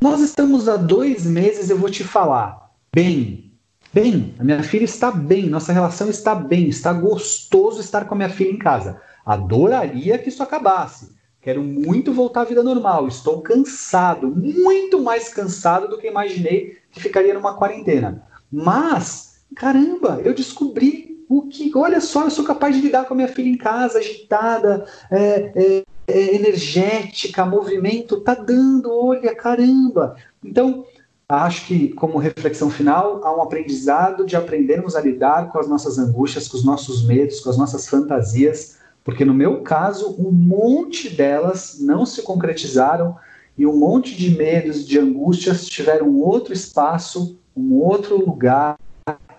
Nós 0.00 0.22
estamos 0.22 0.66
há 0.66 0.78
dois 0.78 1.26
meses, 1.26 1.68
eu 1.68 1.76
vou 1.76 1.90
te 1.90 2.02
falar, 2.02 2.70
bem, 2.90 3.52
bem, 3.92 4.34
a 4.38 4.42
minha 4.42 4.62
filha 4.62 4.84
está 4.84 5.10
bem, 5.10 5.50
nossa 5.50 5.74
relação 5.74 6.08
está 6.08 6.34
bem, 6.34 6.70
está 6.70 6.90
gostoso 6.94 7.82
estar 7.82 8.06
com 8.06 8.14
a 8.14 8.16
minha 8.16 8.30
filha 8.30 8.50
em 8.50 8.56
casa. 8.56 8.98
Adoraria 9.26 10.16
que 10.16 10.30
isso 10.30 10.42
acabasse. 10.42 11.14
Quero 11.42 11.62
muito 11.62 12.14
voltar 12.14 12.40
à 12.40 12.44
vida 12.44 12.62
normal. 12.62 13.06
Estou 13.06 13.42
cansado, 13.42 14.34
muito 14.34 15.02
mais 15.02 15.28
cansado 15.28 15.86
do 15.86 15.98
que 15.98 16.06
imaginei 16.06 16.78
que 16.90 16.98
ficaria 16.98 17.34
numa 17.34 17.52
quarentena. 17.52 18.26
Mas, 18.50 19.42
caramba, 19.54 20.18
eu 20.24 20.32
descobri 20.32 21.10
o 21.28 21.42
que, 21.42 21.59
olha 21.74 22.00
só, 22.00 22.24
eu 22.24 22.30
sou 22.30 22.44
capaz 22.44 22.74
de 22.74 22.82
lidar 22.82 23.04
com 23.04 23.14
a 23.14 23.16
minha 23.16 23.28
filha 23.28 23.48
em 23.48 23.56
casa, 23.56 23.98
agitada, 23.98 24.84
é, 25.10 25.52
é, 25.54 25.82
é, 26.06 26.34
energética, 26.34 27.44
movimento, 27.44 28.20
tá 28.20 28.34
dando, 28.34 28.92
olha, 28.92 29.34
caramba. 29.34 30.16
Então, 30.44 30.84
acho 31.28 31.66
que, 31.66 31.88
como 31.90 32.18
reflexão 32.18 32.70
final, 32.70 33.24
há 33.24 33.36
um 33.36 33.42
aprendizado 33.42 34.26
de 34.26 34.36
aprendermos 34.36 34.96
a 34.96 35.00
lidar 35.00 35.50
com 35.50 35.58
as 35.58 35.68
nossas 35.68 35.98
angústias, 35.98 36.48
com 36.48 36.56
os 36.56 36.64
nossos 36.64 37.04
medos, 37.04 37.40
com 37.40 37.50
as 37.50 37.56
nossas 37.56 37.88
fantasias, 37.88 38.78
porque 39.04 39.24
no 39.24 39.32
meu 39.32 39.62
caso, 39.62 40.16
um 40.18 40.30
monte 40.30 41.08
delas 41.08 41.78
não 41.80 42.04
se 42.04 42.22
concretizaram 42.22 43.16
e 43.56 43.66
um 43.66 43.76
monte 43.76 44.16
de 44.16 44.30
medos, 44.30 44.86
de 44.86 44.98
angústias 44.98 45.66
tiveram 45.66 46.16
outro 46.16 46.52
espaço, 46.52 47.38
um 47.56 47.74
outro 47.74 48.16
lugar 48.16 48.76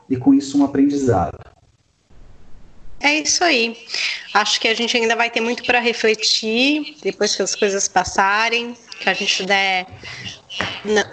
e 0.10 0.18
com 0.18 0.34
isso 0.34 0.60
um 0.60 0.66
aprendizado. 0.66 1.38
É 3.02 3.16
isso 3.16 3.44
aí. 3.44 3.78
Acho 4.34 4.60
que 4.60 4.68
a 4.68 4.74
gente 4.74 4.96
ainda 4.96 5.16
vai 5.16 5.30
ter 5.30 5.42
muito 5.42 5.64
para 5.64 5.80
refletir 5.80 6.96
depois 7.02 7.36
que 7.36 7.42
as 7.42 7.56
coisas 7.56 7.88
passarem, 7.88 8.76
que 9.00 9.10
a 9.10 9.14
gente 9.14 9.44
der 9.44 9.88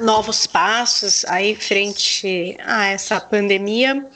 novos 0.01 0.47
passos 0.47 1.25
aí 1.27 1.55
frente 1.55 2.57
a 2.65 2.87
essa 2.87 3.21
pandemia. 3.21 4.07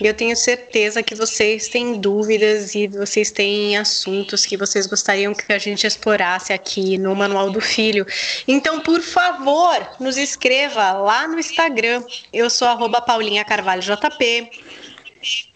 Eu 0.00 0.14
tenho 0.14 0.36
certeza 0.36 1.00
que 1.00 1.14
vocês 1.14 1.68
têm 1.68 2.00
dúvidas 2.00 2.74
e 2.74 2.88
vocês 2.88 3.30
têm 3.30 3.76
assuntos 3.76 4.44
que 4.44 4.56
vocês 4.56 4.86
gostariam 4.88 5.32
que 5.32 5.52
a 5.52 5.58
gente 5.58 5.86
explorasse 5.86 6.52
aqui 6.52 6.98
no 6.98 7.14
Manual 7.14 7.50
do 7.50 7.60
Filho. 7.60 8.04
Então, 8.48 8.80
por 8.80 9.00
favor, 9.00 9.78
nos 10.00 10.16
escreva 10.16 10.92
lá 10.92 11.28
no 11.28 11.38
Instagram. 11.38 12.02
Eu 12.32 12.50
sou 12.50 12.66
arroba 12.66 13.00
Paulinha 13.00 13.44
Carvalho 13.44 13.80
JP. 13.80 14.50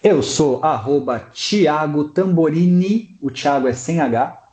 Eu 0.02 0.22
sou 0.22 0.62
arroba 0.64 1.18
Thiago 1.34 2.04
Tamborini, 2.04 3.16
o 3.20 3.30
Thiago 3.30 3.66
é 3.66 3.72
sem 3.72 4.00
H. 4.00 4.45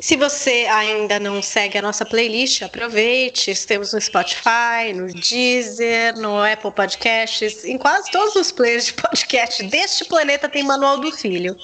Se 0.00 0.16
você 0.16 0.64
ainda 0.70 1.18
não 1.18 1.42
segue 1.42 1.76
a 1.76 1.82
nossa 1.82 2.06
playlist, 2.06 2.62
aproveite. 2.62 3.50
Estamos 3.50 3.92
no 3.92 4.00
Spotify, 4.00 4.92
no 4.94 5.08
Deezer, 5.12 6.16
no 6.16 6.40
Apple 6.40 6.70
Podcasts, 6.70 7.64
em 7.64 7.76
quase 7.76 8.08
todos 8.12 8.36
os 8.36 8.52
players 8.52 8.86
de 8.86 8.92
podcast 8.92 9.60
deste 9.64 10.04
planeta 10.04 10.48
tem 10.48 10.62
Manual 10.62 10.98
do 10.98 11.10
Filho. 11.10 11.56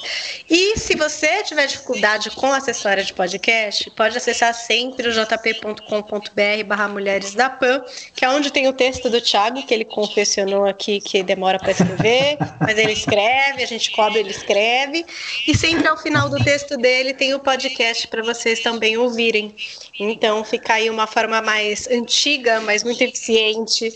E 0.51 0.76
se 0.76 0.97
você 0.97 1.45
tiver 1.45 1.68
dificuldade 1.68 2.28
com 2.32 2.53
acessória 2.53 3.05
de 3.05 3.14
podcast, 3.14 3.89
pode 3.93 4.18
acessar 4.18 4.53
sempre 4.53 5.07
o 5.07 5.12
jp.com.br 5.12 6.64
barra 6.66 6.89
Mulheres 6.89 7.35
da 7.35 7.49
PAN, 7.49 7.85
que 8.16 8.24
é 8.24 8.28
onde 8.28 8.51
tem 8.51 8.66
o 8.66 8.72
texto 8.72 9.09
do 9.09 9.20
Thiago, 9.20 9.64
que 9.64 9.72
ele 9.72 9.85
confessionou 9.85 10.66
aqui 10.66 11.01
que 11.01 11.22
demora 11.22 11.61
para 11.61 11.70
escrever, 11.70 12.37
mas 12.61 12.76
ele 12.76 12.95
escreve, 12.95 13.62
a 13.62 13.66
gente 13.66 13.93
cobra, 13.93 14.18
ele 14.18 14.30
escreve. 14.30 15.07
E 15.47 15.57
sempre 15.57 15.87
ao 15.87 15.97
final 15.97 16.28
do 16.28 16.43
texto 16.43 16.76
dele 16.76 17.14
tem 17.14 17.32
o 17.32 17.39
podcast 17.39 18.09
para 18.09 18.24
vocês 18.25 18.61
também 18.61 18.97
ouvirem. 18.97 19.55
Então 19.99 20.43
fica 20.45 20.75
aí 20.75 20.91
uma 20.91 21.07
forma 21.07 21.41
mais 21.43 21.87
antiga, 21.89 22.61
mas 22.61 22.83
muito 22.83 23.01
eficiente 23.03 23.93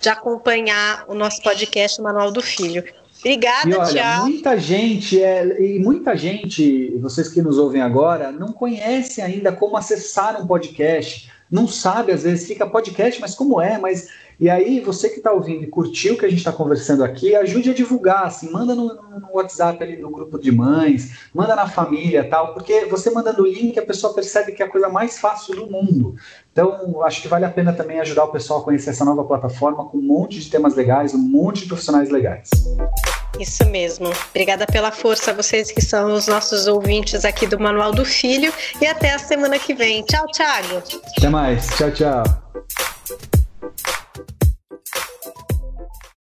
de 0.00 0.08
acompanhar 0.08 1.04
o 1.08 1.14
nosso 1.14 1.42
podcast 1.42 2.00
Manual 2.00 2.30
do 2.30 2.40
Filho. 2.40 2.84
Obrigada, 3.20 3.70
e 3.70 3.74
olha. 3.74 4.16
Muita 4.22 4.58
gente, 4.58 5.22
é, 5.22 5.60
e 5.60 5.78
muita 5.78 6.16
gente, 6.16 6.90
vocês 7.00 7.28
que 7.28 7.40
nos 7.40 7.56
ouvem 7.56 7.80
agora, 7.80 8.32
não 8.32 8.52
conhece 8.52 9.20
ainda 9.20 9.52
como 9.52 9.76
acessar 9.76 10.42
um 10.42 10.46
podcast, 10.46 11.30
não 11.48 11.68
sabe, 11.68 12.10
às 12.10 12.24
vezes 12.24 12.48
fica 12.48 12.66
podcast, 12.66 13.20
mas 13.20 13.34
como 13.34 13.60
é? 13.60 13.78
Mas 13.78 14.08
e 14.42 14.50
aí, 14.50 14.80
você 14.80 15.08
que 15.08 15.18
está 15.18 15.30
ouvindo 15.30 15.62
e 15.62 15.68
curtiu 15.68 16.14
o 16.14 16.18
que 16.18 16.26
a 16.26 16.28
gente 16.28 16.38
está 16.38 16.50
conversando 16.50 17.04
aqui, 17.04 17.32
ajude 17.36 17.70
a 17.70 17.74
divulgar, 17.74 18.26
assim, 18.26 18.50
manda 18.50 18.74
no, 18.74 18.88
no, 18.88 19.28
WhatsApp 19.34 19.80
ali 19.80 19.96
no 19.98 20.10
grupo 20.10 20.36
de 20.36 20.50
mães, 20.50 21.12
manda 21.32 21.54
na 21.54 21.68
família 21.68 22.28
tal, 22.28 22.52
porque 22.52 22.86
você 22.86 23.08
mandando 23.08 23.44
o 23.44 23.46
link, 23.46 23.78
a 23.78 23.86
pessoa 23.86 24.12
percebe 24.12 24.50
que 24.50 24.60
é 24.60 24.66
a 24.66 24.68
coisa 24.68 24.88
mais 24.88 25.20
fácil 25.20 25.54
do 25.54 25.70
mundo. 25.70 26.16
Então, 26.50 27.04
acho 27.04 27.22
que 27.22 27.28
vale 27.28 27.44
a 27.44 27.50
pena 27.50 27.72
também 27.72 28.00
ajudar 28.00 28.24
o 28.24 28.32
pessoal 28.32 28.58
a 28.58 28.64
conhecer 28.64 28.90
essa 28.90 29.04
nova 29.04 29.22
plataforma 29.22 29.84
com 29.84 29.98
um 29.98 30.02
monte 30.02 30.40
de 30.40 30.50
temas 30.50 30.74
legais, 30.74 31.14
um 31.14 31.18
monte 31.18 31.60
de 31.60 31.66
profissionais 31.68 32.10
legais. 32.10 32.50
Isso 33.38 33.64
mesmo. 33.66 34.10
Obrigada 34.30 34.66
pela 34.66 34.90
força, 34.90 35.32
vocês 35.32 35.70
que 35.70 35.80
são 35.80 36.12
os 36.14 36.26
nossos 36.26 36.66
ouvintes 36.66 37.24
aqui 37.24 37.46
do 37.46 37.60
Manual 37.60 37.92
do 37.92 38.04
Filho. 38.04 38.52
E 38.80 38.88
até 38.88 39.12
a 39.12 39.20
semana 39.20 39.56
que 39.56 39.72
vem. 39.72 40.02
Tchau, 40.02 40.26
Thiago. 40.32 40.82
Até 41.16 41.28
mais. 41.28 41.64
Tchau, 41.76 41.92
tchau. 41.92 42.24
Thank 44.94 45.52
you. 45.52 45.61